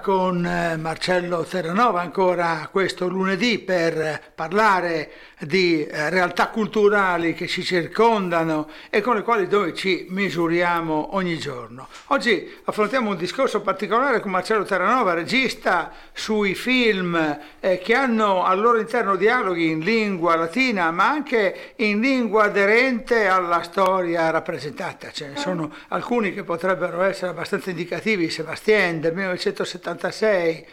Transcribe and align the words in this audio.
con 0.00 0.46
eh, 0.46 0.78
Marcello 0.78 1.42
Terranova 1.42 2.00
ancora 2.00 2.68
questo 2.72 3.06
lunedì 3.06 3.58
per 3.58 4.32
parlare 4.34 5.10
di 5.40 5.84
eh, 5.84 6.08
realtà 6.08 6.48
culturali 6.48 7.34
che 7.34 7.46
ci 7.46 7.62
circondano 7.62 8.70
e 8.88 9.02
con 9.02 9.14
le 9.14 9.22
quali 9.22 9.46
noi 9.46 9.74
ci 9.74 10.06
misuriamo 10.08 11.14
ogni 11.16 11.36
giorno. 11.38 11.88
Oggi 12.06 12.50
affrontiamo 12.64 13.10
un 13.10 13.16
discorso 13.18 13.60
particolare 13.60 14.20
con 14.20 14.30
Marcello 14.30 14.64
Terranova, 14.64 15.12
regista 15.12 15.92
sui 16.14 16.54
film 16.54 17.38
eh, 17.60 17.78
che 17.78 17.94
hanno 17.94 18.42
al 18.42 18.60
loro 18.60 18.78
interno 18.78 19.16
dialoghi 19.16 19.68
in 19.68 19.80
lingua 19.80 20.34
latina 20.34 20.90
ma 20.92 21.10
anche 21.10 21.74
in 21.76 22.00
lingua 22.00 22.44
aderente 22.44 23.26
alla 23.26 23.62
storia 23.62 24.30
rappresentata. 24.30 25.10
Ce 25.10 25.28
ne 25.28 25.36
sono 25.36 25.70
alcuni 25.88 26.32
che 26.32 26.42
potrebbero 26.42 27.02
essere 27.02 27.32
abbastanza 27.32 27.68
indicativi, 27.68 28.30
Sebastien 28.30 29.00
del 29.00 29.12
1976 29.74 30.66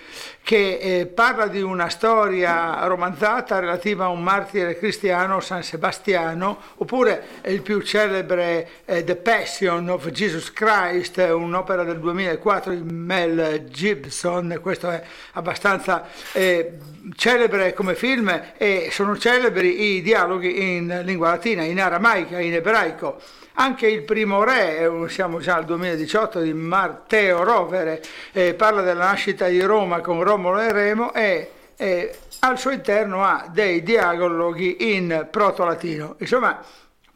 che 0.43 0.77
eh, 0.77 1.05
parla 1.05 1.47
di 1.47 1.61
una 1.61 1.87
storia 1.89 2.85
romanzata 2.85 3.59
relativa 3.59 4.05
a 4.05 4.09
un 4.09 4.23
martire 4.23 4.77
cristiano, 4.77 5.39
San 5.39 5.63
Sebastiano, 5.63 6.59
oppure 6.77 7.23
il 7.45 7.61
più 7.61 7.81
celebre 7.81 8.67
eh, 8.85 9.03
The 9.03 9.15
Passion 9.17 9.89
of 9.89 10.09
Jesus 10.09 10.51
Christ, 10.51 11.17
un'opera 11.17 11.83
del 11.83 11.99
2004 11.99 12.73
di 12.73 12.81
Mel 12.91 13.65
Gibson, 13.69 14.59
questo 14.61 14.89
è 14.89 15.01
abbastanza 15.33 16.07
eh, 16.33 16.77
celebre 17.15 17.73
come 17.73 17.95
film 17.95 18.53
e 18.57 18.89
sono 18.91 19.17
celebri 19.17 19.95
i 19.95 20.01
dialoghi 20.01 20.75
in 20.75 21.01
lingua 21.03 21.29
latina, 21.29 21.63
in 21.63 21.79
aramaica, 21.79 22.39
in 22.39 22.55
ebraico. 22.55 23.19
Anche 23.55 23.87
il 23.87 24.03
primo 24.03 24.43
re, 24.43 24.89
siamo 25.07 25.39
già 25.39 25.55
al 25.55 25.65
2018, 25.65 26.39
di 26.39 26.53
Matteo 26.53 27.43
Rovere, 27.43 28.01
eh, 28.31 28.53
parla 28.53 28.81
della 28.81 29.05
nascita 29.05 29.47
di 29.47 29.61
Roma 29.61 29.99
con 29.99 30.23
Romolo 30.23 30.59
e 30.59 30.71
Remo 30.71 31.13
e 31.13 31.51
eh, 31.75 32.15
al 32.39 32.57
suo 32.57 32.71
interno 32.71 33.23
ha 33.23 33.49
dei 33.51 33.83
dialoghi 33.83 34.95
in 34.95 35.27
proto-latino. 35.29 36.15
Insomma, 36.19 36.63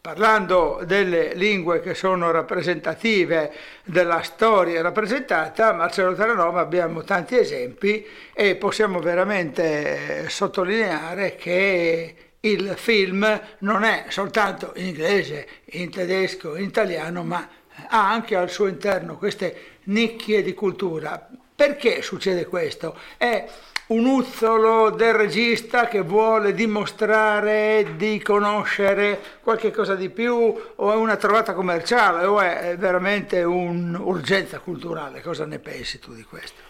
parlando 0.02 0.82
delle 0.86 1.34
lingue 1.36 1.80
che 1.80 1.94
sono 1.94 2.30
rappresentative 2.32 3.52
della 3.84 4.22
storia 4.22 4.82
rappresentata, 4.82 5.72
Marcello 5.72 6.14
Terranova 6.14 6.60
abbiamo 6.60 7.04
tanti 7.04 7.38
esempi 7.38 8.06
e 8.34 8.56
possiamo 8.56 9.00
veramente 9.00 10.28
sottolineare 10.30 11.36
che 11.36 12.25
il 12.46 12.74
film 12.78 13.42
non 13.60 13.84
è 13.84 14.06
soltanto 14.10 14.74
in 14.76 14.88
inglese, 14.88 15.48
in 15.72 15.90
tedesco, 15.90 16.56
in 16.56 16.66
italiano, 16.66 17.24
ma 17.24 17.48
ha 17.88 18.10
anche 18.10 18.36
al 18.36 18.50
suo 18.50 18.68
interno 18.68 19.18
queste 19.18 19.80
nicchie 19.86 20.44
di 20.44 20.54
cultura. 20.54 21.28
Perché 21.56 22.02
succede 22.02 22.46
questo? 22.46 22.98
È 23.18 23.48
un 23.88 24.06
uzzolo 24.06 24.90
del 24.90 25.14
regista 25.14 25.88
che 25.88 26.02
vuole 26.02 26.54
dimostrare 26.54 27.96
di 27.96 28.20
conoscere 28.22 29.22
qualche 29.42 29.72
cosa 29.72 29.96
di 29.96 30.10
più 30.10 30.36
o 30.76 30.92
è 30.92 30.96
una 30.96 31.18
trovata 31.18 31.54
commerciale 31.54 32.26
o 32.26 32.40
è 32.40 32.76
veramente 32.78 33.44
un'urgenza 33.44 34.60
culturale? 34.60 35.22
Cosa 35.22 35.46
ne 35.46 35.60
pensi 35.60 36.00
tu 36.00 36.14
di 36.14 36.24
questo? 36.24 36.65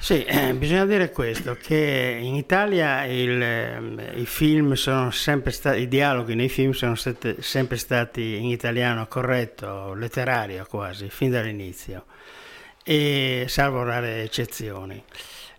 Sì, 0.00 0.24
bisogna 0.54 0.86
dire 0.86 1.10
questo, 1.10 1.56
che 1.60 2.18
in 2.20 2.34
Italia 2.34 3.04
il, 3.04 4.12
i 4.14 4.26
film 4.26 4.74
sono 4.74 5.10
sempre 5.10 5.50
stati, 5.50 5.80
i 5.80 5.88
dialoghi 5.88 6.34
nei 6.34 6.48
film 6.48 6.70
sono 6.70 6.94
stati, 6.94 7.36
sempre 7.40 7.76
stati 7.76 8.36
in 8.36 8.46
italiano 8.46 9.06
corretto, 9.08 9.94
letterario 9.94 10.64
quasi, 10.68 11.10
fin 11.10 11.30
dall'inizio, 11.30 12.04
e 12.84 13.46
salvo 13.48 13.82
rare 13.82 14.22
eccezioni. 14.22 15.02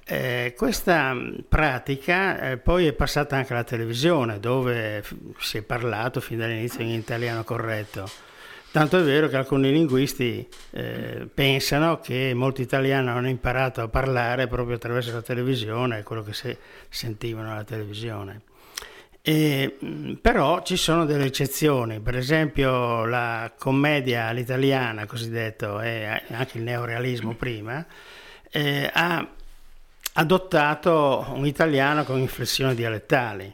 Eh, 0.05 0.55
questa 0.57 1.15
pratica 1.47 2.51
eh, 2.51 2.57
poi 2.57 2.87
è 2.87 2.93
passata 2.93 3.35
anche 3.35 3.53
alla 3.53 3.63
televisione, 3.63 4.39
dove 4.39 5.03
si 5.37 5.57
è 5.57 5.61
parlato 5.61 6.21
fin 6.21 6.37
dall'inizio 6.39 6.81
in 6.81 6.89
italiano 6.89 7.43
corretto 7.43 8.28
Tanto 8.71 8.99
è 8.99 9.01
vero 9.01 9.27
che 9.29 9.35
alcuni 9.35 9.71
linguisti 9.71 10.47
eh, 10.71 11.27
pensano 11.33 11.99
che 11.99 12.33
molti 12.35 12.61
italiani 12.61 13.09
hanno 13.09 13.27
imparato 13.27 13.81
a 13.81 13.87
parlare 13.87 14.45
proprio 14.45 14.75
attraverso 14.75 15.11
la 15.11 15.23
televisione, 15.23 16.03
quello 16.03 16.21
che 16.21 16.33
se, 16.33 16.57
sentivano 16.87 17.51
alla 17.51 17.63
televisione. 17.63 18.41
E, 19.23 19.75
però 20.21 20.61
ci 20.61 20.77
sono 20.77 21.05
delle 21.05 21.25
eccezioni, 21.25 21.99
per 21.99 22.15
esempio 22.15 23.05
la 23.05 23.51
commedia 23.57 24.27
all'italiana, 24.27 25.07
cosiddetto, 25.07 25.81
e 25.81 26.05
anche 26.29 26.59
il 26.59 26.63
neorealismo 26.63 27.33
prima, 27.33 27.83
eh, 28.51 28.87
ha 28.93 29.27
adottato 30.13 31.25
un 31.33 31.47
italiano 31.47 32.03
con 32.03 32.19
inflessioni 32.19 32.75
dialettali, 32.75 33.51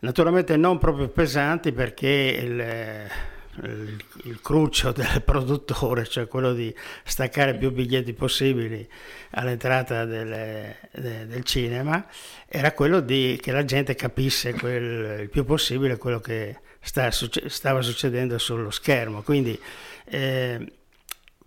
naturalmente 0.00 0.56
non 0.56 0.78
proprio 0.78 1.08
pesanti 1.08 1.70
perché 1.70 2.08
il 2.42 3.34
il, 3.62 3.96
il 4.24 4.40
cruccio 4.40 4.92
del 4.92 5.22
produttore, 5.24 6.06
cioè 6.06 6.26
quello 6.26 6.52
di 6.52 6.74
staccare 7.04 7.56
più 7.56 7.70
biglietti 7.72 8.12
possibili 8.12 8.88
all'entrata 9.30 10.04
delle, 10.04 10.78
de, 10.92 11.26
del 11.26 11.44
cinema, 11.44 12.06
era 12.46 12.72
quello 12.72 13.00
di 13.00 13.38
che 13.40 13.52
la 13.52 13.64
gente 13.64 13.94
capisse 13.94 14.52
quel, 14.52 15.20
il 15.22 15.28
più 15.30 15.44
possibile 15.44 15.96
quello 15.96 16.20
che 16.20 16.60
sta, 16.80 17.10
stava 17.10 17.82
succedendo 17.82 18.38
sullo 18.38 18.70
schermo. 18.70 19.22
Quindi 19.22 19.58
eh, 20.04 20.72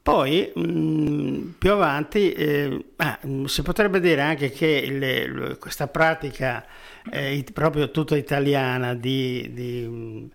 poi 0.02 0.52
mh, 0.54 1.56
più 1.58 1.72
avanti 1.72 2.32
eh, 2.32 2.86
ah, 2.98 3.20
si 3.46 3.62
potrebbe 3.62 4.00
dire 4.00 4.22
anche 4.22 4.50
che 4.50 4.88
le, 4.90 5.58
questa 5.60 5.88
pratica 5.88 6.66
eh, 7.12 7.46
proprio 7.54 7.92
tutta 7.92 8.16
italiana 8.16 8.94
di, 8.96 9.50
di 9.54 10.30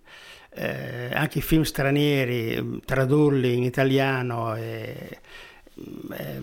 eh, 0.55 1.11
anche 1.13 1.39
i 1.39 1.43
film 1.43 1.63
stranieri, 1.63 2.61
mm, 2.61 2.77
tradurli 2.85 3.55
in 3.55 3.63
italiano, 3.65 4.55
e, 4.57 5.19
eh, 6.13 6.41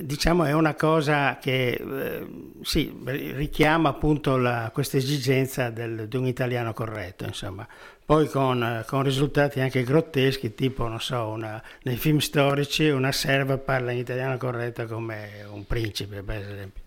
diciamo 0.00 0.44
è 0.44 0.52
una 0.52 0.74
cosa 0.74 1.38
che 1.40 1.70
eh, 1.70 2.26
sì, 2.62 2.92
richiama 3.04 3.90
appunto 3.90 4.40
questa 4.72 4.96
esigenza 4.96 5.70
del, 5.70 6.08
di 6.08 6.16
un 6.16 6.26
italiano 6.26 6.72
corretto, 6.72 7.24
insomma. 7.24 7.66
Poi 8.04 8.28
con, 8.28 8.84
con, 8.86 9.02
risultati 9.04 9.60
anche 9.60 9.84
grotteschi, 9.84 10.54
tipo, 10.54 10.88
non 10.88 11.00
so, 11.00 11.28
una, 11.28 11.62
nei 11.84 11.96
film 11.96 12.18
storici 12.18 12.88
una 12.88 13.12
serva 13.12 13.56
parla 13.58 13.92
in 13.92 13.98
italiano 13.98 14.36
corretto 14.36 14.86
come 14.86 15.46
un 15.50 15.64
principe, 15.66 16.22
per 16.22 16.38
esempio. 16.38 16.82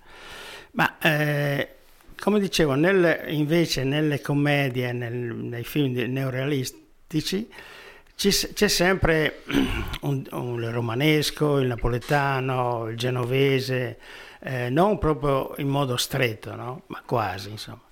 Ma 0.72 0.98
eh, 1.00 1.75
come 2.26 2.40
dicevo, 2.40 2.74
nel, 2.74 3.26
invece 3.28 3.84
nelle 3.84 4.20
commedie, 4.20 4.92
nel, 4.94 5.14
nei 5.14 5.64
film 5.64 5.94
neorealistici, 6.12 7.48
c'è 8.16 8.68
sempre 8.68 9.44
un, 10.02 10.26
un, 10.32 10.72
romanesco, 10.72 11.60
il 11.60 11.68
napoletano, 11.68 12.88
il 12.88 12.98
genovese, 12.98 14.00
eh, 14.40 14.72
non 14.72 14.98
proprio 14.98 15.54
in 15.58 15.68
modo 15.68 15.98
stretto, 15.98 16.56
no? 16.56 16.82
ma 16.88 17.04
quasi 17.06 17.52
insomma. 17.52 17.84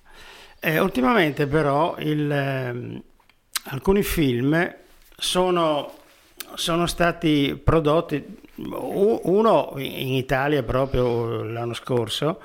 Eh, 0.58 0.80
ultimamente 0.80 1.46
però 1.46 1.94
il, 1.98 2.28
eh, 2.28 3.02
alcuni 3.66 4.02
film 4.02 4.74
sono, 5.16 5.92
sono, 6.54 6.86
stati 6.88 7.56
prodotti, 7.62 8.42
uno 8.56 9.74
in 9.76 10.14
Italia 10.14 10.64
proprio 10.64 11.44
l'anno 11.44 11.74
scorso, 11.74 12.40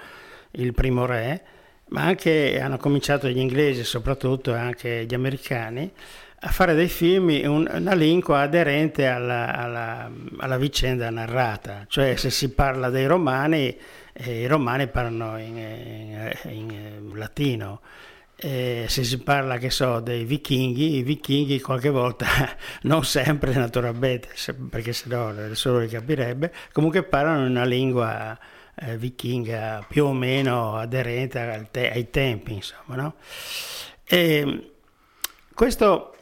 Il 0.51 0.73
primo 0.73 1.07
re, 1.07 1.57
ma 1.89 2.03
anche 2.03 2.59
hanno 2.59 2.77
cominciato 2.77 3.27
gli 3.27 3.37
inglesi, 3.37 3.83
soprattutto 3.83 4.53
anche 4.53 5.05
gli 5.05 5.13
americani, 5.13 5.91
a 6.41 6.49
fare 6.49 6.73
dei 6.73 6.87
film 6.87 7.29
in 7.31 7.47
una 7.49 7.93
lingua 7.93 8.41
aderente 8.41 9.07
alla, 9.07 9.53
alla, 9.55 10.11
alla, 10.37 10.57
vicenda 10.57 11.09
narrata, 11.09 11.85
cioè 11.87 12.15
se 12.15 12.29
si 12.29 12.53
parla 12.53 12.89
dei 12.89 13.07
romani, 13.07 13.75
eh, 14.13 14.41
i 14.41 14.47
romani 14.47 14.87
parlano 14.87 15.37
in, 15.37 15.57
in, 15.57 16.71
in 16.71 17.11
latino, 17.15 17.81
e 18.37 18.85
se 18.87 19.03
si 19.03 19.17
parla, 19.17 19.57
che 19.57 19.69
so, 19.69 19.99
dei 19.99 20.23
vichinghi, 20.23 20.97
i 20.97 21.03
vichinghi 21.03 21.59
qualche 21.59 21.89
volta, 21.89 22.25
non 22.83 23.03
sempre 23.03 23.53
naturalmente, 23.53 24.29
perché 24.69 24.93
sennò 24.93 25.31
nessuno 25.31 25.79
li 25.79 25.89
capirebbe, 25.89 26.53
comunque 26.71 27.03
parlano 27.03 27.45
una 27.45 27.65
lingua 27.65 28.37
eh, 28.81 28.97
vichinga 28.97 29.85
più 29.87 30.05
o 30.05 30.13
meno 30.13 30.75
aderente 30.75 31.67
te- 31.71 31.91
ai 31.91 32.09
tempi, 32.09 32.53
insomma. 32.53 32.95
No? 32.95 33.15
E 34.05 34.71
questo 35.53 36.15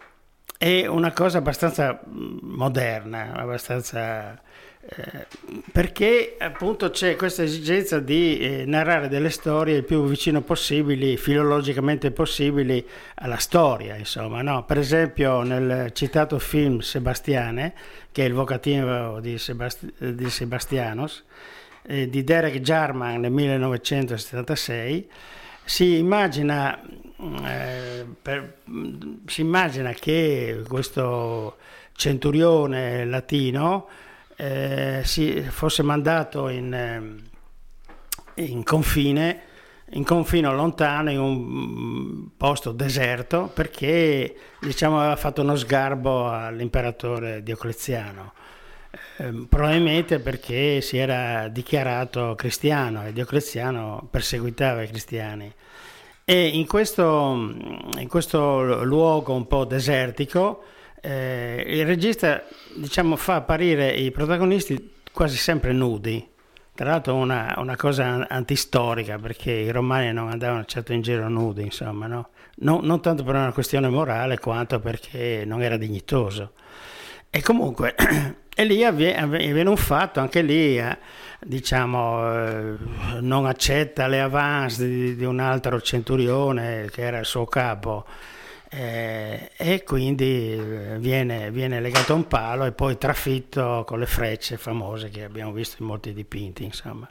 è 0.58 0.88
una 0.88 1.14
cosa 1.14 1.38
abbastanza 1.38 2.02
mm, 2.08 2.40
moderna, 2.42 3.34
abbastanza... 3.34 4.42
Eh, 4.90 5.26
perché 5.72 6.36
appunto 6.40 6.90
c'è 6.90 7.18
questa 7.18 7.44
esigenza 7.44 8.00
di 8.00 8.40
eh, 8.40 8.64
narrare 8.66 9.10
delle 9.10 9.30
storie 9.30 9.76
il 9.76 9.84
più 9.84 10.06
vicino 10.06 10.42
possibili, 10.42 11.18
filologicamente 11.18 12.12
possibili 12.12 12.88
alla 13.16 13.38
storia, 13.38 13.96
insomma, 13.96 14.42
no? 14.42 14.64
Per 14.64 14.78
esempio 14.78 15.42
nel 15.42 15.92
citato 15.94 16.40
film 16.40 16.80
Sebastiane, 16.80 17.74
che 18.14 18.24
è 18.24 18.28
il 18.28 18.34
vocativo 18.34 19.20
di, 19.20 19.38
Sebast- 19.38 20.04
di 20.04 20.30
Sebastianos, 20.30 21.26
eh, 21.88 22.10
di 22.10 22.24
Derek 22.24 22.60
Jarman 22.60 23.22
nel 23.22 23.32
1976, 23.32 25.10
si 25.64 25.98
immagina, 25.98 26.80
eh, 27.46 28.06
per, 28.22 28.60
si 29.26 29.42
immagina 29.42 29.92
che 29.94 30.64
questo 30.68 31.58
centurione 31.94 33.06
latino 33.06 33.88
eh, 34.36 35.02
si 35.04 35.42
fosse 35.42 35.82
mandato 35.82 36.50
in, 36.50 36.74
eh, 36.74 38.44
in 38.44 38.64
confine 38.64 39.42
in 39.92 40.04
confino 40.04 40.54
lontano, 40.54 41.12
in 41.12 41.20
un 41.20 42.28
posto 42.36 42.74
deserto, 42.74 43.50
perché 43.54 44.36
diciamo, 44.60 45.00
aveva 45.00 45.16
fatto 45.16 45.42
uno 45.42 45.56
sgarbo 45.56 46.30
all'imperatore 46.30 47.42
Diocleziano. 47.42 48.34
Eh, 49.18 49.46
probabilmente 49.50 50.20
perché 50.20 50.82
si 50.82 50.98
era 50.98 51.48
dichiarato 51.48 52.36
cristiano 52.36 53.06
e 53.06 53.14
Diocleziano 53.14 54.08
perseguitava 54.10 54.84
i 54.84 54.88
cristiani. 54.88 55.54
E 56.24 56.48
in 56.48 56.68
questo, 56.68 57.56
in 57.98 58.08
questo 58.10 58.84
luogo 58.84 59.34
un 59.34 59.48
po' 59.48 59.66
desertico, 59.66 60.64
eh, 61.02 61.64
il 61.66 61.86
regista 61.86 62.44
diciamo, 62.76 63.16
fa 63.16 63.36
apparire 63.36 63.92
i 63.92 64.12
protagonisti 64.12 64.96
quasi 65.12 65.38
sempre 65.38 65.72
nudi 65.72 66.36
tra 66.78 66.92
l'altro 66.92 67.16
una, 67.16 67.56
una, 67.58 67.76
cosa 67.76 68.28
antistorica 68.30 69.18
perché 69.18 69.52
i 69.52 69.72
romani 69.72 70.14
non 70.14 70.30
andavano 70.30 70.64
certo 70.66 70.94
in 70.94 71.02
giro 71.02 71.28
nudi, 71.28 71.64
insomma, 71.64 72.06
no? 72.06 72.30
non, 72.58 72.86
non 72.86 73.02
tanto 73.02 73.24
per 73.24 73.34
una 73.34 73.52
questione 73.52 73.90
morale 73.90 74.38
quanto 74.38 74.80
perché 74.80 75.44
non 75.44 75.64
era 75.64 75.76
dignitoso. 75.76 76.52
E 77.32 77.42
comunque, 77.42 77.96
e 78.60 78.66
lì 78.66 78.84
avviene 78.84 79.70
un 79.70 79.78
fatto, 79.78 80.20
anche 80.20 80.42
lì, 80.42 80.80
eh, 80.80 80.98
diciamo, 81.40 82.34
eh, 82.34 82.76
non 83.20 83.46
accetta 83.46 84.08
le 84.08 84.20
avance 84.20 85.16
di, 85.16 85.24
un 85.24 85.40
altro 85.40 85.80
centurione 85.80 86.90
che 86.92 87.04
era 87.04 87.20
il 87.20 87.26
suo 87.28 87.46
capo 87.46 88.04
eh, 88.72 89.52
e 89.56 89.84
quindi 89.84 90.60
viene, 90.98 91.52
viene, 91.52 91.80
legato 91.80 92.14
a 92.14 92.16
un 92.16 92.28
palo 92.28 92.66
e 92.66 92.72
poi 92.72 92.98
trafitto 92.98 93.84
con 93.86 94.00
le 94.00 94.08
frecce 94.08 94.58
famose 94.58 95.10
che 95.10 95.24
abbiamo 95.24 95.52
visto 95.52 95.76
in 95.80 95.88
molti 95.88 96.12
dipinti 96.12 96.64
insomma. 96.64 97.08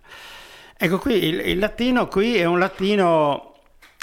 ecco 0.77 0.99
qui 0.99 1.27
il, 1.27 1.39
il 1.47 1.59
latino 1.61 2.09
qui 2.09 2.37
è 2.39 2.45
un 2.45 2.59
latino 2.59 3.55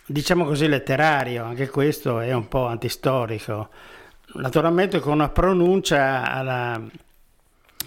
diciamo 0.05 0.45
così 0.45 0.69
letterario 0.69 1.43
anche 1.43 1.67
questo 1.67 2.21
è 2.21 2.31
un 2.31 2.47
po' 2.47 2.67
antistorico 2.67 3.67
naturalmente 4.35 4.99
con 4.99 5.11
una 5.11 5.29
pronuncia 5.29 6.31
alla, 6.31 6.81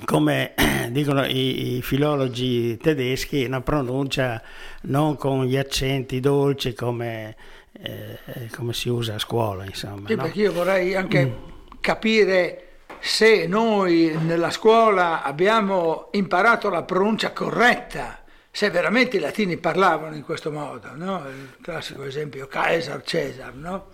come 0.05 0.55
dicono 0.91 1.25
i, 1.25 1.77
i, 1.77 1.83
filologi 1.83 2.77
tedeschi, 2.77 3.45
una 3.45 3.61
pronuncia 3.61 4.43
non 4.83 5.17
con 5.17 5.45
gli 5.45 5.57
accenti 5.57 6.21
dolci 6.21 6.75
come 6.75 7.37
eh, 7.83 8.19
eh, 8.25 8.49
come 8.51 8.73
si 8.73 8.89
usa 8.89 9.15
a 9.15 9.19
scuola, 9.19 9.65
insomma. 9.65 10.09
Sì, 10.09 10.15
no? 10.15 10.23
perché 10.23 10.41
io 10.41 10.53
vorrei 10.53 10.95
anche 10.95 11.27
mm. 11.27 11.33
capire 11.81 12.63
se 12.99 13.47
noi 13.47 14.17
nella 14.23 14.51
scuola 14.51 15.23
abbiamo 15.23 16.09
imparato 16.13 16.71
la 16.71 16.83
pronuncia 16.83 17.33
corretta, 17.33 18.23
se 18.51 18.71
veramente 18.71 19.19
i 19.19 19.21
latini 19.21 19.59
parlavano 19.59 20.15
in 20.15 20.23
questo 20.23 20.51
modo, 20.51 20.89
no? 20.95 21.23
Il 21.29 21.59
classico 21.61 22.05
esempio 22.05 22.47
Caesar, 22.47 23.03
Cesar, 23.03 23.55
no? 23.55 23.89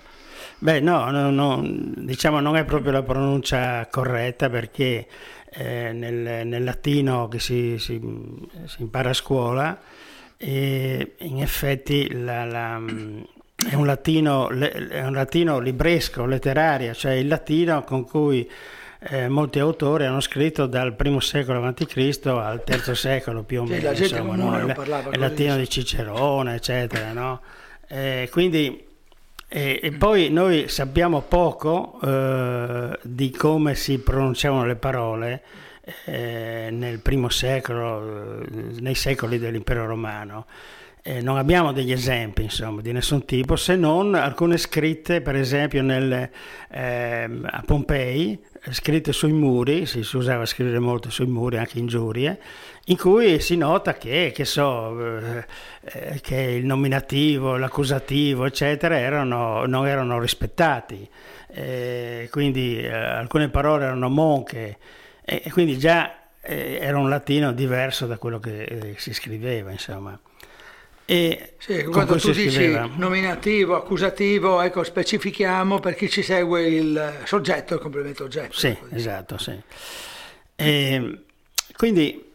Beh, 0.58 0.78
no, 0.78 1.10
no, 1.10 1.30
no, 1.30 1.60
diciamo 1.62 2.38
non 2.38 2.56
è 2.56 2.64
proprio 2.64 2.92
la 2.92 3.02
pronuncia 3.02 3.86
corretta 3.90 4.48
perché 4.48 5.06
eh, 5.54 5.92
nel, 5.92 6.46
nel, 6.46 6.64
latino 6.64 7.28
che 7.28 7.38
si, 7.38 7.78
si, 7.78 8.00
si 8.66 8.82
impara 8.82 9.10
a 9.10 9.14
scuola, 9.14 9.80
e 10.36 11.14
in 11.18 11.40
effetti 11.40 12.12
la, 12.12 12.44
la, 12.44 12.82
è 13.70 13.74
un 13.74 13.86
latino, 13.86 14.48
è 14.48 15.04
un 15.04 15.12
latino 15.12 15.58
libresco, 15.58 16.24
letterario, 16.24 16.94
cioè 16.94 17.12
il 17.12 17.28
latino 17.28 17.84
con 17.84 18.04
cui 18.04 18.48
eh, 19.04 19.28
molti 19.28 19.58
autori 19.58 20.04
hanno 20.04 20.20
scritto 20.20 20.66
dal 20.66 20.94
primo 20.94 21.20
secolo 21.20 21.64
a.C. 21.64 22.20
al 22.24 22.62
terzo 22.64 22.94
secolo 22.94 23.42
più 23.42 23.62
o 23.62 23.64
meno. 23.64 23.92
Gente 23.92 24.16
insomma, 24.16 24.36
no? 24.36 24.58
il, 24.58 25.10
il 25.12 25.18
latino 25.18 25.56
di 25.56 25.68
Cicerone, 25.68 26.54
eccetera. 26.54 27.12
No? 27.12 27.40
Eh, 27.88 28.28
quindi, 28.30 28.84
eh, 29.54 29.80
e 29.82 29.92
poi 29.92 30.30
noi 30.30 30.66
sappiamo 30.68 31.20
poco 31.20 31.98
eh, 32.02 32.98
di 33.02 33.30
come 33.30 33.74
si 33.74 33.98
pronunciavano 33.98 34.64
le 34.64 34.76
parole 34.76 35.42
eh, 36.06 36.68
nel 36.72 37.00
primo 37.00 37.28
secolo, 37.28 38.40
eh, 38.40 38.46
nei 38.80 38.94
secoli 38.94 39.38
dell'impero 39.38 39.84
romano. 39.84 40.46
Eh, 41.02 41.20
non 41.20 41.36
abbiamo 41.36 41.72
degli 41.72 41.92
esempi 41.92 42.44
insomma, 42.44 42.80
di 42.80 42.92
nessun 42.92 43.26
tipo 43.26 43.56
se 43.56 43.76
non 43.76 44.14
alcune 44.14 44.56
scritte 44.56 45.20
per 45.20 45.36
esempio 45.36 45.82
nel, 45.82 46.30
eh, 46.70 47.40
a 47.42 47.62
Pompei 47.66 48.42
scritte 48.70 49.12
sui 49.12 49.32
muri 49.32 49.86
si, 49.86 49.98
usava 50.16 50.46
scrivere 50.46 50.78
molto 50.78 51.10
sui 51.10 51.26
muri 51.26 51.58
anche 51.58 51.80
ingiurie 51.80 52.40
in 52.86 52.96
cui 52.96 53.40
si 53.40 53.56
nota 53.56 53.94
che, 53.94 54.32
che, 54.34 54.44
so, 54.44 55.18
eh, 55.18 55.44
eh 55.82 56.20
che 56.20 56.36
il 56.36 56.64
nominativo 56.64 57.56
l'accusativo 57.56 58.44
eccetera 58.44 58.98
erano, 58.98 59.66
non 59.66 59.86
erano 59.86 60.20
rispettati. 60.20 61.08
Eh, 61.48 62.28
quindi 62.30 62.80
eh, 62.80 62.92
alcune 62.92 63.48
parole 63.48 63.84
erano 63.84 64.08
monche 64.08 64.78
e 65.24 65.50
quindi 65.52 65.78
già 65.78 66.16
era 66.40 66.98
un 66.98 67.08
latino 67.08 67.52
diverso 67.52 68.06
da 68.06 68.18
quello 68.18 68.40
che 68.40 68.94
si 68.96 69.14
scriveva 69.14 69.70
insomma 69.70 70.18
e 71.04 71.54
sì, 71.58 71.84
quando 71.84 72.16
tu 72.16 72.30
dici 72.30 72.50
scriveva. 72.50 72.88
nominativo, 72.96 73.76
accusativo, 73.76 74.60
ecco, 74.60 74.82
specifichiamo 74.82 75.80
per 75.80 75.94
chi 75.94 76.08
ci 76.08 76.22
segue 76.22 76.66
il 76.66 77.20
soggetto 77.24 77.74
il 77.74 77.80
complemento 77.80 78.24
oggetto. 78.24 78.56
Sì, 78.56 78.76
esatto, 78.90 79.36
sì. 79.38 79.58
E, 80.54 81.18
quindi, 81.76 82.30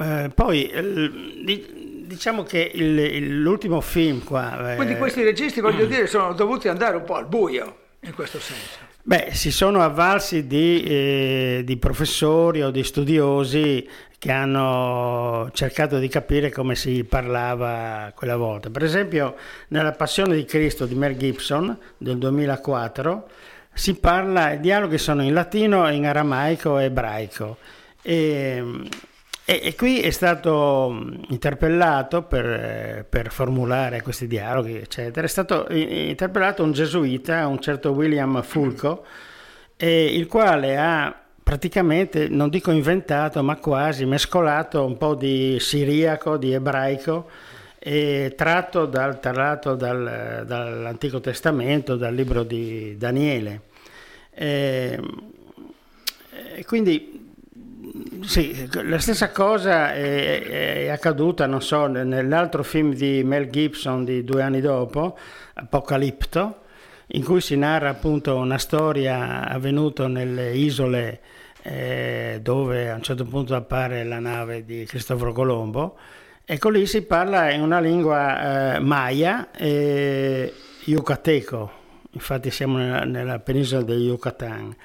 eh, 0.00 0.30
poi, 0.34 0.68
eh, 0.68 2.04
diciamo 2.06 2.42
che 2.42 2.70
il, 2.74 2.98
il, 2.98 3.40
l'ultimo 3.40 3.80
film 3.80 4.24
qua... 4.24 4.72
Eh, 4.72 4.76
quindi 4.76 4.96
questi 4.96 5.22
registi, 5.22 5.60
voglio 5.60 5.86
dire, 5.86 6.06
sono 6.06 6.32
dovuti 6.32 6.68
andare 6.68 6.96
un 6.96 7.04
po' 7.04 7.14
al 7.14 7.26
buio, 7.26 7.78
in 8.00 8.14
questo 8.14 8.40
senso. 8.40 8.92
Beh, 9.06 9.28
si 9.32 9.52
sono 9.52 9.82
avvalsi 9.82 10.46
di, 10.46 10.82
eh, 10.82 11.62
di, 11.62 11.76
professori 11.76 12.62
o 12.62 12.70
di 12.70 12.82
studiosi 12.82 13.86
che 14.24 14.32
hanno 14.32 15.50
cercato 15.52 15.98
di 15.98 16.08
capire 16.08 16.50
come 16.50 16.76
si 16.76 17.04
parlava 17.04 18.10
quella 18.14 18.38
volta. 18.38 18.70
Per 18.70 18.82
esempio, 18.82 19.34
nella 19.68 19.92
Passione 19.92 20.34
di 20.34 20.46
Cristo 20.46 20.86
di 20.86 20.94
Mel 20.94 21.14
Gibson 21.18 21.76
del 21.98 22.16
2004 22.16 23.28
si 23.74 23.96
parla, 23.96 24.52
i 24.52 24.60
dialoghi 24.60 24.96
sono 24.96 25.22
in 25.22 25.34
latino, 25.34 25.86
in 25.90 26.06
aramaico 26.06 26.78
e 26.78 26.84
ebraico. 26.84 27.58
E, 28.00 28.64
e, 29.44 29.60
e, 29.62 29.74
qui 29.74 30.00
è 30.00 30.08
stato 30.08 31.06
interpellato 31.28 32.22
per, 32.22 33.04
per, 33.06 33.30
formulare 33.30 34.00
questi 34.00 34.26
dialoghi, 34.26 34.76
eccetera. 34.76 35.26
È 35.26 35.28
stato 35.28 35.66
interpellato 35.68 36.62
un 36.62 36.72
gesuita, 36.72 37.46
un 37.46 37.60
certo 37.60 37.90
William 37.90 38.40
Fulco, 38.40 39.04
il 39.76 40.26
quale 40.28 40.78
ha 40.78 41.23
praticamente, 41.44 42.26
non 42.28 42.48
dico 42.48 42.72
inventato, 42.72 43.42
ma 43.42 43.56
quasi 43.56 44.06
mescolato 44.06 44.84
un 44.84 44.96
po' 44.96 45.14
di 45.14 45.58
siriaco, 45.60 46.38
di 46.38 46.52
ebraico, 46.52 47.28
tratto 48.34 48.86
dal, 48.86 49.20
tra 49.20 49.32
l'altro 49.32 49.76
dal, 49.76 50.44
dall'Antico 50.46 51.20
Testamento, 51.20 51.96
dal 51.96 52.14
libro 52.14 52.42
di 52.42 52.96
Daniele. 52.96 53.60
E, 54.30 54.98
e 56.56 56.64
quindi 56.64 57.22
sì, 58.22 58.66
la 58.82 58.98
stessa 58.98 59.30
cosa 59.30 59.92
è, 59.92 60.86
è, 60.86 60.88
accaduta, 60.88 61.46
non 61.46 61.60
so, 61.60 61.86
nell'altro 61.86 62.62
film 62.62 62.94
di 62.94 63.22
Mel 63.22 63.50
Gibson 63.50 64.04
di 64.04 64.24
due 64.24 64.42
anni 64.42 64.62
dopo, 64.62 65.18
Apocalipto, 65.52 66.62
in 67.08 67.22
cui 67.22 67.42
si 67.42 67.54
narra 67.56 67.90
appunto 67.90 68.34
una 68.36 68.56
storia 68.56 69.46
avvenuta 69.46 70.08
nelle 70.08 70.54
isole 70.54 71.20
eh, 71.66 72.40
dove 72.42 72.90
a 72.90 72.94
un 72.94 73.02
certo 73.02 73.24
punto 73.24 73.54
appare 73.54 74.04
la 74.04 74.18
nave 74.18 74.64
di 74.64 74.84
Cristoforo 74.84 75.32
Colombo. 75.32 75.96
Ecco 76.44 76.68
lì 76.68 76.86
si 76.86 77.02
parla 77.02 77.50
in 77.50 77.62
una 77.62 77.80
lingua 77.80 78.74
eh, 78.74 78.78
maya 78.80 79.50
e 79.50 80.52
yucateco, 80.84 81.72
infatti 82.10 82.50
siamo 82.50 82.76
nella, 82.76 83.04
nella 83.04 83.38
penisola 83.38 83.82
del 83.82 84.00
Yucatan. 84.00 84.76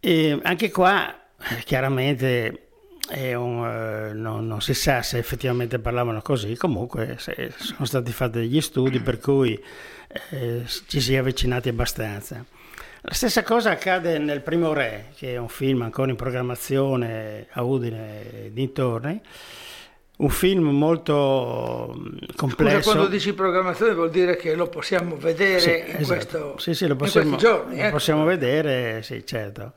E 0.00 0.40
anche 0.42 0.70
qua 0.72 1.08
eh, 1.38 1.62
chiaramente 1.64 2.66
un, 3.14 3.64
eh, 3.64 4.12
non, 4.12 4.44
non, 4.48 4.60
si 4.60 4.74
sa 4.74 5.02
se 5.02 5.18
effettivamente 5.18 5.78
parlavano 5.78 6.20
così, 6.20 6.56
comunque 6.56 7.16
sono 7.18 7.84
stati 7.84 8.10
fatti 8.10 8.40
degli 8.40 8.60
studi 8.60 8.98
per 8.98 9.20
cui 9.20 9.62
eh, 10.30 10.64
ci 10.88 11.00
si 11.00 11.14
è 11.14 11.18
avvicinati 11.18 11.68
abbastanza. 11.68 12.44
La 13.02 13.14
stessa 13.14 13.42
cosa 13.42 13.70
accade 13.70 14.18
nel 14.18 14.40
Primo 14.40 14.72
Re, 14.72 15.10
che 15.16 15.34
è 15.34 15.36
un 15.36 15.48
film 15.48 15.82
ancora 15.82 16.10
in 16.10 16.16
programmazione 16.16 17.46
a 17.50 17.62
Udine 17.62 18.44
e 18.44 18.52
dintorni. 18.52 19.20
Un 20.18 20.30
film 20.30 20.70
molto 20.70 21.94
mm, 21.94 22.16
complesso. 22.36 22.76
Scusa, 22.76 22.90
quando 22.92 23.10
dici 23.10 23.34
programmazione 23.34 23.92
vuol 23.92 24.08
dire 24.10 24.36
che 24.36 24.54
lo 24.54 24.68
possiamo 24.68 25.16
vedere 25.16 25.60
sì, 25.60 25.70
in, 25.70 25.96
esatto. 25.98 26.06
questo, 26.06 26.54
sì, 26.58 26.74
sì, 26.74 26.86
lo 26.86 26.96
possiamo, 26.96 27.26
in 27.28 27.32
questi 27.34 27.48
giorni. 27.48 27.76
Lo 27.76 27.82
ecco. 27.82 27.90
possiamo 27.92 28.24
vedere, 28.24 29.02
sì, 29.02 29.24
certo. 29.26 29.74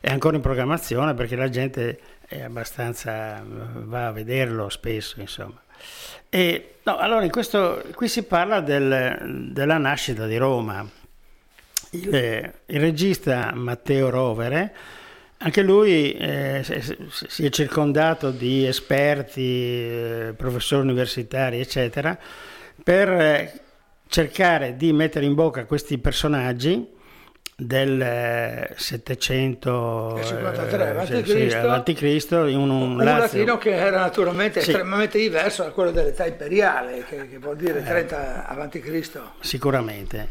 È 0.00 0.10
ancora 0.10 0.34
in 0.34 0.42
programmazione 0.42 1.14
perché 1.14 1.36
la 1.36 1.48
gente 1.48 1.98
è 2.26 2.40
abbastanza 2.42 3.42
va 3.46 4.08
a 4.08 4.12
vederlo 4.12 4.68
spesso, 4.68 5.20
insomma. 5.20 5.62
E, 6.28 6.74
no, 6.82 6.96
allora, 6.98 7.24
in 7.24 7.30
questo, 7.30 7.82
qui 7.94 8.08
si 8.08 8.24
parla 8.24 8.60
del, 8.60 9.50
della 9.52 9.78
nascita 9.78 10.26
di 10.26 10.36
Roma. 10.36 11.04
Il, 12.04 12.52
il, 12.66 12.80
regista 12.80 13.52
Matteo 13.54 14.10
Rovere, 14.10 14.72
anche 15.38 15.62
lui 15.62 16.12
eh, 16.12 16.62
si 16.62 17.44
è 17.44 17.48
circondato 17.50 18.30
di 18.30 18.66
esperti, 18.66 19.42
eh, 19.42 20.34
professori 20.36 20.82
universitari, 20.82 21.60
eccetera, 21.60 22.16
per 22.82 23.10
eh, 23.10 23.60
cercare 24.08 24.76
di 24.76 24.92
mettere 24.92 25.26
in 25.26 25.34
bocca 25.34 25.64
questi 25.64 25.98
personaggi 25.98 26.94
del 27.58 28.74
753 28.76 31.56
avanti, 31.56 31.94
Cristo 31.94 32.44
in 32.44 32.58
un, 32.58 32.68
un, 32.68 32.98
un 32.98 33.04
latino 33.04 33.56
che 33.56 33.74
era 33.74 34.00
naturalmente 34.00 34.60
sì. 34.60 34.68
estremamente 34.70 35.16
diverso 35.16 35.62
da 35.62 35.70
quello 35.70 35.90
dell'età 35.90 36.26
imperiale 36.26 37.02
che, 37.08 37.30
che 37.30 37.38
vuol 37.38 37.56
dire 37.56 37.82
30 37.82 38.46
avanti 38.46 38.80
Cristo. 38.80 39.32
Sicuramente 39.40 40.28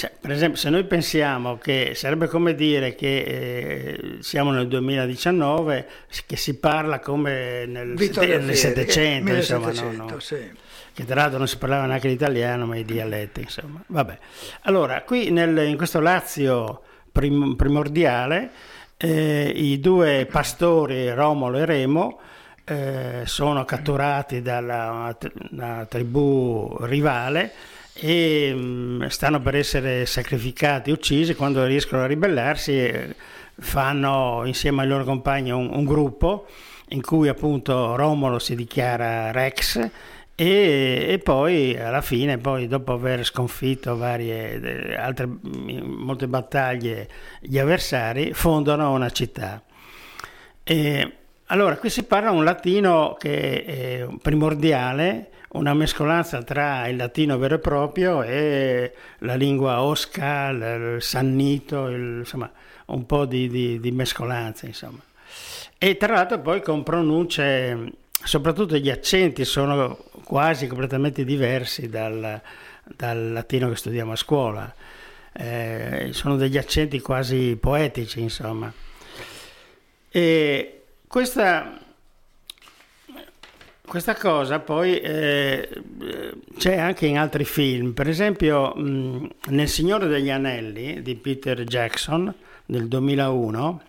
cioè, 0.00 0.12
per 0.18 0.30
esempio 0.30 0.58
se 0.58 0.70
noi 0.70 0.84
pensiamo 0.84 1.58
che 1.58 1.92
sarebbe 1.94 2.26
come 2.26 2.54
dire 2.54 2.94
che 2.94 3.18
eh, 3.18 4.16
siamo 4.20 4.50
nel 4.50 4.66
2019 4.66 5.86
che 6.24 6.36
si 6.36 6.58
parla 6.58 7.00
come 7.00 7.66
nel, 7.66 7.88
nel 7.88 8.56
700 8.56 9.32
insomma 9.34 9.70
no, 9.72 9.92
no. 9.92 10.18
Sì 10.20 10.68
che 10.92 11.04
tra 11.04 11.16
l'altro 11.16 11.38
non 11.38 11.48
si 11.48 11.56
parlava 11.56 11.86
neanche 11.86 12.08
l'italiano, 12.08 12.66
ma 12.66 12.76
i 12.76 12.84
dialetti, 12.84 13.42
insomma. 13.42 13.80
Vabbè. 13.86 14.18
Allora, 14.62 15.02
qui 15.02 15.30
nel, 15.30 15.56
in 15.68 15.76
questo 15.76 16.00
Lazio 16.00 16.82
prim, 17.12 17.54
primordiale, 17.54 18.50
eh, 18.96 19.52
i 19.54 19.78
due 19.80 20.26
pastori, 20.30 21.10
Romolo 21.14 21.58
e 21.58 21.64
Remo, 21.64 22.20
eh, 22.64 23.22
sono 23.24 23.64
catturati 23.64 24.42
dalla 24.42 25.16
una 25.52 25.86
tribù 25.86 26.76
rivale 26.80 27.52
e 28.00 28.54
mh, 28.54 29.08
stanno 29.08 29.40
per 29.40 29.54
essere 29.56 30.06
sacrificati, 30.06 30.90
uccisi, 30.90 31.34
quando 31.34 31.64
riescono 31.66 32.02
a 32.02 32.06
ribellarsi 32.06 33.14
fanno 33.58 34.42
insieme 34.46 34.82
ai 34.82 34.88
loro 34.88 35.04
compagni 35.04 35.50
un, 35.50 35.68
un 35.70 35.84
gruppo 35.84 36.46
in 36.88 37.02
cui 37.02 37.28
appunto 37.28 37.94
Romolo 37.94 38.38
si 38.38 38.56
dichiara 38.56 39.30
Rex 39.32 39.90
e, 40.34 41.06
e, 41.08 41.18
poi 41.18 41.78
alla 41.78 42.00
fine, 42.00 42.38
poi 42.38 42.66
dopo 42.66 42.94
aver 42.94 43.24
sconfitto 43.26 43.98
varie, 43.98 44.96
altre, 44.96 45.28
molte 45.42 46.26
battaglie 46.26 47.06
gli 47.40 47.58
avversari, 47.58 48.32
fondano 48.32 48.90
una 48.92 49.10
città. 49.10 49.62
E, 50.64 51.12
allora, 51.46 51.76
qui 51.76 51.90
si 51.90 52.04
parla 52.04 52.30
un 52.30 52.44
latino 52.44 53.16
che 53.18 53.64
è 53.64 54.06
primordiale, 54.22 55.28
una 55.52 55.74
mescolanza 55.74 56.42
tra 56.42 56.86
il 56.88 56.96
latino 56.96 57.36
vero 57.38 57.56
e 57.56 57.58
proprio 57.58 58.22
e 58.22 58.92
la 59.18 59.34
lingua 59.34 59.82
osca, 59.82 60.50
il 60.50 60.96
sannito, 61.00 61.88
il, 61.88 62.18
insomma, 62.20 62.50
un 62.86 63.06
po' 63.06 63.24
di, 63.24 63.48
di, 63.48 63.80
di 63.80 63.90
mescolanza, 63.90 64.66
insomma. 64.66 65.00
E 65.78 65.96
tra 65.96 66.14
l'altro 66.14 66.40
poi 66.40 66.60
con 66.62 66.82
pronunce 66.82 67.92
soprattutto 68.22 68.76
gli 68.76 68.90
accenti 68.90 69.44
sono 69.44 69.98
quasi 70.24 70.66
completamente 70.66 71.24
diversi 71.24 71.88
dal, 71.88 72.40
dal 72.84 73.32
latino 73.32 73.68
che 73.68 73.76
studiamo 73.76 74.12
a 74.12 74.16
scuola. 74.16 74.74
Eh, 75.32 76.08
sono 76.12 76.36
degli 76.36 76.58
accenti 76.58 77.00
quasi 77.00 77.56
poetici, 77.58 78.20
insomma. 78.20 78.72
E 80.08 80.82
questa, 81.06 81.79
questa 83.90 84.14
cosa 84.14 84.60
poi 84.60 85.00
eh, 85.00 85.68
c'è 86.56 86.76
anche 86.76 87.06
in 87.06 87.18
altri 87.18 87.44
film, 87.44 87.90
per 87.90 88.08
esempio 88.08 88.72
mh, 88.72 89.30
nel 89.48 89.66
Signore 89.66 90.06
degli 90.06 90.30
Anelli 90.30 91.02
di 91.02 91.16
Peter 91.16 91.64
Jackson 91.64 92.32
del 92.66 92.86
2001 92.86 93.82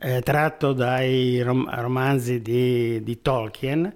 eh, 0.00 0.22
tratto 0.22 0.72
dai 0.72 1.40
rom- 1.42 1.70
romanzi 1.72 2.42
di, 2.42 3.00
di 3.04 3.22
Tolkien, 3.22 3.94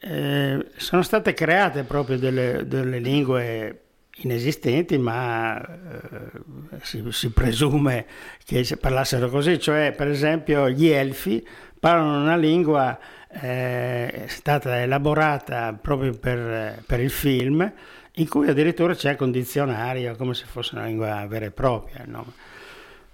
eh, 0.00 0.68
sono 0.74 1.02
state 1.02 1.34
create 1.34 1.82
proprio 1.82 2.16
delle, 2.18 2.66
delle 2.66 3.00
lingue 3.00 3.82
inesistenti, 4.22 4.96
ma 4.96 5.60
eh, 5.60 6.80
si, 6.80 7.04
si, 7.10 7.30
presume 7.30 8.06
che 8.42 8.66
parlassero 8.80 9.28
così, 9.28 9.60
cioè 9.60 9.92
per 9.94 10.08
esempio 10.08 10.70
gli 10.70 10.86
elfi 10.86 11.46
parlano 11.78 12.22
una 12.22 12.36
lingua 12.36 12.98
eh, 13.40 14.24
stata 14.28 14.80
elaborata 14.80 15.72
proprio 15.80 16.12
per, 16.16 16.82
per, 16.86 17.00
il 17.00 17.10
film, 17.10 17.72
in 18.12 18.28
cui 18.28 18.48
addirittura 18.48 18.94
c'è 18.94 19.16
condizionario 19.16 20.14
come 20.16 20.34
se 20.34 20.44
fosse 20.46 20.76
una 20.76 20.86
lingua 20.86 21.26
vera 21.26 21.46
e 21.46 21.50
propria. 21.50 22.04
No? 22.06 22.32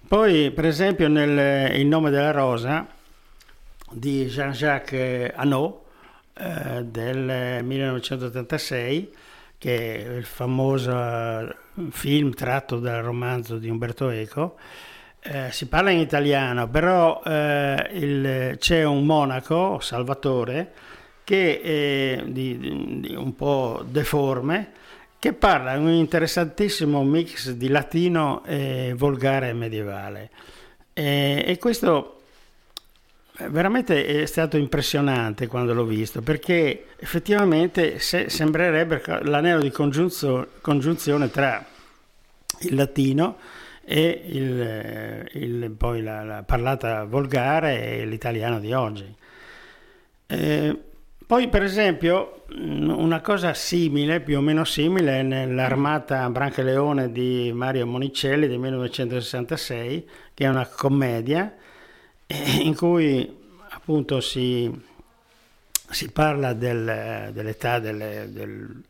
Poi, 0.07 0.51
per 0.51 0.65
esempio, 0.65 1.07
nel 1.07 1.73
Il 1.79 1.87
nome 1.87 2.09
della 2.09 2.31
rosa 2.31 2.85
di 3.91 4.25
Jean-Jacques 4.25 5.31
Annaud 5.35 5.79
eh, 6.33 6.83
del 6.83 7.63
1986, 7.63 9.13
che 9.57 10.05
è 10.05 10.09
il 10.17 10.25
famoso 10.25 10.91
eh, 10.91 11.55
film 11.89 12.33
tratto 12.33 12.79
dal 12.79 13.03
romanzo 13.03 13.57
di 13.57 13.69
Umberto 13.69 14.09
Eco, 14.09 14.57
eh, 15.23 15.51
si 15.51 15.67
parla 15.67 15.91
in 15.91 15.99
italiano, 15.99 16.67
però 16.67 17.21
eh, 17.23 17.89
il, 17.93 18.57
c'è 18.57 18.83
un 18.83 19.05
monaco, 19.05 19.79
Salvatore, 19.79 20.71
che 21.23 21.61
è 21.61 22.23
di, 22.25 23.01
di 23.01 23.15
un 23.15 23.35
po' 23.35 23.83
deforme, 23.87 24.71
che 25.19 25.33
parla 25.33 25.77
un 25.77 25.89
interessantissimo 25.89 27.03
mix 27.03 27.51
di 27.51 27.67
latino 27.67 28.43
e 28.45 28.93
volgare 28.97 29.53
medievale. 29.53 30.31
E, 30.93 31.43
e 31.45 31.57
questo 31.59 32.21
veramente 33.49 34.05
è 34.05 34.25
stato 34.25 34.57
impressionante 34.57 35.47
quando 35.47 35.73
l'ho 35.73 35.85
visto, 35.85 36.21
perché 36.21 36.87
effettivamente 36.97 37.99
se, 37.99 38.29
sembrerebbe 38.29 39.01
l'anello 39.21 39.61
di 39.61 39.71
congiunzione 39.71 41.29
tra 41.29 41.65
il 42.61 42.75
latino 42.75 43.37
e 43.37 43.60
il, 43.85 45.27
il, 45.33 45.71
poi 45.71 46.01
la, 46.01 46.23
la, 46.23 46.43
parlata 46.43 47.03
volgare 47.05 47.99
e 47.99 48.05
l'italiano 48.05 48.59
di 48.59 48.73
oggi. 48.73 49.15
Eh, 50.27 50.79
poi 51.25 51.47
per 51.47 51.63
esempio 51.63 52.43
una 52.49 53.21
cosa 53.21 53.53
simile, 53.53 54.19
più 54.19 54.37
o 54.37 54.41
meno 54.41 54.65
simile, 54.65 55.23
nell'Armata 55.23 56.29
Branca 56.29 56.61
Leone 56.61 57.11
di 57.11 57.51
Mario 57.53 57.87
Monicelli 57.87 58.47
del 58.47 58.59
1966, 58.59 60.09
che 60.33 60.43
è 60.43 60.49
una 60.49 60.67
commedia 60.67 61.55
in 62.61 62.75
cui 62.75 63.39
appunto 63.69 64.19
si, 64.19 64.69
si 65.89 66.11
parla 66.11 66.53
del, 66.53 67.29
dell'età 67.31 67.79
delle, 67.79 68.27
del, 68.29 68.83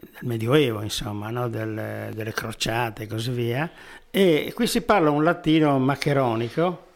del, 0.00 0.28
Medioevo, 0.28 0.82
insomma, 0.82 1.30
no? 1.30 1.48
del, 1.48 2.10
delle 2.14 2.32
crociate 2.32 3.04
e 3.04 3.06
così 3.06 3.30
via, 3.30 3.70
e 4.10 4.52
qui 4.54 4.66
si 4.66 4.82
parla 4.82 5.10
un 5.10 5.22
latino 5.22 5.78
maccheronico 5.78 6.88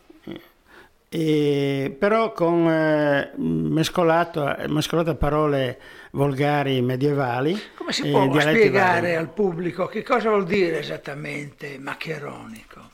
e, 1.17 1.95
però 1.97 2.33
con 2.33 2.69
eh, 2.69 3.31
mescolato, 3.37 4.53
mescolato 4.67 5.11
a 5.11 5.15
parole 5.15 5.79
volgari 6.11 6.81
medievali. 6.81 7.57
Come 7.77 7.93
si 7.93 8.11
può 8.11 8.25
spiegare 8.41 9.13
vari. 9.13 9.15
al 9.15 9.29
pubblico 9.29 9.87
che 9.87 10.03
cosa 10.03 10.31
vuol 10.31 10.45
dire 10.45 10.81
esattamente 10.81 11.79
maccheronico? 11.79 12.91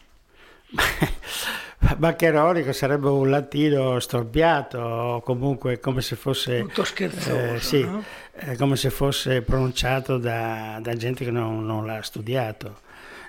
Maccheronico 1.97 2.73
sarebbe 2.73 3.09
un 3.09 3.31
latino 3.31 3.99
storpiato 3.99 4.79
o 4.79 5.21
comunque 5.23 5.81
come 5.81 6.03
se 6.03 6.15
fosse 6.15 6.61
molto 6.61 6.85
scherzoso 6.85 7.55
eh, 7.55 7.61
sì, 7.61 7.83
no? 7.83 8.05
Eh, 8.41 8.57
come 8.57 8.77
se 8.77 8.91
fosse 8.91 9.43
pronunciato 9.43 10.19
da, 10.19 10.79
da 10.81 10.95
gente 10.95 11.25
che 11.25 11.31
non, 11.31 11.65
non 11.65 11.87
l'ha 11.87 12.03
studiato 12.03 12.81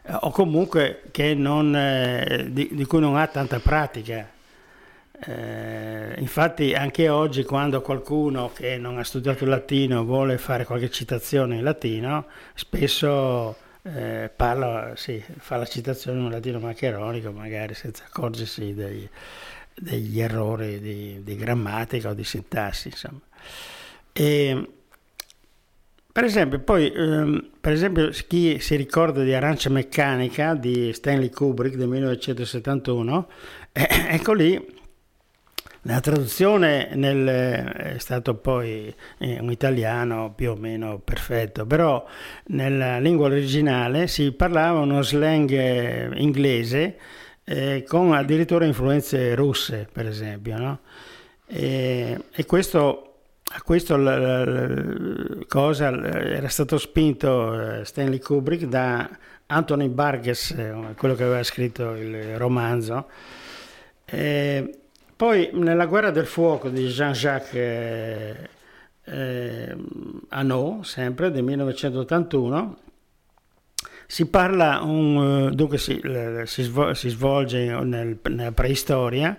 eh, 0.03 0.13
o 0.13 0.31
comunque 0.31 1.03
non, 1.35 1.75
eh, 1.75 2.47
di, 2.49 2.69
di 2.71 2.85
cui 2.85 2.99
non 2.99 3.17
ha 3.17 3.27
tanta 3.27 3.59
pratica 3.59 4.39
eh, 5.23 6.15
infatti 6.17 6.73
anche 6.73 7.07
oggi 7.07 7.43
quando 7.43 7.81
qualcuno 7.81 8.51
che 8.53 8.77
non 8.77 8.97
ha 8.97 9.03
studiato 9.03 9.43
il 9.43 9.51
latino 9.51 10.03
vuole 10.03 10.39
fare 10.39 10.65
qualche 10.65 10.89
citazione 10.89 11.57
in 11.57 11.63
latino, 11.63 12.25
spesso 12.55 13.55
eh, 13.83 14.31
parla, 14.35 14.93
sì, 14.95 15.23
fa 15.37 15.57
la 15.57 15.65
citazione 15.65 16.17
in 16.17 16.25
un 16.25 16.31
latino 16.31 16.59
maccheronico, 16.59 17.31
magari 17.31 17.75
senza 17.75 18.03
accorgersi 18.05 18.73
dei, 18.73 19.07
degli 19.75 20.19
errori 20.19 20.79
di, 20.79 21.21
di, 21.23 21.35
grammatica 21.35 22.09
o 22.09 22.13
di 22.15 22.23
sintassi. 22.23 22.87
Insomma. 22.87 23.19
E, 24.11 24.67
per 26.11 26.23
esempio, 26.23 26.59
poi, 26.59 26.91
ehm, 26.91 27.51
per 27.59 27.73
esempio, 27.73 28.09
chi 28.27 28.59
si 28.59 28.75
ricorda 28.75 29.23
di 29.23 29.33
Arancia 29.33 29.69
Meccanica 29.69 30.55
di 30.55 30.91
Stanley 30.93 31.29
Kubrick 31.29 31.75
del 31.75 31.87
1971, 31.87 33.29
eh, 33.71 33.87
ecco 34.09 34.33
lì 34.33 34.79
la 35.85 35.99
traduzione 35.99 36.89
nel, 36.93 37.25
è 37.25 37.97
stato 37.97 38.35
poi 38.35 38.93
eh, 39.17 39.39
un 39.39 39.51
italiano 39.51 40.31
più 40.35 40.51
o 40.51 40.55
meno 40.55 40.99
perfetto, 40.99 41.65
però 41.65 42.05
nella 42.47 42.99
lingua 42.99 43.25
originale 43.27 44.07
si 44.07 44.31
parlava 44.31 44.79
uno 44.79 45.01
slang 45.01 45.49
eh, 45.49 46.09
inglese 46.15 46.97
eh, 47.43 47.83
con 47.87 48.13
addirittura 48.13 48.65
influenze 48.65 49.33
russe, 49.33 49.87
per 49.91 50.05
esempio. 50.05 50.57
No? 50.57 50.79
E, 51.47 52.17
e, 52.31 52.45
questo, 52.45 53.10
a 53.53 53.61
questo 53.63 53.97
la, 53.97 54.17
la, 54.17 54.45
la, 54.45 54.83
cosa 55.47 55.89
era 55.89 56.47
stato 56.47 56.77
spinto 56.77 57.79
eh, 57.79 57.85
Stanley 57.85 58.19
Kubrick 58.19 58.65
da 58.65 59.09
Anthony 59.47 59.89
Burgess, 59.89 60.51
eh, 60.51 60.73
quello 60.95 61.15
che 61.15 61.23
aveva 61.23 61.43
scritto 61.43 61.93
il 61.95 62.37
romanzo. 62.37 63.09
E, 64.05 64.77
poi 65.15 65.49
nella 65.53 65.85
guerra 65.85 66.11
del 66.11 66.25
fuoco 66.25 66.69
di 66.69 66.87
Jean-Jacques 66.87 67.53
eh, 67.53 68.49
eh, 69.03 69.75
Annaud, 70.29 70.83
sempre 70.83 71.29
del 71.29 71.43
1981, 71.43 72.77
si 74.07 74.25
parla, 74.27 74.81
un, 74.81 75.51
dunque 75.53 75.77
si, 75.77 76.01
si, 76.45 77.09
svolge 77.09 77.65
nel, 77.83 78.19
nella 78.23 78.51
preistoria 78.51 79.37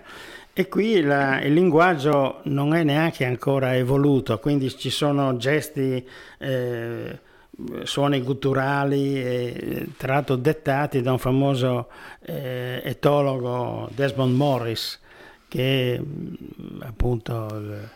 e 0.55 0.69
qui 0.69 1.01
la, 1.01 1.41
il 1.41 1.53
linguaggio 1.53 2.41
non 2.43 2.75
è 2.75 2.83
neanche 2.83 3.25
ancora 3.25 3.75
evoluto, 3.75 4.37
quindi 4.37 4.69
ci 4.77 4.91
sono 4.91 5.35
gesti, 5.37 6.07
eh, 6.37 7.19
suoni 7.81 8.21
gutturali, 8.21 9.19
eh, 9.19 9.87
tra 9.97 10.13
l'altro 10.13 10.35
dettati 10.35 11.01
da 11.01 11.11
un 11.11 11.17
famoso 11.17 11.89
eh, 12.21 12.81
etologo 12.83 13.89
Desmond 13.95 14.35
Morris 14.35 14.99
che 15.47 15.99
mm, 15.99 16.81
appunto 16.81 17.89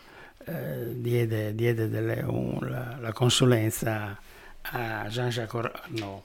eh, 0.44 1.00
diede, 1.00 1.54
diede 1.54 1.88
delle, 1.88 2.24
un, 2.26 2.58
la, 2.62 2.96
la, 3.00 3.12
consulenza 3.12 4.18
a 4.62 5.06
Jean-Jacques 5.08 5.70
Arnaud. 5.84 6.22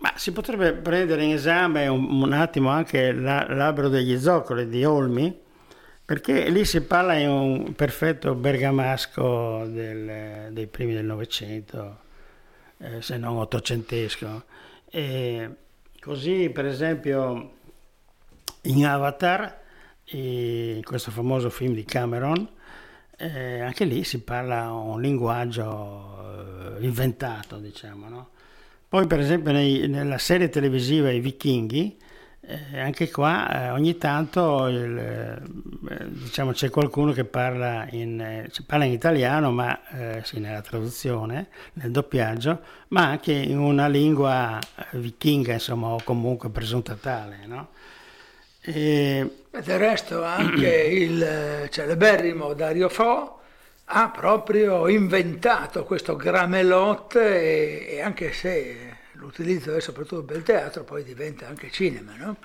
Ma 0.00 0.12
si 0.16 0.32
potrebbe 0.32 0.72
prendere 0.72 1.24
in 1.24 1.32
esame 1.32 1.86
un, 1.86 2.22
un 2.22 2.32
attimo 2.32 2.70
anche 2.70 3.12
la, 3.12 3.46
l'albero 3.48 3.88
degli 3.88 4.18
zoccoli 4.18 4.68
di 4.68 4.84
Olmi, 4.84 5.38
perché 6.04 6.48
lì 6.48 6.64
si 6.64 6.80
parla 6.80 7.14
in 7.14 7.28
un 7.28 7.74
perfetto 7.74 8.34
bergamasco 8.34 9.66
del, 9.66 10.52
dei 10.52 10.66
primi 10.66 10.94
del 10.94 11.04
Novecento, 11.04 11.98
eh, 12.78 13.02
se 13.02 13.16
non 13.18 13.36
ottocentesco. 13.36 14.44
E 14.90 15.50
così, 16.00 16.50
per 16.50 16.64
esempio, 16.64 17.52
in 18.62 18.86
Avatar, 18.86 19.58
in 20.12 20.82
questo 20.82 21.10
famoso 21.10 21.50
film 21.50 21.74
di 21.74 21.84
Cameron, 21.84 22.48
eh, 23.18 23.60
anche 23.60 23.84
lì 23.84 24.02
si 24.02 24.22
parla 24.22 24.72
un 24.72 25.00
linguaggio 25.00 26.78
eh, 26.78 26.84
inventato, 26.84 27.58
diciamo. 27.58 28.08
No? 28.08 28.28
Poi, 28.90 29.06
per 29.06 29.20
esempio, 29.20 29.52
nei, 29.52 29.86
nella 29.86 30.18
serie 30.18 30.48
televisiva 30.48 31.12
I 31.12 31.20
Vichinghi, 31.20 31.96
eh, 32.40 32.80
anche 32.80 33.08
qua 33.08 33.66
eh, 33.66 33.70
ogni 33.70 33.96
tanto 33.98 34.66
il, 34.66 34.98
eh, 34.98 36.08
diciamo, 36.08 36.50
c'è 36.50 36.70
qualcuno 36.70 37.12
che 37.12 37.24
parla 37.24 37.86
in, 37.92 38.20
eh, 38.20 38.50
parla 38.66 38.86
in 38.86 38.90
italiano, 38.90 39.52
ma 39.52 39.78
sì, 40.24 40.40
nella 40.40 40.60
traduzione, 40.60 41.50
nel 41.74 41.92
doppiaggio, 41.92 42.62
ma 42.88 43.10
anche 43.10 43.30
in 43.32 43.60
una 43.60 43.86
lingua 43.86 44.58
vichinga, 44.94 45.52
insomma, 45.52 45.86
o 45.90 46.00
comunque 46.02 46.50
presunta 46.50 46.96
tale. 47.00 47.46
No? 47.46 47.68
E... 48.60 49.44
Del 49.52 49.78
resto 49.78 50.24
anche 50.24 50.66
il 50.66 51.68
celeberrimo 51.70 52.54
Dario 52.54 52.88
Fo 52.88 53.39
ha 53.92 54.08
proprio 54.10 54.86
inventato 54.86 55.84
questo 55.84 56.14
gramelot 56.14 57.16
e, 57.16 57.86
e 57.90 58.00
anche 58.00 58.32
se 58.32 58.96
l'utilizzo 59.14 59.74
è 59.74 59.80
soprattutto 59.80 60.22
per 60.22 60.36
il 60.36 60.42
teatro 60.44 60.84
poi 60.84 61.02
diventa 61.02 61.48
anche 61.48 61.70
cinema, 61.70 62.14
no? 62.16 62.36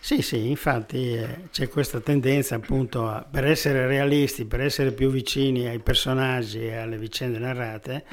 Sì, 0.00 0.22
sì, 0.22 0.48
infatti 0.48 1.14
eh, 1.14 1.48
c'è 1.50 1.68
questa 1.68 2.00
tendenza 2.00 2.54
appunto 2.54 3.08
a, 3.08 3.26
per 3.28 3.44
essere 3.44 3.86
realisti, 3.86 4.46
per 4.46 4.60
essere 4.62 4.92
più 4.92 5.10
vicini 5.10 5.68
ai 5.68 5.80
personaggi 5.80 6.64
e 6.64 6.76
alle 6.76 6.96
vicende 6.96 7.38
narrate, 7.38 8.04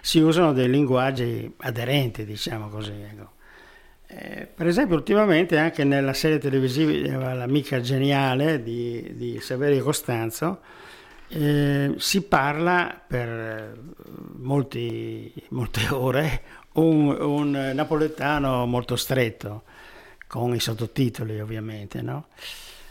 si 0.00 0.20
usano 0.20 0.52
dei 0.52 0.68
linguaggi 0.68 1.52
aderenti, 1.58 2.24
diciamo 2.24 2.68
così. 2.68 2.92
Ecco. 2.92 3.32
Eh, 4.06 4.46
per 4.54 4.66
esempio, 4.66 4.94
ultimamente 4.94 5.58
anche 5.58 5.82
nella 5.84 6.12
serie 6.12 6.38
televisiva 6.38 7.32
L'amica 7.34 7.80
geniale 7.80 8.62
di, 8.62 9.12
di 9.14 9.40
Saverio 9.40 9.82
Costanzo 9.82 10.60
eh, 11.28 11.94
si 11.98 12.22
parla 12.22 13.00
per 13.06 13.28
eh, 13.28 13.72
molti, 14.36 15.32
molte 15.50 15.88
ore 15.92 16.42
un, 16.74 17.08
un, 17.08 17.72
napoletano 17.74 18.66
molto 18.66 18.96
stretto, 18.96 19.64
con 20.26 20.54
i 20.54 20.60
sottotitoli 20.60 21.40
ovviamente. 21.40 22.02
No? 22.02 22.28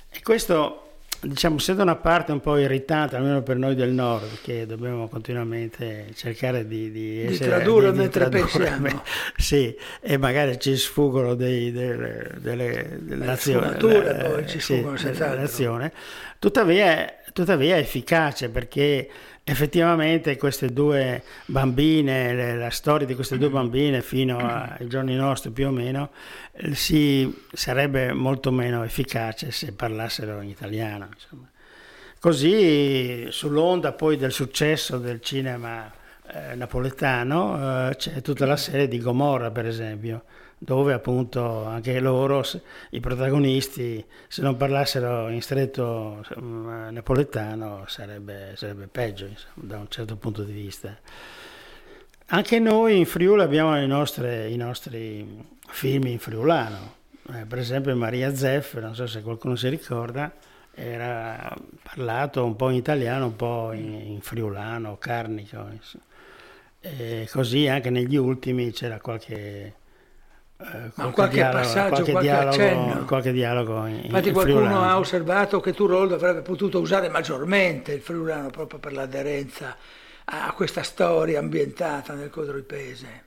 E 0.10 0.22
questo 0.22 0.87
diciamo, 1.22 1.58
essendo 1.58 1.82
una 1.82 1.96
parte 1.96 2.32
un 2.32 2.40
po' 2.40 2.58
irritante, 2.58 3.16
almeno 3.16 3.42
per 3.42 3.58
noi 3.58 3.76
del 3.76 3.92
nord, 3.92 4.42
che 4.42 4.66
dobbiamo 4.66 5.08
continuamente 5.08 6.08
cercare 6.16 6.68
di, 6.68 6.92
di, 6.92 7.20
essere, 7.22 7.38
di 7.38 7.46
tradurre 7.46 7.92
di, 7.92 7.98
mentre 7.98 8.30
tradurre, 8.30 8.48
pensiamo. 8.48 9.04
Sì, 9.36 9.76
e 10.02 10.18
magari 10.18 10.60
ci 10.60 10.76
sfuggono 10.76 11.36
dei, 11.36 11.72
delle, 11.72 12.32
delle, 12.38 12.98
delle 13.02 13.26
nazioni. 13.26 13.76
poi 13.78 14.48
ci 14.48 14.60
sfuggono 14.60 14.98
sì, 14.98 15.12
nazione. 15.18 15.92
Tuttavia, 16.40 17.14
tuttavia 17.34 17.76
è 17.76 17.80
efficace 17.80 18.50
perché 18.50 19.10
effettivamente 19.50 20.36
queste 20.36 20.74
due 20.74 21.24
bambine, 21.46 22.58
la 22.58 22.70
storia 22.70 23.08
di 23.08 23.16
queste 23.16 23.38
due 23.38 23.50
bambine 23.50 24.02
fino 24.02 24.38
ai 24.40 24.88
giorni 24.90 25.16
nostri 25.16 25.52
più 25.52 25.68
o 25.68 25.72
meno, 25.72 26.12
eh, 26.52 26.76
si, 26.76 27.34
sarebbe 27.54 28.12
molto 28.12 28.52
meno 28.52 28.84
efficace 28.84 29.52
se 29.52 29.72
parlassero 29.72 30.42
in 30.42 30.50
italiano. 30.50 31.08
Insomma. 31.14 31.50
Così 32.20 33.28
sull'onda 33.30 33.94
poi 33.94 34.18
del 34.18 34.34
successo 34.34 34.98
del 34.98 35.22
cinema 35.22 35.90
eh, 36.30 36.56
napoletano 36.56 37.90
eh, 37.90 37.96
c'è 37.96 38.22
tutta 38.22 38.46
la 38.46 38.58
serie 38.58 38.90
di 38.90 39.00
Gomorra 39.00 39.50
per 39.50 39.66
esempio 39.66 40.24
dove 40.58 40.94
appunto 40.94 41.66
anche 41.66 42.00
loro, 42.00 42.44
i 42.92 43.00
protagonisti, 43.00 44.04
se 44.28 44.42
non 44.42 44.58
parlassero 44.58 45.30
in 45.30 45.42
stretto 45.42 46.26
napoletano 46.38 47.84
sarebbe, 47.88 48.54
sarebbe 48.56 48.88
peggio 48.88 49.26
insomma, 49.26 49.68
da 49.68 49.78
un 49.78 49.88
certo 49.90 50.16
punto 50.16 50.44
di 50.44 50.54
vista. 50.54 50.98
Anche 52.30 52.60
noi 52.60 52.98
in 52.98 53.06
Friuli 53.06 53.42
abbiamo 53.42 53.78
nostre, 53.86 54.50
i 54.50 54.58
nostri 54.58 55.46
film 55.68 56.08
in 56.08 56.20
friulano, 56.20 56.96
eh, 57.34 57.46
per 57.46 57.60
esempio 57.60 57.96
Maria 57.96 58.36
Zeff, 58.36 58.76
non 58.80 58.96
so 58.96 59.08
se 59.08 59.22
qualcuno 59.22 59.56
si 59.56 59.70
ricorda, 59.70 60.34
era 60.74 61.56
parlato 61.82 62.44
un 62.44 62.56
po' 62.56 62.70
in 62.70 62.76
italiano, 62.76 63.28
un 63.28 63.36
po' 63.36 63.72
in, 63.74 63.94
in 63.94 64.22
friulano, 64.22 64.98
carnico. 64.98 65.70
E 66.80 67.28
così 67.32 67.68
anche 67.68 67.90
negli 67.90 68.16
ultimi 68.16 68.72
c'era 68.72 69.00
qualche 69.00 69.74
eh, 70.60 70.92
qualche, 70.94 71.12
qualche 71.12 71.36
dialogo, 71.36 71.58
passaggio, 71.58 71.90
qualche, 71.90 72.12
qualche 72.12 72.28
dialogo, 72.28 72.50
accenno. 72.50 73.06
Qualche 73.06 73.32
dialogo 73.32 73.86
in, 73.86 74.02
Infatti 74.06 74.28
in 74.28 74.34
qualcuno 74.34 74.60
friulano. 74.62 74.90
ha 74.90 74.98
osservato 74.98 75.60
che 75.60 75.74
Turoldo 75.74 76.16
avrebbe 76.16 76.42
potuto 76.42 76.80
usare 76.80 77.10
maggiormente 77.10 77.92
il 77.94 78.02
friulano 78.02 78.50
proprio 78.50 78.80
per 78.80 78.94
l'aderenza 78.94 79.76
a 80.26 80.52
questa 80.54 80.84
storia 80.84 81.40
ambientata 81.40 82.14
nel 82.14 82.30
Codroipese. 82.30 83.26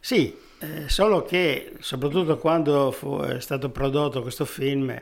Sì, 0.00 0.34
eh, 0.60 0.88
solo 0.88 1.24
che 1.24 1.72
soprattutto 1.80 2.38
quando 2.38 2.90
fu, 2.92 3.20
è 3.20 3.40
stato 3.40 3.70
prodotto 3.70 4.22
questo 4.22 4.44
film, 4.44 5.00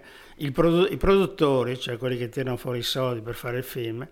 produ- 0.52 0.90
i 0.90 0.96
produttori, 0.96 1.78
cioè 1.78 1.98
quelli 1.98 2.16
che 2.16 2.28
tirano 2.30 2.56
fuori 2.56 2.78
i 2.78 2.82
soldi 2.82 3.20
per 3.20 3.34
fare 3.34 3.58
il 3.58 3.64
film, 3.64 4.06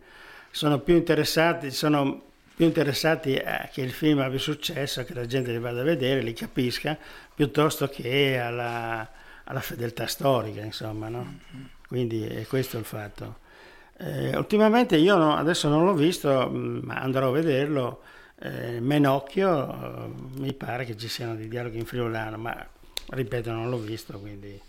sono 0.50 0.78
più 0.78 0.94
interessati, 0.94 1.70
sono 1.70 2.22
più 2.54 2.66
interessati 2.66 3.36
a 3.36 3.68
che 3.72 3.80
il 3.80 3.90
film 3.90 4.20
abbia 4.20 4.38
successo, 4.38 5.00
a 5.00 5.02
che 5.02 5.12
la 5.12 5.26
gente 5.26 5.50
li 5.50 5.58
vada 5.58 5.80
a 5.80 5.84
vedere, 5.84 6.20
li 6.20 6.32
capisca, 6.32 6.96
piuttosto 7.34 7.88
che 7.88 8.38
alla, 8.38 9.08
alla 9.44 9.60
fedeltà 9.60 10.06
storica, 10.06 10.60
insomma, 10.60 11.08
no? 11.08 11.38
Quindi 11.86 12.26
è 12.26 12.46
questo 12.46 12.78
il 12.78 12.84
fatto. 12.84 13.42
Eh, 13.96 14.36
ultimamente 14.36 14.96
io 14.96 15.16
no, 15.16 15.36
adesso 15.36 15.68
non 15.68 15.84
l'ho 15.84 15.94
visto, 15.94 16.48
mm, 16.50 16.80
ma 16.82 16.94
andrò 16.96 17.28
a 17.28 17.32
vederlo. 17.32 18.02
Eh, 18.36 18.80
Menocchio, 18.80 19.72
eh, 19.72 20.40
mi 20.40 20.52
pare 20.52 20.84
che 20.84 20.96
ci 20.96 21.08
siano 21.08 21.36
dei 21.36 21.48
dialoghi 21.48 21.78
in 21.78 21.86
friulano, 21.86 22.36
ma 22.36 22.66
ripeto, 23.10 23.52
non 23.52 23.70
l'ho 23.70 23.78
visto, 23.78 24.18
quindi 24.18 24.60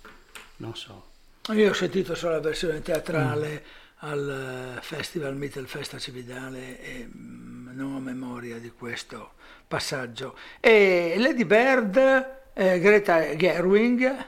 non 0.57 0.75
so. 0.75 1.13
Io 1.53 1.69
ho 1.69 1.73
sentito 1.73 2.15
solo 2.15 2.33
la 2.33 2.39
versione 2.39 2.81
teatrale 2.81 3.63
mm. 3.63 4.07
al 4.09 4.77
Festival 4.81 5.35
Mittelfesta 5.35 5.97
Cividale 5.97 6.79
e 6.81 7.07
mm, 7.07 7.75
non 7.75 7.93
ho 7.93 7.99
memoria 7.99 8.57
di 8.57 8.71
questo 8.71 9.33
passaggio. 9.67 10.37
E 10.59 11.15
Lady 11.17 11.45
Bird, 11.45 12.43
eh, 12.57 12.79
Greta 12.79 13.35
Gerwig, 13.35 14.25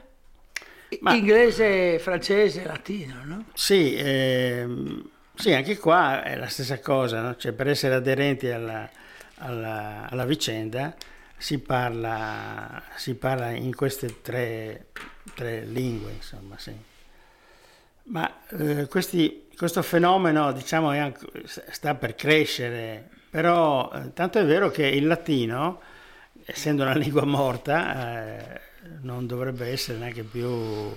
Ma, 1.00 1.14
inglese, 1.14 1.98
francese, 1.98 2.66
latino, 2.66 3.22
no? 3.24 3.46
Sì, 3.54 3.96
ehm, 3.98 5.10
sì, 5.34 5.54
anche 5.54 5.78
qua 5.78 6.24
è 6.24 6.36
la 6.36 6.48
stessa 6.48 6.80
cosa, 6.80 7.22
no? 7.22 7.36
cioè, 7.38 7.54
per 7.54 7.68
essere 7.68 7.96
aderenti 7.96 8.50
alla, 8.50 8.90
alla, 9.38 10.08
alla 10.10 10.26
vicenda 10.26 10.94
si 11.38 11.60
parla, 11.60 12.82
si 12.96 13.16
parla, 13.16 13.52
in 13.52 13.74
queste 13.76 14.22
tre, 14.22 14.88
tre 15.34 15.64
lingue, 15.64 16.12
insomma, 16.12 16.58
sì. 16.58 16.74
Ma 18.10 18.40
eh, 18.58 18.88
questi, 18.88 19.48
questo 19.56 19.82
fenomeno, 19.82 20.52
diciamo, 20.52 20.90
anche, 20.90 21.26
sta 21.46 21.96
per 21.96 22.16
crescere, 22.16 23.08
però 23.30 23.90
eh, 23.94 24.14
tanto 24.14 24.40
è 24.40 24.46
vero 24.46 24.70
che 24.70 24.86
il 24.86 25.08
latino, 25.08 25.80
essendo 26.48 26.84
una 26.84 26.96
lingua 26.98 27.26
morta, 27.26 28.24
eh, 28.24 28.62
non 29.02 29.28
dovrebbe 29.28 29.68
essere 29.68 29.98
neanche 29.98 30.24
più 30.24 30.92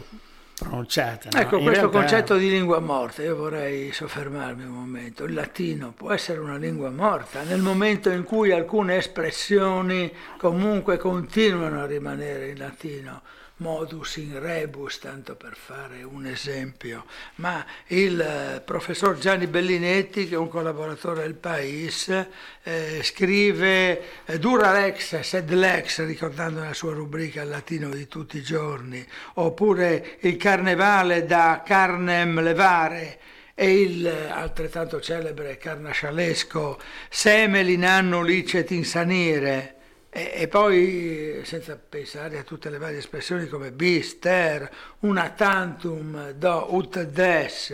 pronunciata. 0.55 1.29
No? 1.33 1.41
Ecco, 1.41 1.57
In 1.57 1.65
questo 1.65 1.91
realtà... 1.91 1.99
concetto 1.99 2.37
di 2.37 2.49
lingua 2.51 2.79
morta, 2.79 3.23
io 3.23 3.35
vorrei 3.35 3.93
soffermarmi 3.93 4.65
un 4.65 4.71
momento. 4.71 5.25
Il 5.25 5.35
latino 5.35 5.93
può 5.97 6.13
essere 6.13 6.39
una 6.39 6.57
lingua 6.57 6.91
morta 6.91 7.43
nel 7.43 7.61
momento 7.61 8.11
in 8.11 8.23
cui 8.23 8.53
alcune 8.53 8.97
espressioni 8.97 10.13
comunque 10.39 10.97
continuano 10.97 11.83
a 11.83 11.87
rimanere 11.87 12.49
in 12.49 12.59
latino 12.59 13.23
modus 13.61 14.17
in 14.17 14.39
rebus, 14.39 14.99
tanto 14.99 15.37
per 15.37 15.55
fare 15.55 16.03
un 16.03 16.27
esempio, 16.27 17.05
ma 17.37 17.65
il 17.89 18.21
eh, 18.21 18.61
professor 18.61 19.19
Gianni 19.19 19.47
Bellinetti, 19.47 20.29
che 20.29 20.35
è 20.35 20.39
un 20.39 20.49
collaboratore 20.49 21.23
del 21.23 21.35
Pais, 21.35 22.27
eh, 22.63 23.01
scrive 23.03 24.25
eh, 24.25 24.39
Dura 24.39 24.73
lex 24.73 25.21
sed 25.21 25.51
lex, 25.53 26.05
ricordando 26.05 26.61
la 26.61 26.75
sua 26.75 26.93
rubrica 26.93 27.43
al 27.43 27.49
latino 27.49 27.91
di 27.91 28.09
tutti 28.09 28.39
i 28.39 28.43
giorni, 28.43 29.07
oppure 29.35 30.17
il 30.21 30.37
carnevale 30.37 31.25
da 31.25 31.63
carnem 31.65 32.41
levare, 32.41 33.19
e 33.55 33.81
il 33.81 34.07
eh, 34.07 34.31
altrettanto 34.31 35.03
celebre 35.03 35.59
carnascialesco 35.59 36.81
Semel 37.11 37.69
in 37.69 37.85
anno 37.85 38.23
licet 38.23 38.71
insanire, 38.71 39.80
e, 40.13 40.33
e, 40.35 40.49
poi, 40.49 41.41
senza 41.45 41.79
pensare 41.79 42.37
a 42.37 42.43
tutte 42.43 42.69
le 42.69 42.79
varie 42.79 42.99
espressioni 42.99 43.47
come 43.47 43.71
bis, 43.71 44.19
ter, 44.19 44.69
una 45.01 45.31
tantum, 45.31 46.33
do, 46.33 46.75
ut 46.75 47.01
des, 47.05 47.73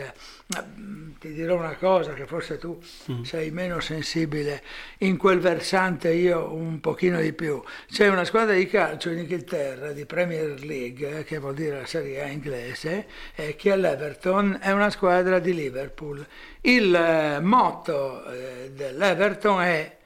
mm, 0.55 1.13
ti 1.19 1.33
dirò 1.33 1.57
una 1.57 1.77
cosa 1.77 2.13
che 2.13 2.27
forse 2.27 2.59
tu 2.59 2.79
mm. 3.11 3.23
sei 3.23 3.51
meno 3.51 3.81
sensibile, 3.81 4.63
in 4.99 5.17
quel 5.17 5.39
versante 5.39 6.13
io 6.13 6.53
un 6.53 6.79
pochino 6.81 7.23
di 7.23 7.33
più. 7.33 7.63
C'è 7.91 8.09
una 8.09 8.27
squadra 8.27 8.53
di 8.53 8.67
calcio 8.67 9.09
in 9.09 9.21
Inghilterra, 9.21 9.93
di 9.93 10.05
Premier 10.05 10.61
League, 10.61 11.25
che 11.25 11.39
vuol 11.39 11.55
dire 11.55 11.81
la 11.81 11.87
Serie 11.87 12.23
A 12.23 12.27
inglese, 12.27 13.07
eh, 13.35 13.57
che 13.57 13.73
all'Everton 13.73 14.59
è 14.61 14.73
una 14.73 14.91
squadra 14.91 15.39
di 15.39 15.55
Liverpool. 15.55 16.23
Il 16.61 16.95
eh, 16.95 17.41
motto 17.41 18.31
eh, 18.31 18.73
dell'Everton 18.75 19.63
è 19.63 19.97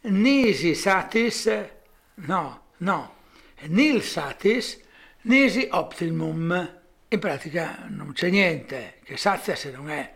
Nisi 0.00 0.74
Satis 0.74 1.74
no, 2.16 2.62
no, 2.78 3.14
nil 3.68 4.02
satis 4.02 4.80
nisi 5.22 5.68
optimum. 5.70 6.74
In 7.08 7.18
pratica 7.20 7.84
non 7.88 8.12
c'è 8.12 8.28
niente 8.30 8.98
che 9.04 9.16
sazia 9.16 9.54
se 9.54 9.70
non 9.70 9.90
è 9.90 10.12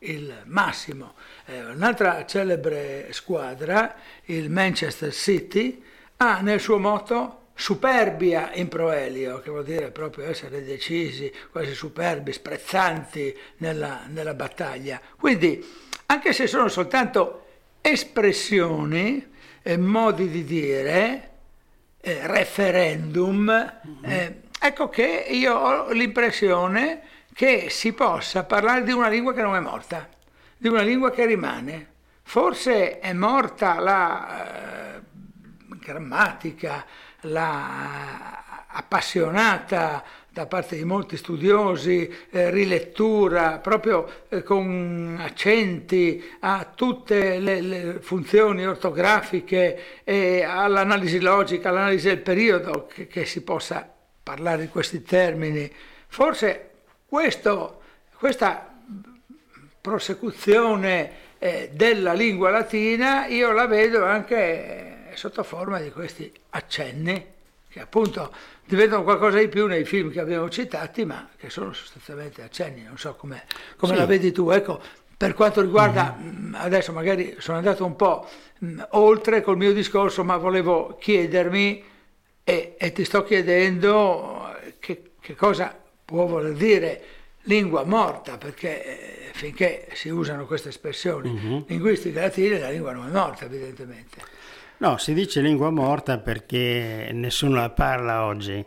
il 0.00 0.42
massimo. 0.44 1.14
Eh, 1.46 1.64
un'altra 1.64 2.26
celebre 2.26 3.12
squadra, 3.12 3.94
il 4.26 4.50
Manchester 4.50 5.12
City, 5.12 5.82
ha 6.18 6.40
nel 6.40 6.60
suo 6.60 6.78
motto 6.78 7.40
superbia 7.54 8.52
in 8.54 8.68
proelio, 8.68 9.40
che 9.40 9.50
vuol 9.50 9.64
dire 9.64 9.90
proprio 9.90 10.28
essere 10.28 10.62
decisi, 10.64 11.32
quasi 11.50 11.74
superbi, 11.74 12.32
sprezzanti 12.32 13.36
nella, 13.58 14.02
nella 14.08 14.34
battaglia. 14.34 15.00
Quindi, 15.16 15.64
anche 16.06 16.32
se 16.32 16.46
sono 16.46 16.68
soltanto 16.68 17.46
espressioni 17.80 19.32
e 19.62 19.76
modi 19.76 20.28
di 20.28 20.44
dire, 20.44 21.30
eh, 22.04 22.26
referendum, 22.26 23.48
eh, 24.02 24.42
ecco 24.60 24.90
che 24.90 25.26
io 25.30 25.54
ho 25.54 25.90
l'impressione 25.90 27.00
che 27.32 27.70
si 27.70 27.94
possa 27.94 28.44
parlare 28.44 28.84
di 28.84 28.92
una 28.92 29.08
lingua 29.08 29.32
che 29.32 29.40
non 29.40 29.56
è 29.56 29.60
morta, 29.60 30.06
di 30.54 30.68
una 30.68 30.82
lingua 30.82 31.10
che 31.10 31.24
rimane. 31.24 31.92
Forse 32.22 33.00
è 33.00 33.12
morta 33.14 33.80
la 33.80 34.96
eh, 34.96 35.00
grammatica, 35.80 36.84
la 37.22 38.64
appassionata 38.66 40.04
da 40.34 40.46
parte 40.46 40.74
di 40.74 40.82
molti 40.82 41.16
studiosi, 41.16 42.12
eh, 42.30 42.50
rilettura 42.50 43.58
proprio 43.58 44.24
eh, 44.28 44.42
con 44.42 45.16
accenti 45.20 46.20
a 46.40 46.72
tutte 46.74 47.38
le, 47.38 47.60
le 47.60 47.98
funzioni 48.00 48.66
ortografiche 48.66 50.02
e 50.02 50.42
all'analisi 50.42 51.20
logica, 51.20 51.68
all'analisi 51.68 52.08
del 52.08 52.18
periodo, 52.18 52.88
che, 52.92 53.06
che, 53.06 53.26
si 53.26 53.42
possa 53.42 53.88
parlare 54.24 54.64
in 54.64 54.70
questi 54.70 55.02
termini. 55.02 55.70
Forse 56.08 56.70
questo, 57.06 57.80
questa 58.16 58.74
prosecuzione 59.80 61.12
eh, 61.38 61.70
della 61.72 62.12
lingua 62.12 62.50
latina 62.50 63.26
io 63.28 63.52
la 63.52 63.68
vedo 63.68 64.04
anche 64.04 65.10
sotto 65.14 65.44
forma 65.44 65.78
di 65.78 65.92
questi 65.92 66.32
accenni 66.50 67.33
che 67.74 67.80
appunto 67.80 68.32
diventano 68.64 69.02
qualcosa 69.02 69.38
di 69.38 69.48
più 69.48 69.66
nei 69.66 69.84
film 69.84 70.12
che 70.12 70.20
abbiamo 70.20 70.48
citati, 70.48 71.04
ma 71.04 71.28
che 71.36 71.50
sono 71.50 71.72
sostanzialmente 71.72 72.40
accenni, 72.40 72.84
non 72.84 72.96
so 72.96 73.16
come 73.16 73.46
sì. 73.80 73.94
la 73.96 74.06
vedi 74.06 74.30
tu. 74.30 74.48
Ecco, 74.50 74.80
per 75.16 75.34
quanto 75.34 75.60
riguarda, 75.60 76.16
mm-hmm. 76.16 76.54
adesso 76.54 76.92
magari 76.92 77.34
sono 77.38 77.56
andato 77.56 77.84
un 77.84 77.96
po' 77.96 78.28
mh, 78.58 78.80
oltre 78.90 79.42
col 79.42 79.56
mio 79.56 79.72
discorso, 79.72 80.22
ma 80.22 80.36
volevo 80.36 80.96
chiedermi 81.00 81.82
e, 82.44 82.76
e 82.78 82.92
ti 82.92 83.04
sto 83.04 83.24
chiedendo 83.24 84.54
che, 84.78 85.14
che, 85.18 85.34
cosa 85.34 85.76
può 86.04 86.26
voler 86.26 86.52
dire 86.52 87.02
lingua 87.46 87.82
morta, 87.82 88.38
perché 88.38 88.84
eh, 88.84 89.30
finché 89.32 89.88
si 89.94 90.10
usano 90.10 90.46
queste 90.46 90.68
espressioni 90.68 91.32
mm-hmm. 91.32 91.62
linguistiche 91.66 92.20
latine 92.20 92.60
la 92.60 92.70
lingua 92.70 92.92
non 92.92 93.08
è 93.08 93.10
morta 93.10 93.46
evidentemente. 93.46 94.33
No, 94.78 94.98
si 94.98 95.14
dice 95.14 95.40
lingua 95.40 95.70
morta 95.70 96.18
perché 96.18 97.10
nessuno 97.12 97.56
la 97.56 97.70
parla 97.70 98.24
oggi. 98.24 98.64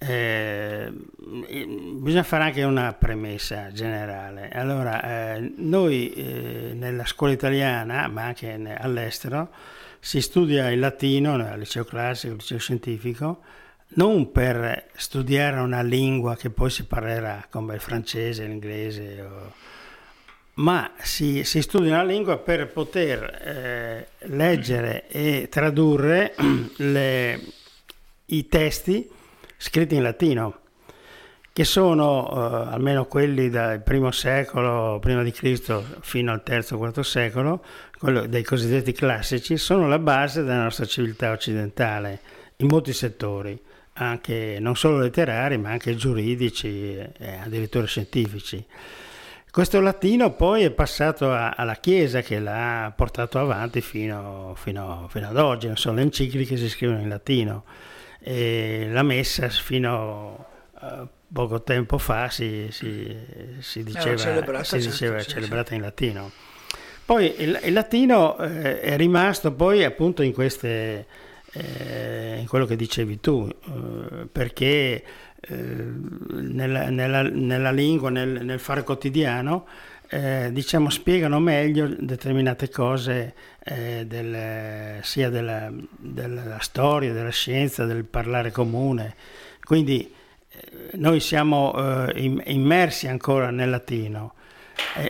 Eh, 0.00 0.92
bisogna 1.20 2.22
fare 2.22 2.44
anche 2.44 2.62
una 2.62 2.92
premessa 2.94 3.70
generale. 3.72 4.48
Allora, 4.50 5.34
eh, 5.34 5.52
noi 5.56 6.12
eh, 6.12 6.72
nella 6.74 7.04
scuola 7.04 7.32
italiana, 7.32 8.08
ma 8.08 8.24
anche 8.24 8.52
all'estero, 8.78 9.50
si 10.00 10.20
studia 10.20 10.70
il 10.70 10.78
latino 10.78 11.34
al 11.34 11.58
liceo 11.58 11.84
classico, 11.84 12.32
al 12.32 12.38
liceo 12.38 12.58
scientifico, 12.58 13.42
non 13.94 14.32
per 14.32 14.86
studiare 14.94 15.60
una 15.60 15.82
lingua 15.82 16.36
che 16.36 16.50
poi 16.50 16.70
si 16.70 16.86
parlerà 16.86 17.46
come 17.50 17.74
il 17.74 17.80
francese, 17.80 18.46
l'inglese 18.46 19.20
o 19.22 19.52
ma 20.58 20.92
si, 20.98 21.44
si, 21.44 21.62
studia 21.62 21.94
una 21.94 22.04
lingua 22.04 22.38
per 22.38 22.68
poter 22.68 23.22
eh, 23.42 24.08
leggere 24.28 25.06
e 25.08 25.48
tradurre 25.50 26.34
le, 26.76 27.40
i 28.26 28.48
testi 28.48 29.08
scritti 29.56 29.94
in 29.94 30.02
latino, 30.02 30.60
che 31.52 31.64
sono 31.64 32.28
eh, 32.30 32.72
almeno 32.72 33.06
quelli 33.06 33.50
dal 33.50 33.82
primo 33.82 34.10
secolo 34.10 34.98
prima 35.00 35.22
di 35.22 35.30
Cristo 35.30 35.84
fino 36.00 36.32
al 36.32 36.42
terzo 36.42 36.76
quarto 36.76 37.02
secolo, 37.02 37.64
quello 37.96 38.26
dei 38.26 38.42
cosiddetti 38.42 38.92
classici, 38.92 39.56
sono 39.56 39.86
la 39.88 39.98
base 39.98 40.42
della 40.42 40.62
nostra 40.62 40.86
civiltà 40.86 41.30
occidentale 41.30 42.20
in 42.56 42.66
molti 42.66 42.92
settori, 42.92 43.60
anche 43.94 44.58
non 44.60 44.74
solo 44.74 44.98
letterari, 44.98 45.56
ma 45.56 45.70
anche 45.70 45.94
giuridici 45.94 46.96
e 46.96 47.38
addirittura 47.44 47.86
scientifici. 47.86 48.64
Questo 49.58 49.80
latino 49.80 50.34
poi 50.34 50.62
è 50.62 50.70
passato 50.70 51.32
a, 51.32 51.50
alla 51.50 51.74
Chiesa 51.74 52.20
che 52.20 52.38
l'ha 52.38 52.92
portato 52.94 53.40
avanti 53.40 53.80
fino, 53.80 54.54
fino, 54.56 55.08
fino, 55.10 55.26
ad 55.26 55.36
oggi, 55.36 55.66
non 55.66 55.76
so, 55.76 55.92
le 55.92 56.02
encicliche 56.02 56.56
si 56.56 56.68
scrivono 56.68 57.00
in 57.00 57.08
latino. 57.08 57.64
E 58.20 58.86
la 58.88 59.02
messa 59.02 59.48
fino 59.48 60.46
a 60.74 61.04
poco 61.32 61.60
tempo 61.64 61.98
fa 61.98 62.30
si, 62.30 62.68
si, 62.70 63.12
si 63.58 63.82
diceva, 63.82 64.16
celebrata, 64.16 64.62
si 64.62 64.78
diceva 64.78 65.16
certo, 65.16 65.32
celebrata 65.32 65.74
in 65.74 65.80
latino. 65.80 66.30
Poi 67.04 67.34
il, 67.38 67.58
il 67.64 67.72
latino 67.72 68.38
eh, 68.38 68.80
è 68.80 68.96
rimasto 68.96 69.50
poi 69.50 69.82
appunto 69.82 70.22
in 70.22 70.32
queste, 70.32 71.04
eh, 71.50 72.36
in 72.38 72.46
quello 72.46 72.64
che 72.64 72.76
dicevi 72.76 73.18
tu, 73.18 73.48
eh, 73.48 74.26
perché 74.30 75.02
eh, 75.40 75.54
nella, 75.54 76.90
nella, 76.90 77.22
nella, 77.22 77.70
lingua, 77.70 78.10
nel, 78.10 78.44
nel 78.44 78.58
fare 78.58 78.82
quotidiano, 78.82 79.66
eh, 80.08 80.48
diciamo, 80.52 80.90
spiegano 80.90 81.38
meglio 81.38 81.86
determinate 81.98 82.70
cose 82.70 83.34
eh, 83.62 84.04
del, 84.06 84.98
sia 85.02 85.28
della, 85.28 85.70
della, 85.96 86.58
storia, 86.60 87.12
della 87.12 87.30
scienza, 87.30 87.84
del 87.84 88.04
parlare 88.04 88.50
comune. 88.50 89.14
Quindi 89.62 90.12
eh, 90.50 90.90
noi 90.94 91.20
siamo 91.20 92.08
eh, 92.08 92.40
immersi 92.46 93.06
ancora 93.06 93.50
nel 93.50 93.70
latino. 93.70 94.34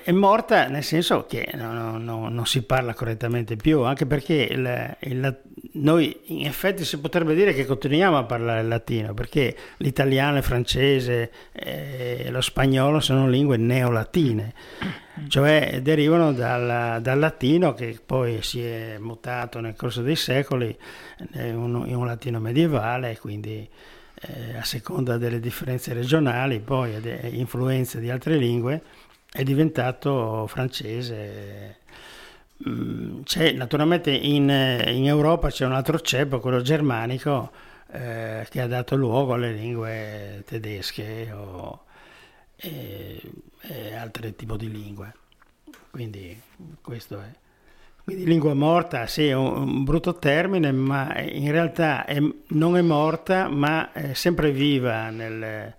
È 0.02 0.12
morta 0.12 0.66
nel 0.68 0.82
senso 0.82 1.24
che 1.26 1.48
no, 1.54 1.98
no, 1.98 2.28
non 2.28 2.46
si 2.46 2.62
parla 2.62 2.94
correttamente 2.94 3.56
più, 3.56 3.82
anche 3.82 4.06
perché 4.06 4.34
il, 4.50 4.96
il, 5.00 5.40
noi 5.72 6.14
in 6.26 6.46
effetti 6.46 6.84
si 6.84 6.98
potrebbe 6.98 7.34
dire 7.34 7.54
che 7.54 7.64
continuiamo 7.64 8.18
a 8.18 8.24
parlare 8.24 8.60
il 8.60 8.68
latino, 8.68 9.14
perché 9.14 9.56
l'italiano, 9.78 10.38
il 10.38 10.42
francese 10.42 11.30
e 11.52 12.28
lo 12.30 12.40
spagnolo 12.40 13.00
sono 13.00 13.28
lingue 13.28 13.56
neolatine, 13.56 14.54
cioè 15.28 15.80
derivano 15.82 16.32
dal, 16.32 17.00
dal 17.00 17.18
latino 17.18 17.72
che 17.72 17.98
poi 18.04 18.42
si 18.42 18.62
è 18.62 18.96
mutato 18.98 19.60
nel 19.60 19.74
corso 19.74 20.02
dei 20.02 20.16
secoli 20.16 20.76
in 21.34 21.56
un, 21.56 21.86
in 21.86 21.96
un 21.96 22.06
latino 22.06 22.40
medievale, 22.40 23.18
quindi 23.18 23.68
eh, 24.20 24.56
a 24.56 24.64
seconda 24.64 25.16
delle 25.16 25.40
differenze 25.40 25.92
regionali, 25.92 26.60
poi 26.60 26.94
influenze 27.30 28.00
di 28.00 28.10
altre 28.10 28.36
lingue 28.36 28.82
è 29.30 29.42
diventato 29.42 30.46
francese. 30.46 31.76
Mm, 32.68 33.22
c'è, 33.22 33.52
naturalmente 33.52 34.10
in, 34.10 34.48
in, 34.48 35.06
Europa 35.06 35.50
c'è 35.50 35.64
un 35.64 35.72
altro 35.72 36.00
ceppo, 36.00 36.40
quello 36.40 36.60
germanico, 36.60 37.50
eh, 37.92 38.46
che 38.50 38.60
ha 38.60 38.66
dato 38.66 38.96
luogo 38.96 39.34
alle 39.34 39.52
lingue 39.52 40.42
tedesche 40.46 41.30
o, 41.32 41.84
e, 42.56 43.20
e 43.60 43.94
altri 43.94 44.34
tipi 44.34 44.56
di 44.56 44.70
lingue. 44.70 45.14
Quindi 45.90 46.40
questo 46.80 47.20
è. 47.20 47.46
Quindi 48.08 48.24
lingua 48.24 48.54
morta, 48.54 49.06
sì, 49.06 49.28
è 49.28 49.34
un, 49.34 49.84
brutto 49.84 50.14
termine, 50.14 50.72
ma 50.72 51.18
in 51.20 51.50
realtà 51.50 52.06
è, 52.06 52.18
non 52.48 52.76
è 52.76 52.80
morta, 52.80 53.48
ma 53.48 53.92
è 53.92 54.14
sempre 54.14 54.50
viva 54.50 55.10
nel, 55.10 55.74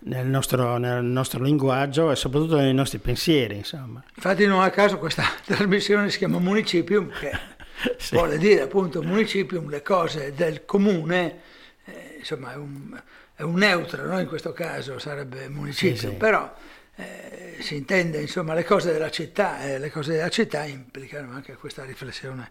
nel 0.00 0.26
nostro, 0.26 0.78
nel 0.78 1.04
nostro, 1.04 1.42
linguaggio 1.42 2.10
e 2.10 2.16
soprattutto 2.16 2.56
nei 2.56 2.74
nostri 2.74 2.98
pensieri. 2.98 3.56
Insomma. 3.56 4.02
Infatti 4.14 4.46
non 4.46 4.62
a 4.62 4.70
caso 4.70 4.98
questa 4.98 5.24
trasmissione 5.44 6.10
si 6.10 6.18
chiama 6.18 6.38
Municipium, 6.38 7.10
che 7.10 7.32
sì. 7.98 8.14
vuole 8.14 8.38
dire 8.38 8.62
appunto 8.62 9.02
Municipium, 9.02 9.68
le 9.68 9.82
cose 9.82 10.32
del 10.34 10.64
comune, 10.64 11.40
eh, 11.84 12.16
insomma 12.18 12.52
è 12.52 12.56
un, 12.56 13.00
è 13.34 13.42
un, 13.42 13.54
neutro, 13.54 14.06
no? 14.06 14.18
in 14.18 14.26
questo 14.26 14.52
caso 14.52 14.98
sarebbe 14.98 15.48
Municipium, 15.48 15.96
sì, 15.96 16.06
sì. 16.08 16.14
però 16.14 16.52
eh, 16.96 17.56
si 17.60 17.76
intende 17.76 18.20
insomma 18.20 18.54
le 18.54 18.64
cose 18.64 18.92
della 18.92 19.10
città 19.10 19.62
e 19.62 19.78
le 19.78 19.90
cose 19.90 20.12
della 20.12 20.28
città 20.28 20.64
implicano 20.64 21.32
anche 21.32 21.54
questa 21.54 21.84
riflessione 21.84 22.50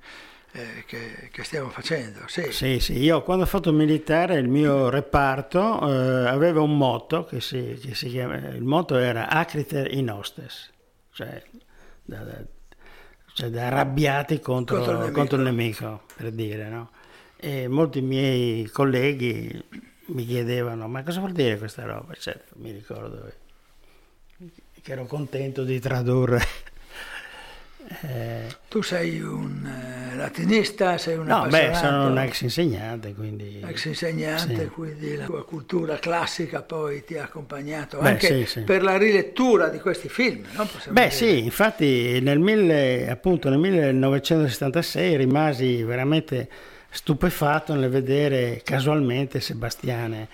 eh, 0.52 0.84
che, 0.86 1.30
che, 1.32 1.44
stiamo 1.44 1.70
facendo. 1.70 2.22
Sì. 2.28 2.52
sì. 2.52 2.80
sì, 2.80 2.98
io 2.98 3.22
quando 3.22 3.44
ho 3.44 3.48
fatto 3.48 3.72
militare 3.72 4.38
il 4.40 4.48
mio 4.48 4.90
reparto 4.90 5.80
eh, 5.88 6.28
aveva 6.28 6.62
un 6.62 6.76
motto 6.76 7.26
che 7.26 7.40
si, 7.40 7.80
che 7.82 7.94
si 7.94 8.10
chiama, 8.10 8.36
il 8.36 8.64
motto 8.64 8.98
era 8.98 9.30
Acriter 9.30 9.94
in 9.94 10.10
hostes, 10.10 10.72
cioè 11.12 11.42
da, 12.04 12.24
da, 12.24 12.44
cioè 13.34 13.50
da 13.50 13.68
arrabbiati 13.68 14.40
contro, 14.40 14.78
contro, 14.78 15.06
il 15.06 15.12
contro, 15.12 15.38
il 15.38 15.44
nemico, 15.44 16.04
per 16.16 16.32
dire, 16.32 16.68
no? 16.68 16.92
E 17.38 17.68
molti 17.68 18.02
miei 18.02 18.68
colleghi 18.70 19.64
mi 20.08 20.26
chiedevano 20.26 20.88
ma 20.88 21.04
cosa 21.04 21.20
vuol 21.20 21.32
dire 21.32 21.58
questa 21.58 21.86
roba, 21.86 22.14
eccetera. 22.14 22.48
Mi 22.56 22.72
ricordo 22.72 23.32
che 24.82 24.92
ero 24.92 25.06
contento 25.06 25.64
di 25.64 25.80
tradurre 25.80 26.42
eh, 28.02 28.56
tu 28.68 28.82
sei 28.82 29.22
un 29.22 29.66
latinista, 30.15 30.98
sei 30.98 31.17
un 31.17 31.26
No, 31.26 31.48
beh, 31.48 31.74
sono 31.74 32.08
un 32.08 32.17
ex 32.17 32.41
insegnante, 32.41 33.13
quindi... 33.13 33.62
Ex 33.65 33.86
insegnante, 33.86 34.63
sì. 34.63 34.67
quindi 34.67 35.15
la 35.15 35.26
tua 35.26 35.43
cultura 35.43 35.98
classica 35.98 36.62
poi 36.62 37.04
ti 37.04 37.17
ha 37.17 37.24
accompagnato 37.24 38.00
beh, 38.00 38.08
anche 38.08 38.28
sì, 38.28 38.45
sì. 38.45 38.62
per 38.62 38.84
la 38.84 38.98
rilettura 38.98 39.67
di 39.69 39.80
questi 39.80 40.10
film, 40.10 40.43
no? 40.54 40.67
Beh 40.89 40.91
dire. 40.91 41.12
sì, 41.12 41.43
infatti 41.43 42.19
nel, 42.22 42.39
mille, 42.39 43.10
appunto, 43.10 43.50
nel 43.50 43.60
1976 43.60 45.15
rimasi 45.15 45.84
veramente 45.84 46.50
stupefatto 46.89 47.76
nel 47.76 47.89
vedere 47.89 48.62
casualmente 48.63 49.39
Sebastiane, 49.39 50.28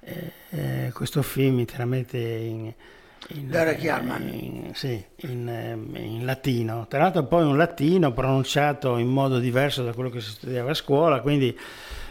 eh, 0.00 0.32
eh, 0.50 0.90
questo 0.92 1.22
film 1.22 1.58
interamente 1.58 2.18
in 2.18 2.72
in, 3.28 3.48
Derek 3.50 3.82
Yarman. 3.82 4.28
In, 4.28 4.70
sì, 4.74 5.02
in, 5.22 5.48
ehm, 5.48 5.96
in, 5.96 6.24
latino. 6.24 6.86
Tra 6.88 7.00
l'altro 7.00 7.24
poi 7.24 7.44
un 7.44 7.56
latino 7.56 8.12
pronunciato 8.12 8.96
in 8.98 9.08
modo 9.08 9.38
diverso 9.38 9.82
da 9.82 9.92
quello 9.92 10.10
che 10.10 10.20
si 10.20 10.30
studiava 10.30 10.70
a 10.70 10.74
scuola, 10.74 11.20
quindi 11.20 11.56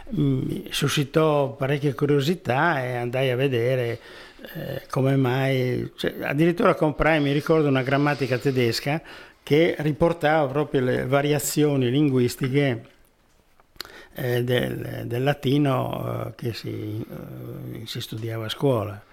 mh, 0.09 0.21
mm, 0.21 0.49
suscitò 0.69 1.53
parecchie 1.53 1.93
curiosità 1.93 2.83
e 2.83 2.95
andai 2.95 3.29
a 3.31 3.35
vedere 3.35 3.99
eh, 4.53 4.81
come 4.89 5.15
mai... 5.15 5.91
Cioè, 5.95 6.15
addirittura 6.21 6.75
comprai, 6.75 7.21
mi 7.21 7.31
ricordo, 7.31 7.67
una 7.67 7.83
grammatica 7.83 8.37
tedesca 8.37 9.01
che 9.41 9.75
riportava 9.79 10.47
proprio 10.47 10.81
le 10.81 11.05
variazioni 11.05 11.89
linguistiche 11.89 12.83
eh, 14.15 14.43
del, 14.43 15.03
del, 15.05 15.23
latino 15.23 16.25
eh, 16.27 16.35
che 16.35 16.53
si, 16.53 17.05
eh, 17.07 17.85
si 17.85 18.01
studiava 18.01 18.45
a 18.45 18.49
scuola 18.49 19.04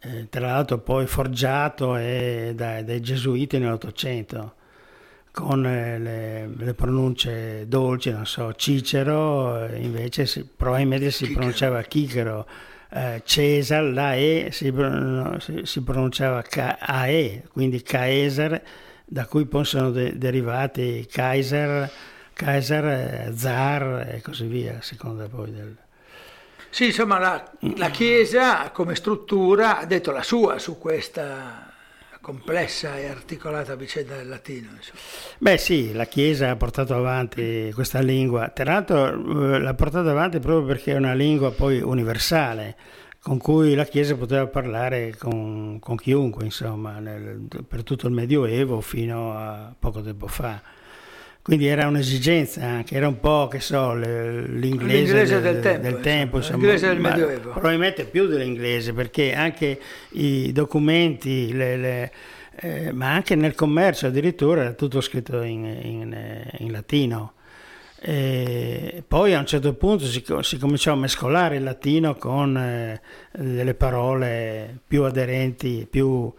eh, 0.00 0.28
tra 0.28 0.46
l'altro 0.46 0.78
poi 0.78 1.06
forgiato 1.06 1.92
dai, 1.92 2.54
dai 2.54 3.00
gesuiti 3.00 3.58
nell'Ottocento 3.58 4.54
con 5.38 5.64
eh, 5.64 5.98
le, 5.98 6.46
le, 6.56 6.74
pronunce 6.74 7.68
dolci, 7.68 8.10
non 8.10 8.26
so, 8.26 8.52
Cicero 8.54 9.66
eh, 9.66 9.80
invece 9.80 10.26
si, 10.26 10.44
probabilmente 10.44 11.12
si 11.12 11.30
pronunciava 11.30 11.80
Chicero, 11.82 12.46
eh, 12.90 13.22
Cesar, 13.24 13.84
la 13.84 14.16
E 14.16 14.48
si, 14.50 14.74
si, 15.38 15.60
si 15.64 15.82
pronunciava 15.82 16.44
AE, 16.80 17.44
quindi 17.52 17.82
Caesar, 17.82 18.60
da 19.04 19.26
cui 19.26 19.46
poi 19.46 19.64
sono 19.64 19.90
de, 19.90 20.18
derivati 20.18 21.06
Kaiser, 21.08 21.88
Kaiser, 22.32 22.84
eh, 22.84 23.32
Zar 23.34 24.08
e 24.14 24.20
così 24.20 24.46
via, 24.46 24.78
a 24.78 24.82
seconda 24.82 25.28
poi 25.28 25.52
del... 25.52 25.76
Sì, 26.70 26.86
insomma, 26.86 27.18
la, 27.18 27.50
la, 27.76 27.90
Chiesa 27.90 28.70
come 28.70 28.94
struttura 28.94 29.78
ha 29.78 29.84
detto 29.86 30.10
la 30.10 30.22
sua 30.22 30.58
su 30.58 30.78
questa 30.78 31.72
complessa 32.20 32.98
e 32.98 33.08
articolata 33.08 33.74
vicenda 33.74 34.16
del 34.16 34.28
latino. 34.28 34.68
Insomma. 34.76 34.98
Beh 35.38 35.56
sì, 35.56 35.92
la 35.92 36.04
Chiesa 36.04 36.50
ha 36.50 36.56
portato 36.56 36.94
avanti 36.94 37.70
questa 37.74 38.00
lingua, 38.00 38.50
tra 38.50 38.64
l'altro 38.64 39.54
eh, 39.54 39.58
l'ha 39.58 39.74
portata 39.74 40.10
avanti 40.10 40.38
proprio 40.38 40.66
perché 40.66 40.92
è 40.92 40.96
una 40.96 41.14
lingua 41.14 41.50
poi 41.52 41.80
universale, 41.80 42.76
con 43.20 43.38
cui 43.38 43.74
la 43.74 43.84
Chiesa 43.84 44.14
poteva 44.14 44.46
parlare 44.46 45.16
con, 45.16 45.78
con 45.80 45.96
chiunque, 45.96 46.44
insomma, 46.44 46.98
nel, 46.98 47.48
per 47.66 47.82
tutto 47.82 48.06
il 48.06 48.12
Medioevo 48.12 48.80
fino 48.82 49.32
a 49.36 49.74
poco 49.78 50.02
tempo 50.02 50.26
fa. 50.26 50.60
Quindi 51.48 51.66
era 51.66 51.86
un'esigenza 51.86 52.62
anche, 52.62 52.94
era 52.94 53.08
un 53.08 53.20
po', 53.20 53.48
che 53.48 53.58
so, 53.60 53.94
l'inglese, 53.94 54.84
l'inglese 54.84 55.40
del, 55.40 55.54
del, 55.54 55.62
tempo, 55.62 55.80
del 55.80 56.00
tempo 56.00 56.36
insomma, 56.36 56.58
l'inglese 56.58 56.88
del 56.88 57.00
Medioevo. 57.00 57.50
Probabilmente 57.52 58.04
più 58.04 58.26
dell'inglese, 58.26 58.92
perché 58.92 59.32
anche 59.32 59.80
i 60.10 60.52
documenti, 60.52 61.50
le, 61.54 61.76
le, 61.78 62.12
eh, 62.56 62.92
ma 62.92 63.14
anche 63.14 63.34
nel 63.34 63.54
commercio 63.54 64.08
addirittura 64.08 64.60
era 64.60 64.72
tutto 64.72 65.00
scritto 65.00 65.40
in, 65.40 65.64
in, 65.64 66.12
eh, 66.12 66.50
in 66.58 66.70
latino. 66.70 67.32
E 67.98 69.02
poi 69.08 69.32
a 69.32 69.38
un 69.38 69.46
certo 69.46 69.72
punto 69.72 70.04
si, 70.04 70.22
si, 70.40 70.58
cominciò 70.58 70.92
a 70.92 70.96
mescolare 70.96 71.56
il 71.56 71.62
latino 71.62 72.14
con 72.16 72.58
eh, 72.58 73.00
delle 73.32 73.72
parole 73.72 74.80
più 74.86 75.02
aderenti, 75.04 75.86
più 75.88 76.30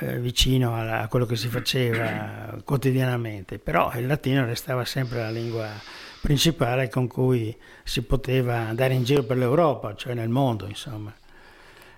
eh, 0.00 0.18
vicino 0.20 0.74
a, 0.74 1.00
a, 1.00 1.08
quello 1.08 1.26
che 1.26 1.36
si 1.36 1.48
faceva 1.48 2.56
quotidianamente, 2.64 3.58
però 3.58 3.92
il 3.96 4.06
latino 4.06 4.44
restava 4.44 4.84
sempre 4.84 5.18
la 5.18 5.30
lingua 5.30 5.68
principale 6.20 6.88
con 6.88 7.08
cui 7.08 7.56
si 7.82 8.02
poteva 8.02 8.58
andare 8.58 8.94
in 8.94 9.02
giro 9.02 9.24
per 9.24 9.36
l'Europa, 9.36 9.94
cioè 9.96 10.14
nel 10.14 10.28
mondo, 10.28 10.66
insomma. 10.66 11.12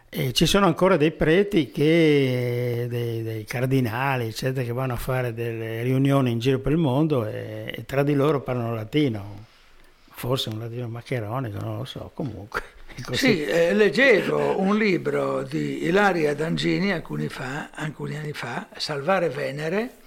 E 0.09 0.33
ci 0.33 0.47
sono 0.47 0.67
ancora 0.67 0.97
dei 0.97 1.13
preti, 1.13 1.71
che, 1.71 2.87
dei, 2.89 3.23
dei, 3.23 3.45
cardinali, 3.45 4.29
eccetera, 4.29 4.65
che 4.65 4.73
vanno 4.73 4.95
a 4.95 4.97
fare 4.97 5.33
delle 5.33 5.83
riunioni 5.83 6.31
in 6.31 6.39
giro 6.39 6.59
per 6.59 6.73
il 6.73 6.79
mondo 6.79 7.27
e, 7.27 7.73
e 7.77 7.85
tra 7.85 8.03
di 8.03 8.15
loro 8.15 8.41
parlano 8.41 8.75
latino, 8.75 9.45
forse 10.09 10.49
un 10.49 10.59
latino 10.59 10.89
maccheronico, 10.89 11.59
non 11.61 11.77
lo 11.77 11.85
so, 11.85 12.11
comunque. 12.15 12.63
Sì, 13.13 13.45
eh, 13.45 13.73
leggevo 13.75 14.61
un 14.61 14.77
libro 14.77 15.43
di 15.43 15.85
Ilaria 15.85 16.35
D'Angini 16.35 16.93
alcuni, 16.93 17.29
fa, 17.29 17.71
alcuni 17.73 18.17
anni 18.17 18.33
fa, 18.33 18.69
Salvare 18.77 19.29
Venere, 19.29 19.99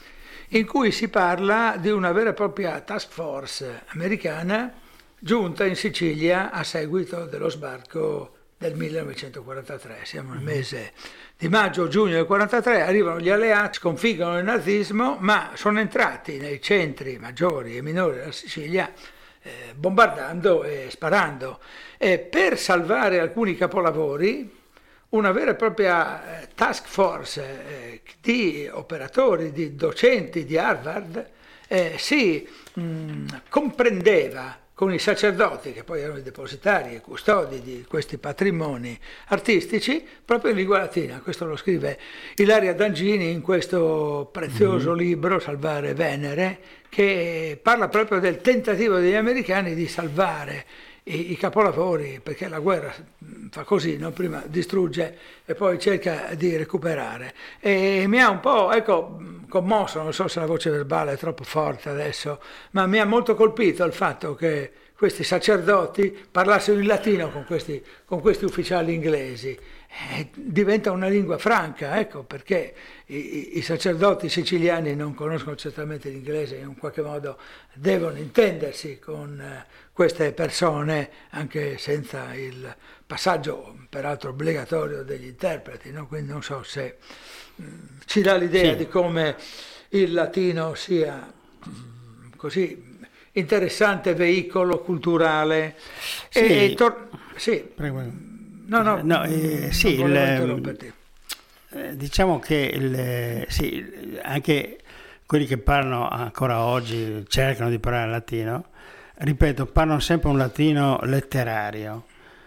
in 0.50 0.66
cui 0.66 0.92
si 0.92 1.08
parla 1.08 1.76
di 1.80 1.90
una 1.90 2.12
vera 2.12 2.30
e 2.30 2.34
propria 2.34 2.80
task 2.82 3.12
force 3.12 3.84
americana 3.88 4.72
giunta 5.18 5.66
in 5.66 5.76
Sicilia 5.76 6.52
a 6.52 6.64
seguito 6.64 7.26
dello 7.26 7.50
sbarco 7.50 8.36
del 8.58 8.76
1943. 8.76 10.00
Siamo 10.04 10.34
nel 10.34 10.44
mese 10.44 10.94
di 11.38 11.48
maggio-giugno 11.48 12.14
del 12.14 12.26
1943, 12.28 12.82
arrivano 12.82 13.20
gli 13.20 13.30
alleati, 13.30 13.80
sconfiggono 13.80 14.38
il 14.38 14.44
nazismo, 14.44 15.18
ma 15.20 15.52
sono 15.56 15.80
entrati 15.80 16.38
nei 16.38 16.62
centri 16.62 17.18
maggiori 17.18 17.76
e 17.78 17.82
minori 17.82 18.18
della 18.18 18.32
Sicilia 18.32 18.92
eh, 19.44 19.74
bombardando 19.76 20.64
e 20.64 20.88
sparando. 20.90 21.60
E 21.98 22.20
per 22.20 22.58
salvare 22.58 23.20
alcuni 23.20 23.56
capolavori, 23.56 24.62
una 25.10 25.32
vera 25.32 25.52
e 25.52 25.56
propria 25.56 26.42
eh, 26.42 26.48
task 26.56 26.88
force 26.88 27.42
eh, 27.68 28.02
di 28.20 28.68
operatori, 28.72 29.52
di 29.52 29.76
docenti 29.76 30.44
di 30.44 30.58
Harvard 30.58 31.30
eh, 31.68 31.96
si 31.98 32.48
mh, 32.74 33.26
comprendeva 33.50 34.58
con 34.76 34.92
i 34.92 34.98
sacerdoti, 34.98 35.72
che 35.72 35.84
poi 35.84 36.02
erano 36.02 36.18
i 36.18 36.24
depositari 36.24 36.96
e 36.96 37.02
custodi 37.02 37.62
di 37.62 37.86
questi 37.88 38.18
patrimoni 38.18 39.00
artistici, 39.28 40.06
proprio 40.26 40.52
in 40.52 40.58
lingua 40.58 40.80
latina. 40.80 41.20
Questo 41.20 41.46
lo 41.46 41.56
scrive 41.56 42.00
Ilaria 42.36 42.74
D'Angini 42.74 43.30
in 43.32 43.42
questo 43.42 44.30
prezioso 44.32 44.90
mm-hmm. 44.90 45.00
libro, 45.00 45.40
Salvare 45.40 45.94
Venere, 45.94 46.60
che 46.94 47.58
parla 47.60 47.88
proprio 47.88 48.20
del 48.20 48.40
tentativo 48.40 49.00
degli 49.00 49.16
americani 49.16 49.74
di 49.74 49.88
salvare 49.88 50.64
i, 51.06 51.32
i 51.32 51.38
capolavori, 51.38 52.20
perché 52.22 52.48
la 52.48 52.60
guerra 52.60 52.94
fa 53.50 53.64
così, 53.64 53.98
no? 53.98 54.12
prima 54.12 54.44
distrugge 54.46 55.18
e 55.44 55.56
poi 55.56 55.80
cerca 55.80 56.36
di 56.36 56.56
recuperare. 56.56 57.34
E 57.60 58.06
mi 58.08 58.22
ha 58.22 58.30
un 58.30 58.40
po' 58.40 58.72
ecco, 58.72 59.20
commosso, 59.50 60.04
non 60.04 60.14
so 60.14 60.28
se 60.28 60.40
la 60.40 60.46
voce 60.46 60.70
verbale 60.70 61.14
è 61.14 61.18
troppo 61.18 61.44
forte 61.44 61.90
adesso, 61.90 62.40
ma 62.72 62.86
mi 62.86 63.00
ha 63.00 63.06
molto 63.06 63.34
colpito 63.34 63.84
il 63.86 63.94
fatto 63.94 64.36
che 64.36 64.72
questi 64.96 65.24
sacerdoti 65.24 66.16
parlassero 66.30 66.78
in 66.78 66.86
latino 66.86 67.32
con 67.32 67.44
questi, 67.44 67.84
con 68.06 68.22
questi 68.22 68.46
ufficiali 68.46 68.94
inglesi 68.94 69.58
eh, 69.96 70.30
diventa 70.34 70.90
una 70.90 71.08
lingua 71.08 71.38
franca, 71.38 72.00
ecco 72.00 72.24
perché 72.24 72.74
i, 73.06 73.58
i, 73.58 73.62
sacerdoti 73.62 74.28
siciliani 74.28 74.96
non 74.96 75.14
conoscono 75.14 75.56
certamente 75.56 76.10
l'inglese 76.10 76.58
e 76.58 76.62
in 76.62 76.76
qualche 76.76 77.04
modo 77.04 77.38
devono 77.74 78.18
intendersi 78.18 78.98
con 78.98 79.40
eh, 79.40 79.66
queste 79.92 80.32
persone 80.32 81.10
anche 81.30 81.78
senza 81.78 82.34
il 82.34 82.76
passaggio 83.06 83.86
peraltro 83.88 84.32
obbligatorio 84.32 85.04
degli 85.04 85.28
interpreti, 85.28 85.92
no? 85.92 86.08
quindi 86.08 86.32
non 86.32 86.42
so 86.42 86.64
se 86.64 86.98
mh, 87.56 87.64
mm, 87.64 87.78
ci 88.06 88.22
dà 88.22 88.36
l'idea 88.36 88.72
sì. 88.72 88.78
di 88.78 88.88
come 88.88 89.36
il 89.90 90.12
latino 90.12 90.74
sia 90.74 91.18
mh, 91.18 91.70
mm, 91.70 92.30
così 92.36 92.92
interessante 93.34 94.16
veicolo 94.16 94.80
culturale. 94.80 95.76
Sì, 96.30 96.40
e, 96.40 96.74
tor- 96.76 97.10
sì. 97.36 97.64
Prego 97.76 98.32
No, 98.66 98.82
no, 98.82 99.02
no 99.04 99.24
eh, 99.24 99.70
sì, 99.72 100.00
il, 100.00 100.16
eh, 100.16 101.98
diciamo 101.98 102.40
che 102.40 102.56
il, 102.56 103.46
sì, 103.50 103.84
anche 104.22 104.80
quelli 105.26 105.46
che 105.46 105.58
parlano 105.58 106.08
ancora 106.08 106.64
oggi, 106.64 107.26
cercano 107.28 107.70
di 107.70 107.80
parlare 107.80 108.10
latino, 108.10 108.66
ripeto, 109.16 109.66
parlano 109.66 110.00
sempre 110.00 110.30
un 110.30 110.38
latino 110.38 111.00
letterario, 111.04 112.06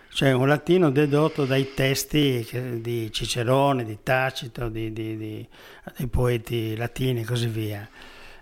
cioè 0.09 0.33
un 0.33 0.49
latino 0.49 0.91
dedotto 0.91 1.45
dai 1.45 1.75
testi 1.75 2.47
di 2.81 3.13
Cicerone, 3.13 3.85
di 3.85 3.99
Tacito, 4.03 4.69
di, 4.69 4.93
di, 4.93 5.17
di, 5.17 5.49
dei 5.97 6.07
poeti 6.07 6.77
latini 6.77 7.23
e 7.23 7.25
così 7.25 7.49
via, 7.49 7.87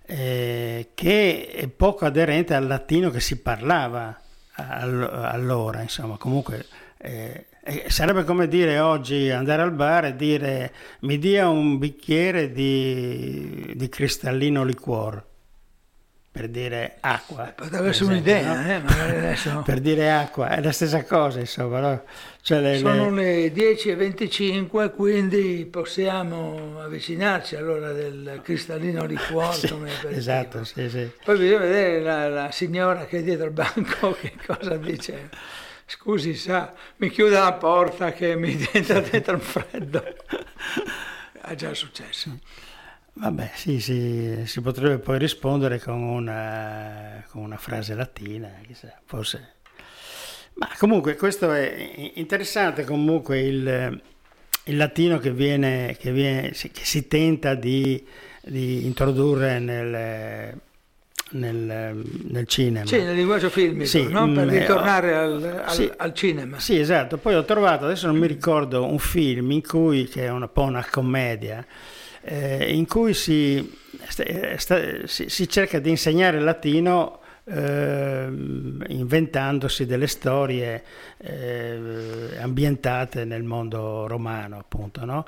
eh, 0.07 0.91
che 0.95 1.49
è 1.51 1.67
poco 1.69 2.05
aderente 2.05 2.55
al 2.55 2.67
latino 2.67 3.11
che 3.11 3.21
si 3.21 3.41
parlava 3.41 4.21
allora, 4.57 5.83
insomma, 5.83 6.17
comunque 6.17 6.67
eh, 6.99 7.47
eh, 7.66 7.85
sarebbe 7.88 8.24
come 8.24 8.46
dire 8.46 8.79
oggi 8.79 9.31
andare 9.31 9.62
al 9.62 9.72
bar 9.72 10.05
e 10.05 10.16
dire 10.16 10.72
mi 11.00 11.18
dia 11.18 11.48
un 11.48 11.79
bicchiere 11.79 12.53
di, 12.53 13.72
di 13.74 13.88
cristallino 13.88 14.64
liquore 14.64 15.24
per 16.35 16.48
dire 16.48 16.96
acqua. 16.98 17.48
Eh, 17.48 17.53
potrebbe 17.53 17.90
essere 17.90 18.11
un'idea, 18.11 18.61
no? 18.61 18.68
eh? 18.68 19.16
adesso... 19.16 19.62
per 19.64 19.79
dire 19.79 20.11
acqua, 20.11 20.48
è 20.48 20.61
la 20.61 20.72
stessa 20.72 21.05
cosa, 21.05 21.38
insomma. 21.38 21.79
No? 21.79 22.03
Cioè 22.42 22.61
le, 22.61 22.79
Sono 22.79 23.09
le 23.11 23.53
10.25, 23.53 24.92
quindi 24.96 25.64
possiamo 25.70 26.81
avvicinarci 26.81 27.55
all'ora 27.55 27.92
del 27.92 28.40
cristallino 28.42 29.05
liquore. 29.05 29.53
sì, 29.57 29.74
esatto, 30.09 30.64
sì, 30.64 30.90
sì. 30.90 31.09
Poi 31.24 31.38
bisogna 31.38 31.59
vedere 31.61 32.00
la, 32.00 32.29
la 32.29 32.50
signora 32.50 33.05
che 33.05 33.18
è 33.18 33.22
dietro 33.22 33.46
il 33.46 33.53
banco 33.53 34.11
che 34.20 34.33
cosa 34.44 34.77
dice 34.77 35.31
scusi 35.87 36.35
sa, 36.35 36.73
mi 36.97 37.11
chiude 37.11 37.38
la 37.38 37.53
porta 37.55 38.12
che 38.12 38.37
mi 38.37 38.57
entra 38.73 39.01
dentro 39.01 39.35
un 39.35 39.40
freddo. 39.40 40.03
È 41.40 41.55
già 41.55 41.75
successo. 41.75 42.38
Vabbè, 43.16 43.53
sì, 43.55 43.81
sì, 43.81 44.42
si 44.44 44.61
potrebbe 44.61 44.99
poi 44.99 45.18
rispondere 45.18 45.79
con 45.79 46.03
una, 46.03 47.25
con 47.31 47.42
una 47.42 47.57
frase 47.57 47.94
latina, 47.94 48.51
chissà, 48.66 48.99
forse. 49.05 49.53
Ma 50.55 50.68
comunque 50.79 51.14
questo 51.14 51.53
è 51.53 52.11
interessante, 52.14 52.85
comunque 52.85 53.40
il, 53.40 54.01
il 54.64 54.77
latino 54.77 55.18
che, 55.18 55.33
viene, 55.33 55.97
che, 55.99 56.12
viene, 56.12 56.51
che 56.51 56.85
si 56.85 57.07
tenta 57.07 57.55
di, 57.55 58.05
di 58.42 58.85
introdurre 58.85 59.59
nel 59.61 60.61
nel, 61.35 62.03
nel, 62.29 62.47
cinema. 62.47 62.87
Sì, 62.87 63.03
nel 63.03 63.14
linguaggio 63.14 63.51
filmico, 63.51 63.87
sì, 63.87 64.09
no? 64.09 64.31
per 64.33 64.47
mm, 64.47 64.49
ritornare 64.49 65.11
eh, 65.11 65.14
al, 65.14 65.62
al, 65.64 65.73
sì, 65.73 65.90
al, 65.97 66.14
cinema. 66.14 66.59
Sì, 66.59 66.79
esatto. 66.79 67.16
Poi 67.18 67.35
ho 67.35 67.44
trovato, 67.44 67.85
adesso 67.85 68.07
non 68.07 68.16
mi 68.16 68.27
ricordo, 68.27 68.85
un 68.85 68.99
film 68.99 69.51
in 69.51 69.62
cui, 69.62 70.07
che 70.07 70.25
è 70.25 70.31
un 70.31 70.49
po' 70.53 70.62
una 70.62 70.87
commedia, 70.88 71.64
eh, 72.23 72.73
in 72.75 72.87
cui 72.87 73.14
si, 73.14 73.73
sta, 74.09 74.77
si, 75.05 75.29
si, 75.29 75.49
cerca 75.49 75.79
di 75.79 75.90
insegnare 75.90 76.38
il 76.38 76.44
latino 76.44 77.20
eh, 77.44 78.27
inventandosi 78.27 79.85
delle 79.85 80.07
storie 80.07 80.83
eh, 81.18 82.38
ambientate 82.40 83.25
nel 83.25 83.42
mondo 83.42 84.07
romano, 84.07 84.59
appunto, 84.59 85.05
no? 85.05 85.27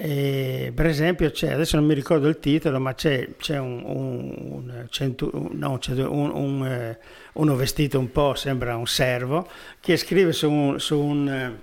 E, 0.00 0.70
per 0.72 0.86
esempio, 0.86 1.28
c'è, 1.32 1.52
adesso 1.52 1.76
non 1.76 1.84
mi 1.84 1.94
ricordo 1.94 2.28
il 2.28 2.38
titolo, 2.38 2.78
ma 2.78 2.94
c'è, 2.94 3.30
c'è 3.36 3.58
un, 3.58 3.82
un, 3.84 4.32
un, 4.36 4.86
centu, 4.90 5.48
no, 5.52 5.80
un 6.08 6.66
eh, 6.66 6.98
uno 7.32 7.56
vestito 7.56 7.98
un 7.98 8.12
po', 8.12 8.34
sembra 8.34 8.76
un 8.76 8.86
servo, 8.86 9.48
che 9.80 9.96
scrive 9.96 10.32
su, 10.32 10.76
su 10.78 11.56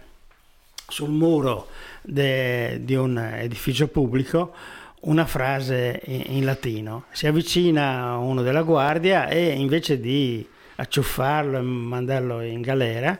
sul 0.87 1.09
muro 1.09 1.67
de, 2.01 2.79
di 2.83 2.95
un 2.95 3.17
edificio 3.17 3.87
pubblico 3.87 4.53
una 5.01 5.25
frase 5.25 6.01
in, 6.05 6.23
in, 6.27 6.45
latino. 6.45 7.05
Si 7.11 7.27
avvicina 7.27 8.17
uno 8.17 8.41
della 8.41 8.63
guardia 8.63 9.27
e 9.27 9.51
invece 9.51 9.99
di 9.99 10.47
acciuffarlo 10.75 11.57
e 11.57 11.61
mandarlo 11.61 12.41
in 12.41 12.61
galera, 12.61 13.17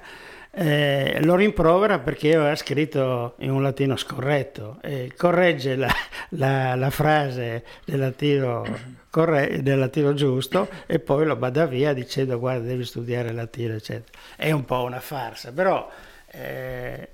eh, 0.57 1.19
lo 1.21 1.35
rimprovera 1.35 1.99
perché 1.99 2.33
aveva 2.33 2.55
scritto 2.55 3.33
in 3.39 3.51
un 3.51 3.61
latino 3.61 3.97
scorretto 3.97 4.77
e 4.81 5.11
corregge 5.15 5.75
la, 5.75 5.93
la, 6.29 6.75
la 6.75 6.89
frase 6.89 7.65
del 7.83 7.99
latino, 7.99 8.65
corre, 9.09 9.61
del 9.61 9.77
latino, 9.77 10.13
giusto 10.13 10.69
e 10.85 10.99
poi 10.99 11.25
lo 11.25 11.35
bada 11.35 11.65
via 11.65 11.91
dicendo 11.91 12.39
guarda 12.39 12.67
devi 12.67 12.85
studiare 12.85 13.33
latino 13.33 13.73
eccetera. 13.73 14.17
È 14.37 14.49
un 14.51 14.63
po' 14.63 14.83
una 14.83 15.01
farsa, 15.01 15.51
però 15.51 15.91
eh, 16.27 17.09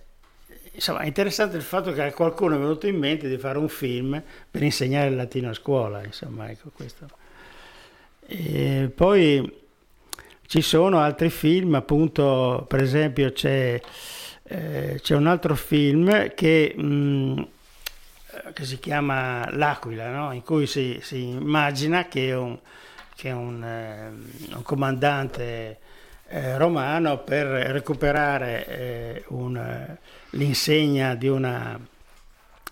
insomma 0.73 0.99
è 0.99 1.07
interessante 1.07 1.57
il 1.57 1.63
fatto 1.63 1.93
che 1.93 2.03
a 2.03 2.13
qualcuno 2.13 2.57
è 2.57 2.59
venuto 2.59 2.85
in 2.85 2.97
mente 2.97 3.27
di 3.27 3.39
fare 3.39 3.57
un 3.57 3.69
film 3.69 4.21
per 4.51 4.61
insegnare 4.61 5.09
il 5.09 5.15
latino 5.15 5.49
a 5.49 5.53
scuola, 5.53 6.03
insomma 6.03 6.47
ecco 6.51 6.69
questo. 6.75 7.07
E 8.27 8.91
poi 8.93 9.60
ci 10.51 10.61
sono 10.61 10.99
altri 10.99 11.29
film, 11.29 11.75
appunto, 11.75 12.65
per 12.67 12.81
esempio 12.81 13.31
c'è, 13.31 13.79
eh, 14.43 14.99
c'è 15.01 15.15
un 15.15 15.27
altro 15.27 15.55
film 15.55 16.33
che, 16.33 16.73
mh, 16.75 16.83
mm, 16.83 17.41
che 18.51 18.65
si 18.65 18.77
chiama 18.77 19.49
L'Aquila, 19.51 20.09
no? 20.09 20.33
in 20.33 20.43
cui 20.43 20.67
si, 20.67 20.99
si, 21.01 21.29
immagina 21.29 22.09
che 22.09 22.33
un, 22.33 22.59
che 23.15 23.31
un, 23.31 23.63
eh, 23.63 24.53
un 24.53 24.61
comandante 24.63 25.79
eh, 26.27 26.57
romano 26.57 27.19
per 27.19 27.45
recuperare 27.45 28.67
eh, 28.67 29.23
un, 29.27 29.95
l'insegna 30.31 31.15
di 31.15 31.29
una, 31.29 31.79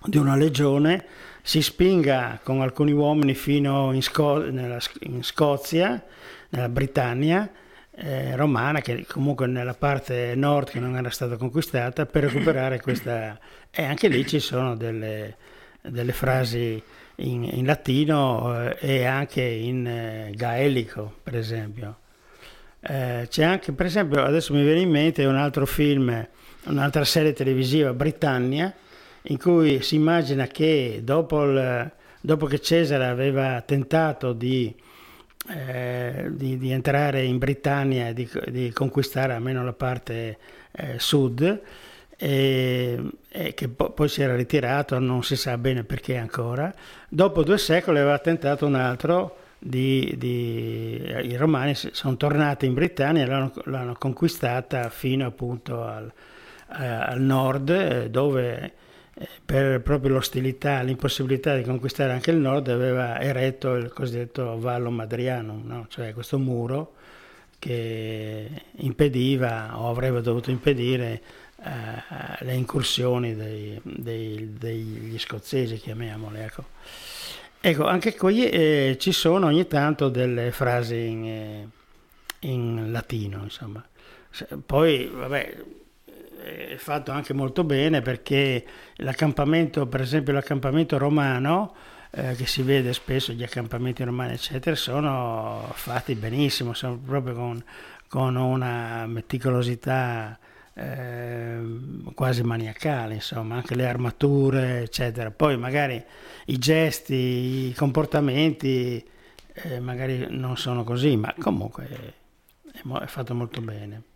di 0.04 0.18
una 0.18 0.36
legione 0.36 1.06
si 1.44 1.62
spinga 1.62 2.42
con 2.44 2.60
alcuni 2.60 2.92
uomini 2.92 3.34
fino 3.36 3.94
in, 3.94 4.02
Sco- 4.02 4.50
nella, 4.52 4.80
in 5.04 5.24
Scozia, 5.24 6.04
nella 6.50 6.68
Britannia, 6.68 7.50
eh, 8.02 8.36
romana, 8.36 8.82
che 8.82 9.06
comunque 9.08 9.48
nella 9.48 9.74
parte 9.74 10.34
nord 10.36 10.70
che 10.70 10.80
non 10.80 10.96
era 10.96 11.10
stata 11.10 11.38
conquistata, 11.38 12.06
per 12.06 12.24
recuperare 12.24 12.80
questa... 12.82 13.38
E 13.72 13.84
anche 13.84 14.08
lì 14.08 14.26
ci 14.26 14.40
sono 14.40 14.76
delle, 14.76 15.36
delle 15.82 16.12
frasi 16.12 16.82
in, 17.18 17.44
in 17.44 17.66
latino 17.66 18.70
eh, 18.70 18.78
e 18.80 19.06
anche 19.06 19.42
in 19.42 19.86
eh, 19.86 20.32
gaelico, 20.34 21.18
per 21.22 21.36
esempio. 21.36 21.98
Eh, 22.82 23.28
c'è 23.30 23.44
anche, 23.44 23.74
per 23.74 23.86
esempio, 23.86 24.24
adesso 24.24 24.54
mi 24.54 24.64
viene 24.64 24.80
in 24.82 24.90
mente 24.90 25.26
un 25.26 25.36
altro 25.36 25.66
film, 25.66 26.28
un'altra 26.66 27.04
serie 27.04 27.34
televisiva, 27.34 27.94
Britannia, 27.94 28.74
in 29.24 29.38
cui 29.38 29.82
si 29.82 29.96
immagina 29.96 30.48
che 30.48 31.02
dopo, 31.04 31.44
il, 31.44 31.92
dopo 32.22 32.46
che 32.46 32.62
Cesare 32.62 33.06
aveva 33.06 33.62
tentato 33.62 34.32
di, 34.32 34.74
eh, 35.50 36.28
di, 36.30 36.58
di, 36.58 36.72
entrare 36.72 37.24
in 37.24 37.38
Britannia 37.38 38.10
e 38.10 38.14
di, 38.14 38.30
di, 38.48 38.72
conquistare 38.72 39.34
almeno 39.34 39.64
la 39.64 39.74
parte 39.74 40.38
eh, 40.72 41.00
sud, 41.00 41.62
e, 42.16 43.00
e 43.30 43.54
che 43.54 43.68
po- 43.70 43.92
poi 43.92 44.10
si 44.10 44.22
era 44.22 44.36
ritirato, 44.36 45.00
non 45.00 45.24
si 45.24 45.36
sa 45.36 45.58
bene 45.58 45.84
perché 45.84 46.18
ancora, 46.18 46.74
dopo 47.08 47.44
due 47.44 47.58
secoli 47.58 48.00
aveva 48.00 48.20
tentato 48.20 48.66
un 48.66 48.76
altro 48.76 49.38
di, 49.58 50.14
di, 50.18 51.02
i 51.24 51.36
romani 51.36 51.76
sono 51.76 52.16
tornati 52.16 52.66
in 52.66 52.74
Britannia 52.74 53.24
e 53.24 53.26
l'hanno, 53.26 53.52
l'hanno 53.66 53.96
conquistata 53.98 54.90
fino 54.90 55.26
appunto 55.26 55.84
al, 55.84 56.12
eh, 56.80 56.86
al 56.86 57.20
nord 57.22 57.70
eh, 57.70 58.10
dove 58.10 58.74
per 59.44 59.82
proprio 59.82 60.14
l'ostilità, 60.14 60.82
l'impossibilità 60.82 61.56
di 61.56 61.64
conquistare 61.64 62.14
anche 62.14 62.32
il 62.32 62.38
nord 62.38 62.70
aveva 62.70 63.20
eretto 63.20 63.76
il 63.76 63.92
cosiddetto 63.92 64.58
Vallo 64.60 64.90
Madriano, 64.90 65.62
no? 65.64 65.86
cioè 65.90 66.14
questo 66.14 66.40
muro 66.40 66.94
che 67.60 68.50
impediva 68.78 69.78
o 69.80 69.90
avrebbe 69.90 70.22
dovuto 70.22 70.50
impedire 70.50 71.22
eh, 71.62 72.46
le 72.46 72.54
incursioni 72.54 73.36
dei, 73.36 73.80
dei, 73.84 74.54
degli 74.58 75.20
scozzesi, 75.20 75.76
chiamiamole. 75.78 76.44
Ecco. 76.46 76.64
Ecco, 77.62 77.86
anche 77.86 78.16
qui 78.16 78.50
eh, 78.50 78.96
ci 78.98 79.12
sono 79.12 79.48
ogni 79.48 79.68
tanto 79.68 80.08
delle 80.08 80.52
frasi 80.52 80.96
in, 81.08 81.26
eh, 81.26 81.68
in 82.48 82.90
latino, 82.90 83.44
insomma. 83.44 83.86
Poi, 84.66 85.12
vabbè, 85.14 85.64
è 86.44 86.76
fatto 86.78 87.12
anche 87.12 87.34
molto 87.34 87.64
bene 87.64 88.02
perché 88.02 88.66
l'accampamento, 88.96 89.88
per 89.88 90.02
esempio 90.02 90.34
l'accampamento 90.34 90.98
romano, 90.98 91.74
eh, 92.12 92.36
che 92.36 92.46
si 92.48 92.62
vede 92.62 92.94
spesso, 92.94 93.34
gli 93.34 93.44
accampamenti 93.44 94.04
romani, 94.04 94.34
eccetera, 94.34 94.76
sono 94.76 95.70
fatti 95.74 96.16
benissimo, 96.16 96.74
sono 96.74 96.98
proprio 96.98 97.36
con, 97.36 97.64
con 98.08 98.36
una 98.36 99.06
meticolosità 99.06 100.38
eh, 100.74 101.60
quasi 102.16 102.42
maniacale, 102.44 103.16
insomma, 103.16 103.56
anche 103.56 103.76
le 103.76 103.88
armature, 103.88 104.82
eccetera. 104.82 105.30
Poi 105.32 105.58
magari 105.58 106.04
i 106.46 106.58
gesti, 106.58 107.68
i 107.70 107.74
comportamenti 107.76 109.08
eh, 109.54 109.80
magari 109.80 110.26
non 110.30 110.58
sono 110.58 110.84
così, 110.84 111.16
ma 111.16 111.34
comunque 111.38 111.88
è, 111.88 113.04
è 113.04 113.06
fatto 113.08 113.36
molto 113.36 113.62
bene. 113.62 114.09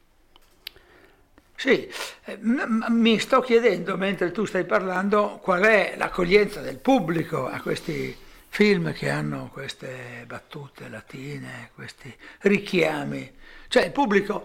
Sì, 1.63 1.89
eh, 2.25 2.37
mi 2.41 3.17
sto 3.19 3.39
chiedendo 3.39 3.95
mentre 3.95 4.31
tu 4.31 4.43
stai 4.43 4.65
parlando 4.65 5.39
qual 5.41 5.61
è 5.61 5.93
l'accoglienza 5.95 6.59
del 6.59 6.75
pubblico 6.77 7.47
a 7.47 7.61
questi 7.61 8.13
film 8.49 8.91
che 8.91 9.09
hanno 9.09 9.49
queste 9.49 10.25
battute 10.27 10.89
latine, 10.89 11.69
questi 11.73 12.13
richiami. 12.39 13.31
Cioè 13.69 13.85
il 13.85 13.91
pubblico 13.91 14.43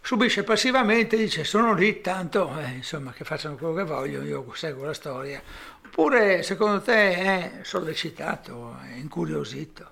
subisce 0.00 0.44
passivamente, 0.44 1.16
dice 1.16 1.42
sono 1.42 1.74
lì, 1.74 2.00
tanto 2.00 2.56
eh, 2.60 2.70
insomma 2.70 3.10
che 3.10 3.24
facciano 3.24 3.56
quello 3.56 3.74
che 3.74 3.82
vogliono, 3.82 4.24
io 4.24 4.46
seguo 4.54 4.84
la 4.84 4.94
storia. 4.94 5.42
Oppure 5.84 6.44
secondo 6.44 6.80
te 6.82 7.16
è 7.16 7.50
sollecitato, 7.62 8.76
è 8.88 8.94
incuriosito? 8.94 9.90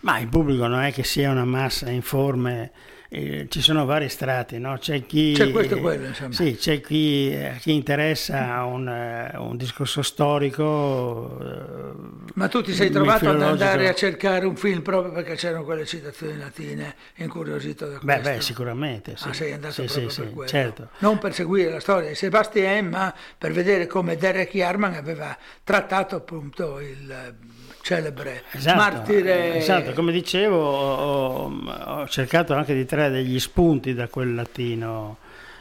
Ma 0.00 0.18
il 0.18 0.28
pubblico 0.28 0.66
non 0.66 0.82
è 0.82 0.92
che 0.92 1.04
sia 1.04 1.30
una 1.30 1.46
massa 1.46 1.88
informe 1.88 2.72
eh, 3.08 3.46
ci 3.48 3.60
sono 3.60 3.84
vari 3.84 4.08
strati, 4.08 4.58
no? 4.58 4.78
c'è 4.78 5.06
chi, 5.06 5.32
c'è 5.32 5.50
questo 5.50 5.76
e 5.76 5.80
quello, 5.80 6.06
insomma. 6.06 6.32
Sì, 6.32 6.56
c'è 6.56 6.80
chi, 6.80 7.30
eh, 7.32 7.56
chi 7.60 7.72
interessa 7.72 8.64
un, 8.64 8.88
eh, 8.88 9.36
un, 9.36 9.56
discorso 9.56 10.02
storico. 10.02 11.38
Eh, 11.40 12.32
Ma 12.34 12.48
tu 12.48 12.62
ti 12.62 12.74
sei 12.74 12.90
trovato 12.90 13.28
ad 13.28 13.40
andare 13.40 13.88
a 13.88 13.94
cercare 13.94 14.46
un 14.46 14.56
film 14.56 14.82
proprio 14.82 15.12
perché 15.12 15.34
c'erano 15.34 15.64
quelle 15.64 15.86
citazioni 15.86 16.36
latine, 16.36 16.94
incuriosito 17.16 17.86
da 17.86 17.98
questo? 17.98 18.06
Beh, 18.06 18.20
beh 18.20 18.40
sicuramente. 18.40 19.16
Sì. 19.16 19.28
Ah, 19.28 19.32
sei 19.32 19.52
andato 19.52 19.74
sì, 19.74 19.84
proprio 19.84 20.08
sì, 20.08 20.20
per 20.22 20.32
quello. 20.32 20.48
Certo. 20.48 20.88
Non 20.98 21.18
per 21.18 21.32
seguire 21.32 21.70
la 21.70 21.80
storia 21.80 22.08
di 22.08 22.14
Sebastien, 22.14 22.88
ma 22.88 23.14
per 23.38 23.52
vedere 23.52 23.86
come 23.86 24.16
Derek 24.16 24.54
Yarman 24.54 24.94
aveva 24.94 25.36
trattato 25.62 26.16
appunto 26.16 26.80
il 26.80 27.34
celebre 27.86 28.42
esatto, 28.50 28.76
martire. 28.76 29.58
Esatto, 29.58 29.92
come 29.92 30.10
dicevo, 30.10 30.56
ho, 30.56 31.52
ho, 31.62 32.08
cercato 32.08 32.52
anche 32.52 32.74
di 32.74 32.84
trarre 32.84 33.10
degli 33.10 33.38
spunti 33.38 33.94
da 33.94 34.08
quel 34.08 34.34
latino 34.34 35.18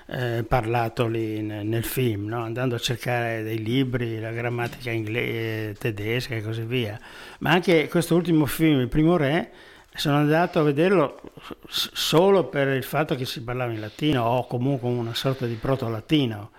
eh, 0.08 0.44
parlato 0.48 1.06
lì 1.06 1.44
nel 1.44 1.84
film, 1.84 2.26
no? 2.26 2.42
andando 2.42 2.74
a 2.74 2.80
cercare 2.80 3.44
dei 3.44 3.62
libri, 3.62 4.20
la 4.20 4.32
grammatica 4.32 4.90
inglese, 4.90 5.76
tedesca 5.78 6.34
e 6.34 6.42
così 6.42 6.64
via. 6.64 7.00
Ma 7.40 7.52
anche 7.52 7.88
questo 7.90 8.16
ultimo 8.16 8.48
film, 8.48 8.80
Il 8.80 8.88
primo 8.88 9.18
re, 9.18 9.52
sono 9.94 10.18
andato 10.18 10.60
a 10.60 10.64
vederlo 10.64 11.22
solo 11.68 12.46
per 12.46 12.70
il 12.70 12.84
fatto 12.84 13.14
che 13.14 13.26
si 13.26 13.44
parlava 13.44 13.72
in 13.72 13.80
latino 13.80 14.24
o 14.24 14.48
comunque 14.48 14.90
una 14.90 15.14
sorta 15.14 15.46
di 15.46 15.54
proto-latino 15.54 16.50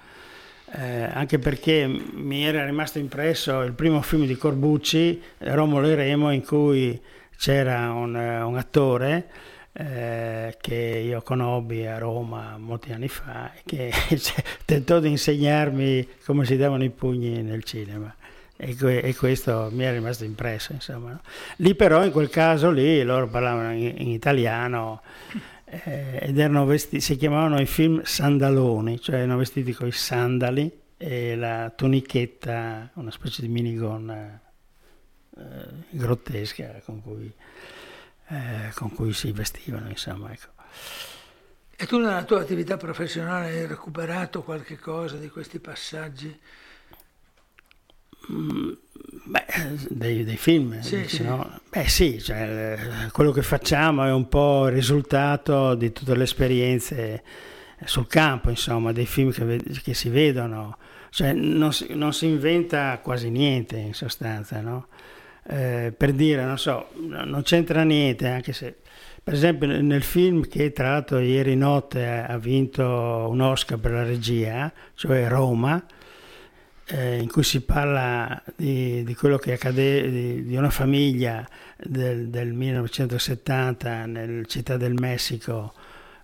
eh, 0.78 1.08
anche 1.10 1.38
perché 1.38 1.86
mi 1.86 2.44
era 2.44 2.64
rimasto 2.64 2.98
impresso 2.98 3.62
il 3.62 3.72
primo 3.72 4.02
film 4.02 4.26
di 4.26 4.36
Corbucci, 4.36 5.22
Romolo 5.38 5.88
e 5.88 5.94
Remo, 5.94 6.30
in 6.30 6.44
cui 6.44 7.00
c'era 7.36 7.92
un, 7.92 8.14
un 8.14 8.56
attore 8.56 9.28
eh, 9.72 10.56
che 10.60 10.74
io 10.74 11.22
conobbi 11.22 11.86
a 11.86 11.98
Roma 11.98 12.56
molti 12.58 12.92
anni 12.92 13.08
fa 13.08 13.50
che 13.64 13.90
tentò 14.64 15.00
di 15.00 15.08
insegnarmi 15.08 16.08
come 16.24 16.44
si 16.44 16.56
davano 16.56 16.84
i 16.84 16.90
pugni 16.90 17.42
nel 17.42 17.64
cinema. 17.64 18.14
E, 18.58 18.74
que- 18.74 19.00
e 19.00 19.14
questo 19.14 19.68
mi 19.70 19.84
è 19.84 19.92
rimasto 19.92 20.24
impresso, 20.24 20.72
insomma. 20.72 21.18
Lì 21.56 21.74
però, 21.74 22.04
in 22.04 22.10
quel 22.10 22.30
caso 22.30 22.70
lì, 22.70 23.02
loro 23.02 23.28
parlavano 23.28 23.72
in, 23.72 23.94
in 23.98 24.08
italiano 24.08 25.02
eh, 25.68 26.18
ed 26.22 26.38
erano 26.38 26.64
vestiti, 26.64 27.00
si 27.00 27.16
chiamavano 27.16 27.60
i 27.60 27.66
film 27.66 28.02
sandaloni, 28.02 29.00
cioè 29.00 29.16
erano 29.16 29.36
vestiti 29.36 29.72
con 29.72 29.88
i 29.88 29.92
sandali 29.92 30.70
e 30.96 31.34
la 31.36 31.72
tunichetta, 31.74 32.90
una 32.94 33.10
specie 33.10 33.42
di 33.42 33.48
minigonna 33.48 34.40
eh, 35.36 35.42
grottesca 35.90 36.80
con 36.84 37.02
cui, 37.02 37.32
eh, 38.28 38.70
con 38.74 38.92
cui, 38.92 39.12
si 39.12 39.32
vestivano, 39.32 39.88
insomma. 39.88 40.32
Ecco. 40.32 40.54
E 41.76 41.86
tu 41.86 41.98
nella 41.98 42.24
tua 42.24 42.40
attività 42.40 42.76
professionale 42.76 43.48
hai 43.48 43.66
recuperato 43.66 44.42
qualche 44.42 44.78
cosa 44.78 45.16
di 45.16 45.28
questi 45.28 45.58
passaggi? 45.58 46.40
Mm, 48.30 48.72
dei, 49.88 50.24
dei 50.24 50.36
film, 50.36 50.80
sì, 50.80 51.04
sì. 51.06 51.22
No? 51.22 51.60
Beh 51.70 51.88
sì, 51.88 52.20
cioè, 52.20 52.78
quello 53.12 53.32
che 53.32 53.42
facciamo 53.42 54.04
è 54.04 54.12
un 54.12 54.28
po' 54.28 54.66
il 54.66 54.74
risultato 54.74 55.74
di 55.74 55.92
tutte 55.92 56.14
le 56.14 56.24
esperienze 56.24 57.22
sul 57.84 58.06
campo, 58.06 58.50
insomma, 58.50 58.92
dei 58.92 59.06
film 59.06 59.30
che, 59.30 59.62
che 59.82 59.94
si 59.94 60.08
vedono, 60.08 60.78
cioè, 61.10 61.32
non, 61.32 61.72
si, 61.72 61.94
non, 61.94 62.12
si, 62.12 62.26
inventa 62.26 62.98
quasi 63.02 63.30
niente 63.30 63.76
in 63.76 63.94
sostanza, 63.94 64.60
no? 64.60 64.88
eh, 65.48 65.92
per 65.96 66.12
dire, 66.12 66.44
non 66.44 66.58
so, 66.58 66.88
non 66.94 67.42
c'entra 67.42 67.82
niente, 67.82 68.28
anche 68.28 68.52
se 68.52 68.76
per 69.22 69.34
esempio 69.34 69.66
nel 69.66 70.02
film 70.04 70.46
che 70.46 70.72
tra 70.72 70.90
l'altro 70.90 71.18
ieri 71.18 71.56
notte 71.56 72.06
ha 72.06 72.38
vinto 72.38 73.26
un 73.28 73.40
Oscar 73.40 73.76
per 73.78 73.90
la 73.90 74.04
regia, 74.04 74.72
cioè 74.94 75.26
Roma, 75.26 75.84
eh, 76.88 77.18
in 77.18 77.28
cui 77.28 77.42
si 77.42 77.62
parla 77.62 78.40
di, 78.54 79.02
di 79.02 79.14
quello 79.14 79.38
che 79.38 79.52
accade, 79.52 80.10
di, 80.10 80.44
di 80.44 80.56
una 80.56 80.70
famiglia 80.70 81.46
del, 81.76 82.28
del, 82.28 82.52
1970 82.52 84.06
nel 84.06 84.46
Città 84.46 84.76
del 84.76 84.94
Messico 84.94 85.72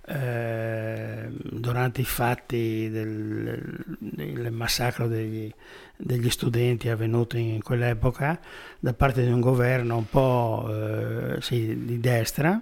eh, 0.06 1.28
durante 1.30 2.00
i 2.00 2.04
fatti 2.04 2.88
del, 2.90 3.84
del 3.98 4.52
massacro 4.52 5.08
degli, 5.08 5.52
degli, 5.96 6.30
studenti 6.30 6.88
avvenuto 6.88 7.36
in 7.36 7.62
quell'epoca 7.62 8.38
da 8.78 8.92
parte 8.94 9.24
di 9.24 9.30
un 9.30 9.40
governo 9.40 9.96
un 9.96 10.08
po' 10.08 10.68
eh, 10.70 11.40
sì, 11.40 11.84
di 11.84 11.98
destra. 11.98 12.60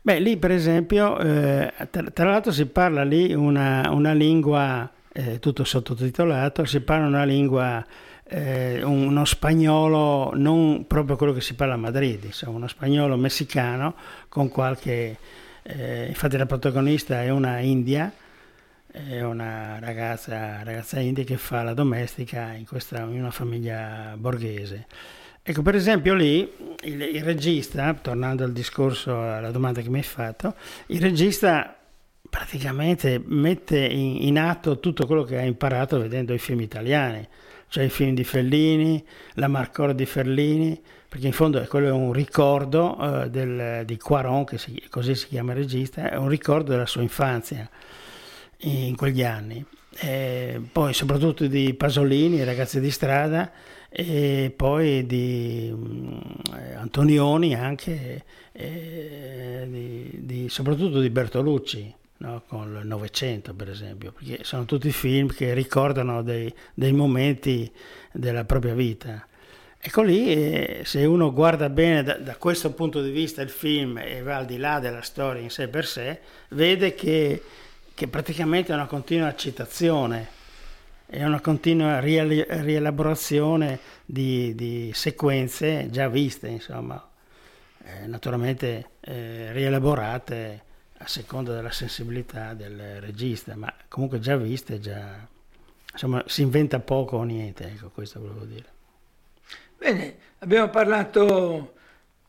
Beh, 0.00 0.20
lì 0.20 0.38
per 0.38 0.52
esempio, 0.52 1.18
eh, 1.18 1.72
tra, 1.90 2.04
tra, 2.10 2.30
l'altro 2.30 2.52
si 2.52 2.64
parla 2.66 3.02
lì 3.04 3.34
una, 3.34 3.90
una 3.90 4.12
lingua 4.12 4.90
eh, 5.18 5.40
tutto 5.40 5.64
sottotitolato, 5.64 6.64
si 6.64 6.80
parla 6.80 7.08
una 7.08 7.24
lingua, 7.24 7.84
eh, 8.22 8.80
uno 8.84 9.24
spagnolo, 9.24 10.30
non 10.34 10.86
proprio 10.86 11.16
quello 11.16 11.32
che 11.32 11.40
si 11.40 11.54
parla 11.54 11.74
a 11.74 11.76
Madrid, 11.76 12.22
insomma, 12.22 12.56
uno 12.56 12.68
spagnolo 12.68 13.16
messicano 13.16 13.96
con 14.28 14.48
qualche... 14.48 15.18
Eh, 15.62 16.06
infatti 16.06 16.36
la 16.36 16.46
protagonista 16.46 17.20
è 17.20 17.30
una 17.30 17.58
india, 17.58 18.12
è 18.90 19.20
una 19.22 19.80
ragazza, 19.80 20.62
ragazza 20.62 21.00
india 21.00 21.24
che 21.24 21.36
fa 21.36 21.62
la 21.62 21.74
domestica 21.74 22.52
in, 22.52 22.64
questa, 22.64 23.00
in 23.00 23.18
una 23.18 23.32
famiglia 23.32 24.14
borghese. 24.16 24.86
Ecco, 25.42 25.62
per 25.62 25.74
esempio 25.74 26.14
lì 26.14 26.48
il, 26.84 27.00
il, 27.00 27.22
regista, 27.24 27.92
tornando 27.94 28.44
al 28.44 28.52
discorso, 28.52 29.20
alla 29.20 29.50
domanda 29.50 29.80
che 29.80 29.88
mi 29.88 29.98
hai 29.98 30.04
fatto, 30.04 30.54
il 30.86 31.00
regista 31.00 31.77
praticamente 32.38 33.20
mette 33.24 33.84
in, 33.84 34.22
in 34.22 34.38
atto 34.38 34.78
tutto 34.78 35.06
quello 35.06 35.24
che 35.24 35.38
ha 35.38 35.42
imparato 35.42 35.98
vedendo 35.98 36.32
i 36.32 36.38
film 36.38 36.60
italiani, 36.60 37.26
cioè 37.66 37.82
i 37.82 37.88
film 37.88 38.14
di 38.14 38.22
Fellini, 38.22 39.04
la 39.34 39.48
Marcora 39.48 39.92
di 39.92 40.06
Fellini, 40.06 40.80
perché 41.08 41.26
in 41.26 41.32
fondo 41.32 41.60
quello 41.68 41.88
è 41.88 41.90
un 41.90 42.12
ricordo 42.12 42.96
eh, 43.24 43.28
del, 43.30 43.84
di 43.84 43.98
Quaron, 43.98 44.44
che 44.44 44.56
si, 44.56 44.80
così 44.88 45.16
si 45.16 45.26
chiama 45.26 45.50
il 45.50 45.58
regista, 45.58 46.10
è 46.10 46.16
un 46.16 46.28
ricordo 46.28 46.70
della 46.70 46.86
sua 46.86 47.02
infanzia 47.02 47.68
in 48.58 48.94
quegli 48.94 49.24
anni. 49.24 49.64
E 49.98 50.60
poi 50.70 50.94
soprattutto 50.94 51.44
di 51.48 51.74
Pasolini, 51.74 52.44
Ragazzi 52.44 52.78
di 52.78 52.92
strada, 52.92 53.50
e 53.88 54.52
poi 54.54 55.04
di 55.06 55.74
eh, 56.54 56.74
Antonioni 56.74 57.56
anche, 57.56 58.22
di, 58.52 60.10
di, 60.20 60.48
soprattutto 60.48 61.00
di 61.00 61.10
Bertolucci. 61.10 61.96
No? 62.20 62.42
con 62.48 62.76
il 62.80 62.86
Novecento 62.86 63.54
per 63.54 63.70
esempio, 63.70 64.10
perché 64.10 64.42
sono 64.42 64.64
tutti 64.64 64.90
film 64.90 65.28
che 65.28 65.54
ricordano 65.54 66.22
dei, 66.22 66.52
dei 66.74 66.92
momenti 66.92 67.70
della 68.12 68.44
propria 68.44 68.74
vita. 68.74 69.24
Ecco 69.80 70.02
lì, 70.02 70.32
eh, 70.32 70.82
se 70.84 71.04
uno 71.04 71.32
guarda 71.32 71.68
bene 71.70 72.02
da, 72.02 72.14
da, 72.14 72.34
questo 72.34 72.72
punto 72.72 73.00
di 73.00 73.12
vista 73.12 73.42
il 73.42 73.50
film 73.50 73.98
e 73.98 74.20
va 74.22 74.38
al 74.38 74.46
di 74.46 74.56
là 74.56 74.80
della 74.80 75.02
storia 75.02 75.40
in 75.40 75.50
sé 75.50 75.68
per 75.68 75.86
sé, 75.86 76.18
vede 76.48 76.96
che, 76.96 77.40
che 77.94 78.08
praticamente 78.08 78.72
è 78.72 78.74
una 78.74 78.86
continua 78.86 79.32
citazione, 79.36 80.28
è 81.06 81.24
una 81.24 81.40
continua 81.40 82.00
rielaborazione 82.00 83.78
di, 84.04 84.52
di 84.56 84.90
sequenze 84.92 85.88
già 85.90 86.08
viste, 86.08 86.48
insomma, 86.48 87.08
eh, 87.84 88.06
naturalmente 88.08 88.90
eh, 89.00 89.52
rielaborate 89.52 90.66
a 90.98 91.06
seconda 91.06 91.54
della 91.54 91.70
sensibilità 91.70 92.54
del 92.54 93.00
regista, 93.00 93.54
ma 93.56 93.72
comunque 93.88 94.18
già 94.18 94.36
viste, 94.36 94.80
già, 94.80 95.26
insomma, 95.92 96.22
si 96.26 96.42
inventa 96.42 96.80
poco 96.80 97.16
o 97.16 97.22
niente, 97.22 97.64
ecco, 97.64 97.90
questo 97.90 98.20
volevo 98.20 98.44
dire. 98.44 98.76
Bene, 99.76 100.16
abbiamo 100.38 100.68
parlato 100.70 101.74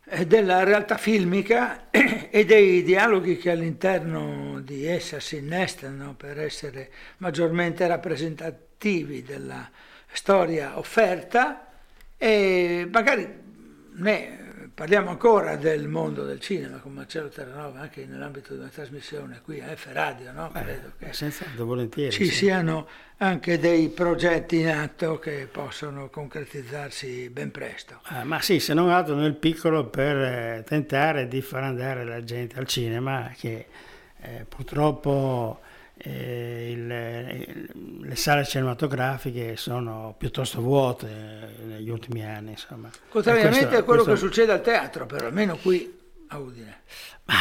eh, 0.06 0.26
della 0.28 0.64
realtà 0.64 0.98
filmica 0.98 1.90
e 2.30 2.46
dei 2.46 2.84
dialoghi 2.84 3.38
che 3.38 3.52
all'interno 3.52 4.60
di 4.62 4.86
essa 4.86 5.20
si 5.20 5.38
innestano 5.38 6.14
per 6.16 6.40
essere 6.40 6.92
maggiormente 7.18 7.88
rappresentativi 7.88 9.24
della 9.24 9.70
storia 10.12 10.78
offerta 10.78 11.68
e 12.18 12.88
magari 12.92 13.28
ne 13.94 14.49
Parliamo 14.80 15.10
ancora 15.10 15.58
del 15.58 15.90
mondo 15.90 16.24
del 16.24 16.40
cinema 16.40 16.78
con 16.78 16.94
Marcello 16.94 17.28
Terranova 17.28 17.82
anche 17.82 18.06
nell'ambito 18.06 18.54
di 18.54 18.60
una 18.62 18.70
trasmissione 18.70 19.42
qui 19.44 19.60
a 19.60 19.76
F 19.76 19.90
Radio, 19.92 20.32
no? 20.32 20.50
Beh, 20.54 20.62
Credo 20.62 20.92
che 20.98 21.12
senz'altro, 21.12 21.66
volentieri. 21.66 22.12
Ci 22.12 22.24
sì. 22.28 22.32
siano 22.32 22.88
anche 23.18 23.60
dei 23.60 23.90
progetti 23.90 24.60
in 24.60 24.70
atto 24.70 25.20
che 25.20 25.50
possono 25.52 26.08
concretizzarsi 26.08 27.30
ben 27.30 27.52
presto. 27.52 28.00
Ah, 28.04 28.24
ma 28.24 28.40
sì, 28.40 28.62
se 28.62 28.74
non 28.74 28.90
altro 28.90 29.16
nel 29.16 29.36
piccolo 29.36 29.88
per 29.88 30.16
eh, 30.16 30.64
tentare 30.66 31.28
di 31.28 31.42
far 31.42 31.64
andare 31.64 32.06
la 32.06 32.24
gente 32.24 32.58
al 32.58 32.66
cinema 32.66 33.34
che 33.38 33.66
eh, 34.22 34.46
purtroppo 34.48 35.60
eh, 36.02 36.72
il, 36.72 36.88
le 38.02 38.16
sale 38.16 38.46
cinematografiche 38.46 39.58
sono 39.58 40.16
piuttosto 40.18 40.62
vuote 40.62 41.08
negli 41.66 41.90
ultimi 41.90 42.24
anni. 42.26 42.52
Insomma. 42.52 42.90
Contrariamente 43.10 43.60
questo, 43.60 43.78
a 43.78 43.84
quello 43.84 44.04
questo... 44.04 44.26
che 44.26 44.32
succede 44.32 44.52
al 44.54 44.62
teatro, 44.62 45.06
però 45.06 45.28
almeno 45.28 45.58
qui 45.58 45.98
a 46.28 46.38
Udine. 46.38 46.82
Ma, 47.26 47.36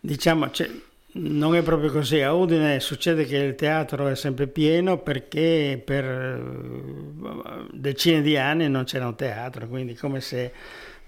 diciamo, 0.00 0.50
cioè, 0.50 0.68
non 1.12 1.54
è 1.54 1.62
proprio 1.62 1.90
così. 1.90 2.20
A 2.20 2.32
Udine 2.32 2.80
succede 2.80 3.24
che 3.24 3.36
il 3.36 3.54
teatro 3.54 4.08
è 4.08 4.14
sempre 4.14 4.46
pieno 4.46 4.98
perché 4.98 5.80
per 5.82 6.04
eh, 6.04 7.66
decine 7.72 8.20
di 8.20 8.36
anni 8.36 8.68
non 8.68 8.84
c'era 8.84 9.06
un 9.06 9.16
teatro, 9.16 9.66
quindi 9.66 9.94
come 9.94 10.20
se 10.20 10.52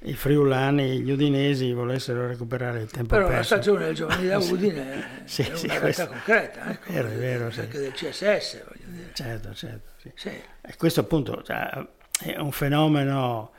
i 0.02 0.14
friulani, 0.14 1.00
gli 1.00 1.10
udinesi 1.10 1.72
volessero 1.72 2.26
recuperare 2.26 2.80
il 2.80 2.90
tempo 2.90 3.14
Però 3.14 3.26
perso. 3.28 3.54
la 3.54 3.60
stagione 3.60 3.84
dei 3.84 3.94
giovani 3.94 4.26
da 4.28 4.38
Udine 4.42 5.22
sì, 5.24 5.42
è 5.42 5.54
sì, 5.54 5.66
una 5.66 5.78
realtà 5.78 6.06
concreta, 6.06 6.64
è 6.64 6.78
vero, 6.86 7.08
è 7.08 7.16
vero, 7.16 7.50
sì. 7.50 7.60
anche 7.60 7.78
del 7.78 7.92
CSS. 7.92 8.64
Voglio 8.64 8.86
dire. 8.86 9.10
Certo, 9.12 9.54
certo. 9.54 9.90
Sì. 10.14 10.28
E 10.28 10.76
questo 10.76 11.00
appunto 11.00 11.42
cioè, 11.42 11.86
è 12.22 12.38
un 12.38 12.52
fenomeno 12.52 13.52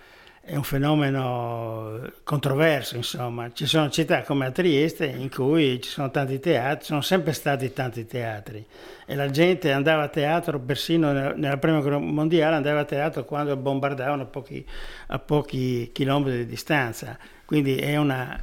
è 0.52 0.58
un 0.58 0.64
fenomeno 0.64 2.02
controverso, 2.26 2.97
insomma. 2.97 3.54
Ci 3.54 3.66
sono 3.66 3.89
città 3.89 4.24
come 4.24 4.47
a 4.47 4.52
Trieste 4.52 5.06
in 5.06 5.30
cui 5.30 5.80
ci 5.82 5.89
sono 5.89 6.12
tanti 6.12 6.41
teatri, 6.41 6.84
sono 6.84 6.99
sempre 6.99 7.32
stati 7.32 7.72
tanti 7.72 8.06
teatri 8.06 8.66
e 9.06 9.16
la 9.16 9.30
gente 9.30 9.72
andava 9.72 10.04
a 10.04 10.08
teatro, 10.10 10.60
persino 10.60 11.14
nella 11.14 11.56
prima 11.56 11.80
guerra 11.80 11.99
mondiale 11.99 12.58
andava 12.58 12.82
a 12.82 12.84
teatro 12.84 13.24
quando 13.24 13.56
bombardavano 13.56 14.24
a 14.24 14.26
pochi, 14.26 14.66
a 15.08 15.20
pochi 15.20 15.89
chilometri 15.93 16.39
di 16.39 16.45
distanza. 16.47 17.18
Quindi 17.45 17.78
è 17.78 17.95
una, 17.95 18.38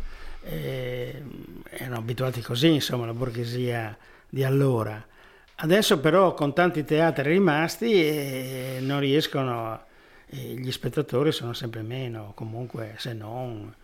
eh, 0.45 1.23
erano 1.69 1.99
abituati 1.99 2.41
così, 2.41 2.69
insomma, 2.69 3.05
la 3.05 3.13
borghesia 3.13 3.95
di 4.27 4.45
allora. 4.45 4.99
Adesso 5.57 6.01
però 6.01 6.33
con 6.33 6.55
tanti 6.55 6.85
teatri 6.85 7.29
rimasti 7.29 7.93
eh, 7.93 8.79
non 8.81 8.99
riescono 8.99 9.73
a 9.73 9.87
gli 10.31 10.71
spettatori 10.71 11.33
sono 11.33 11.53
sempre 11.53 11.83
meno, 11.83 12.33
comunque 12.35 12.95
se 12.99 13.13
non 13.13 13.75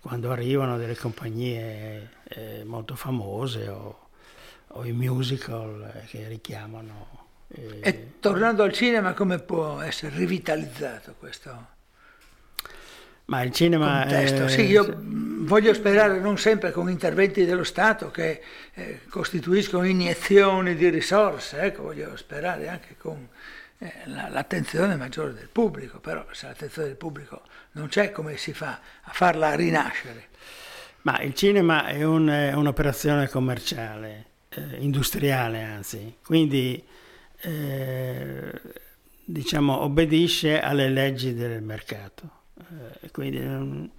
quando 0.00 0.32
arrivano 0.32 0.78
delle 0.78 0.96
compagnie 0.96 2.10
eh, 2.24 2.64
molto 2.64 2.96
famose 2.96 3.68
o, 3.68 4.08
o, 4.66 4.84
i 4.84 4.90
musical 4.90 5.92
eh, 5.94 6.06
che 6.06 6.26
richiamano. 6.26 7.28
Eh, 7.46 7.78
e 7.80 8.12
tornando 8.18 8.64
al 8.64 8.72
cinema, 8.72 9.14
come 9.14 9.38
può 9.38 9.80
essere 9.80 10.16
rivitalizzato 10.16 11.14
questo? 11.16 11.66
Ma 13.26 13.42
il 13.42 13.52
cinema... 13.52 14.00
Contesto. 14.00 14.44
È... 14.46 14.48
Sì, 14.48 14.62
io 14.62 14.92
voglio 14.98 15.72
sperare 15.72 16.18
non 16.18 16.36
sempre 16.36 16.72
con 16.72 16.90
interventi 16.90 17.44
dello 17.44 17.62
Stato 17.62 18.10
che 18.10 18.42
eh, 18.74 19.02
costituiscono 19.08 19.84
iniezioni 19.84 20.74
di 20.74 20.88
risorse, 20.88 21.60
ecco, 21.60 21.84
voglio 21.84 22.16
sperare 22.16 22.66
anche 22.68 22.96
con 22.98 23.16
eh, 23.16 23.61
l'attenzione 24.06 24.96
maggiore 24.96 25.32
del 25.32 25.48
pubblico, 25.48 25.98
però 25.98 26.24
se 26.32 26.46
l'attenzione 26.46 26.88
del 26.88 26.96
pubblico 26.96 27.42
non 27.72 27.88
c'è, 27.88 28.12
come 28.12 28.36
si 28.36 28.52
fa 28.52 28.80
a 29.02 29.12
farla 29.12 29.54
rinascere? 29.54 30.28
Ma 31.02 31.20
il 31.20 31.34
cinema 31.34 31.86
è, 31.86 32.02
un, 32.04 32.28
è 32.28 32.52
un'operazione 32.52 33.28
commerciale, 33.28 34.26
eh, 34.50 34.76
industriale 34.78 35.62
anzi, 35.62 36.16
quindi 36.24 36.82
eh, 37.40 38.60
diciamo 39.24 39.80
obbedisce 39.80 40.60
alle 40.60 40.88
leggi 40.88 41.34
del 41.34 41.62
mercato, 41.62 42.30
eh, 43.00 43.10
quindi 43.10 43.40
non, 43.40 43.90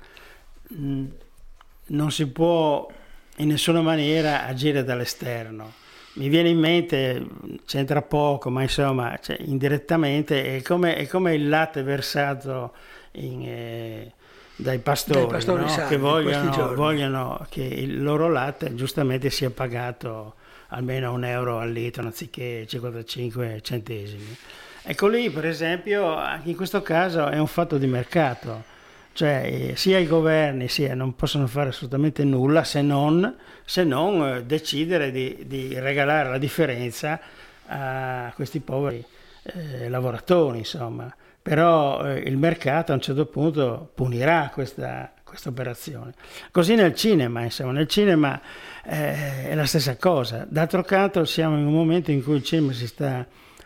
non 1.88 2.11
si 2.11 2.27
può 2.27 2.89
in 3.38 3.47
nessuna 3.47 3.81
maniera 3.81 4.45
agire 4.45 4.84
dall'esterno 4.84 5.81
mi 6.14 6.30
viene 6.30 6.49
in 6.49 6.59
mente, 6.59 7.26
c'entra 7.66 8.01
poco, 8.01 8.49
ma 8.49 8.61
insomma, 8.61 9.18
cioè, 9.22 9.38
indirettamente, 9.39 10.57
è 10.57 10.61
come, 10.61 10.95
è 10.95 11.07
come, 11.07 11.34
il 11.34 11.49
latte 11.49 11.82
versato 11.82 12.74
in, 13.14 13.41
eh, 13.43 14.11
dai 14.55 14.80
pastori, 14.80 15.22
dai 15.22 15.30
pastori 15.30 15.61
no? 15.61 15.68
sani, 15.68 15.89
che 15.89 15.97
vogliono, 15.97 16.74
vogliono, 16.76 17.45
che 17.49 17.64
il 17.64 18.03
loro 18.03 18.30
latte 18.30 18.76
giustamente 18.76 19.30
sia 19.30 19.49
pagato 19.49 20.36
almeno 20.68 21.11
un 21.14 21.24
euro 21.24 21.59
al 21.59 21.72
litro 21.72 22.03
anziché 22.03 22.66
55 22.68 23.59
centesimi. 23.61 24.38
Ecco 24.84 25.07
lì, 25.07 25.30
per 25.30 25.45
esempio, 25.45 26.16
anche 26.16 26.49
in 26.49 26.55
questo 26.55 26.82
caso 26.82 27.28
è 27.28 27.39
un 27.39 27.47
fatto 27.47 27.78
di 27.78 27.88
mercato 27.88 28.72
cioè 29.14 29.70
eh, 29.72 29.76
sia 29.76 29.99
i 29.99 30.07
governi 30.07 30.68
sia 30.68 30.95
non 30.95 31.16
possono 31.16 31.47
fare 31.47 31.70
assolutamente 31.70 32.24
nulla 32.24 32.64
se 32.64 32.82
non, 32.82 33.36
se 33.64 33.84
non 33.84 34.28
eh, 34.28 34.43
decidere 34.43 35.11
di, 35.11 35.43
di, 35.45 35.80
regalare 35.80 36.30
la 36.30 36.38
differenza 36.38 37.20
a 37.68 38.32
questi 38.36 38.59
poveri 38.59 39.03
eh, 39.43 39.89
lavoratori, 39.89 40.59
insomma. 40.59 41.14
Però 41.41 42.05
eh, 42.05 42.20
il 42.20 42.38
mercato 42.38 42.91
a 42.91 42.95
un 42.95 43.01
certo 43.01 43.26
punto 43.26 43.91
punirà 43.93 44.49
questa, 44.53 45.11
questa 45.24 45.49
operazione. 45.49 46.14
Così 46.51 46.76
nel 46.76 46.95
cinema, 46.95 47.41
insomma, 47.41 47.74
nel 47.74 47.88
cinema 47.88 48.39
eh, 48.84 49.49
è 49.49 49.55
la 49.55 49.66
stessa 49.66 49.97
cosa. 49.97 50.45
D'altro 50.47 50.84
canto 50.84 51.26
siamo 51.26 51.57
in 51.57 51.66
un 51.66 51.74
momento 51.74 52.11
in 52.11 52.24
cui 52.24 52.36
il 52.36 52.43
cinema 52.43 52.72
si 52.72 52.88
sta 52.88 53.26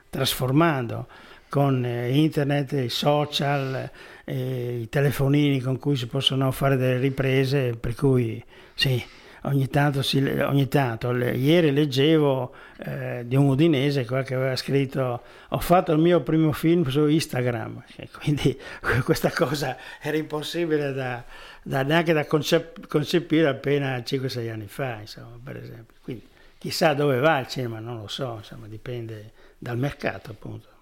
trasformando 0.10 1.08
con 1.50 1.86
eh, 1.86 2.10
internet, 2.18 2.72
i 2.72 2.89
social, 2.89 3.89
eh, 4.30 4.80
i 4.82 4.89
telefonini 4.89 5.61
con 5.61 5.80
cui 5.80 5.95
si 5.95 6.07
possono 6.07 6.51
fare 6.51 6.75
delle 6.75 6.97
riprese, 6.97 7.78
per 7.80 7.95
cui 7.95 8.43
sì, 8.73 9.01
ogni 9.43 9.69
tanto, 9.69 10.01
si, 10.01 10.17
ogni 10.17 10.67
tanto 10.67 11.11
le, 11.11 11.32
ieri 11.32 11.71
leggevo 11.71 12.53
eh, 12.80 13.23
di 13.25 13.38
un 13.38 13.47
udinese 13.47 14.03
che 14.03 14.34
aveva 14.36 14.55
scritto 14.57 15.21
ho 15.47 15.59
fatto 15.59 15.93
il 15.93 15.99
mio 15.99 16.21
primo 16.23 16.51
film 16.51 16.86
su 16.89 17.07
Instagram, 17.07 17.84
quindi 18.19 18.59
questa 19.05 19.32
cosa 19.32 19.78
era 20.01 20.17
impossibile 20.17 20.91
da, 20.91 21.23
da, 21.63 21.84
neanche 21.84 22.11
da 22.11 22.25
concep- 22.25 22.86
concepire 22.88 23.47
appena 23.47 23.97
5-6 23.97 24.51
anni 24.51 24.67
fa, 24.67 24.97
insomma, 24.99 25.39
per 25.41 25.55
esempio. 25.55 25.95
Quindi 26.01 26.28
chissà 26.57 26.93
dove 26.93 27.19
va 27.19 27.39
il 27.39 27.47
cinema, 27.47 27.80
non 27.80 27.97
lo 27.97 28.07
so, 28.07 28.36
insomma, 28.39 28.67
dipende 28.67 29.32
dal 29.57 29.78
mercato 29.78 30.32
appunto. 30.32 30.75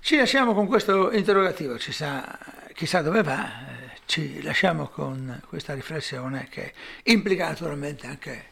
Ci 0.00 0.16
lasciamo 0.16 0.52
con 0.52 0.66
questo 0.66 1.12
interrogativo, 1.12 1.76
chissà, 1.76 2.36
chissà 2.82 3.00
dove 3.00 3.22
va, 3.22 3.46
eh, 3.46 4.00
ci 4.06 4.42
lasciamo 4.42 4.88
con 4.88 5.40
questa 5.46 5.72
riflessione 5.72 6.48
che 6.50 6.72
implica 7.04 7.46
naturalmente 7.46 8.08
anche 8.08 8.44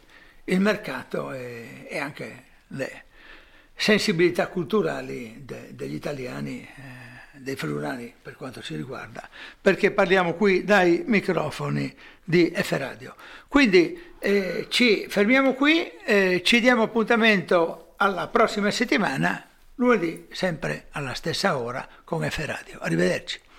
il 0.45 0.61
mercato 0.61 1.33
e, 1.33 1.85
e 1.89 1.97
anche 1.97 2.43
le 2.67 3.03
sensibilità 3.75 4.47
culturali 4.47 5.41
de, 5.43 5.75
degli 5.75 5.95
italiani, 5.95 6.61
eh, 6.61 7.39
dei 7.39 7.57
friulani 7.57 8.13
per 8.21 8.37
quanto 8.37 8.61
ci 8.61 8.77
riguarda, 8.77 9.27
perché 9.59 9.91
parliamo 9.91 10.35
qui 10.35 10.63
dai 10.63 11.03
microfoni 11.05 11.93
di 12.23 12.53
F 12.55 12.71
Radio. 12.77 13.15
Quindi 13.49 14.13
eh, 14.17 14.67
ci 14.69 15.07
fermiamo 15.09 15.55
qui, 15.55 15.91
eh, 16.05 16.41
ci 16.41 16.61
diamo 16.61 16.83
appuntamento 16.83 17.95
alla 17.97 18.29
prossima 18.29 18.71
settimana 18.71 19.45
lunedì 19.75 20.27
sempre 20.31 20.85
alla 20.91 21.15
stessa 21.15 21.57
ora 21.57 21.85
con 22.05 22.25
F 22.25 22.45
Radio. 22.45 22.79
Arrivederci. 22.79 23.49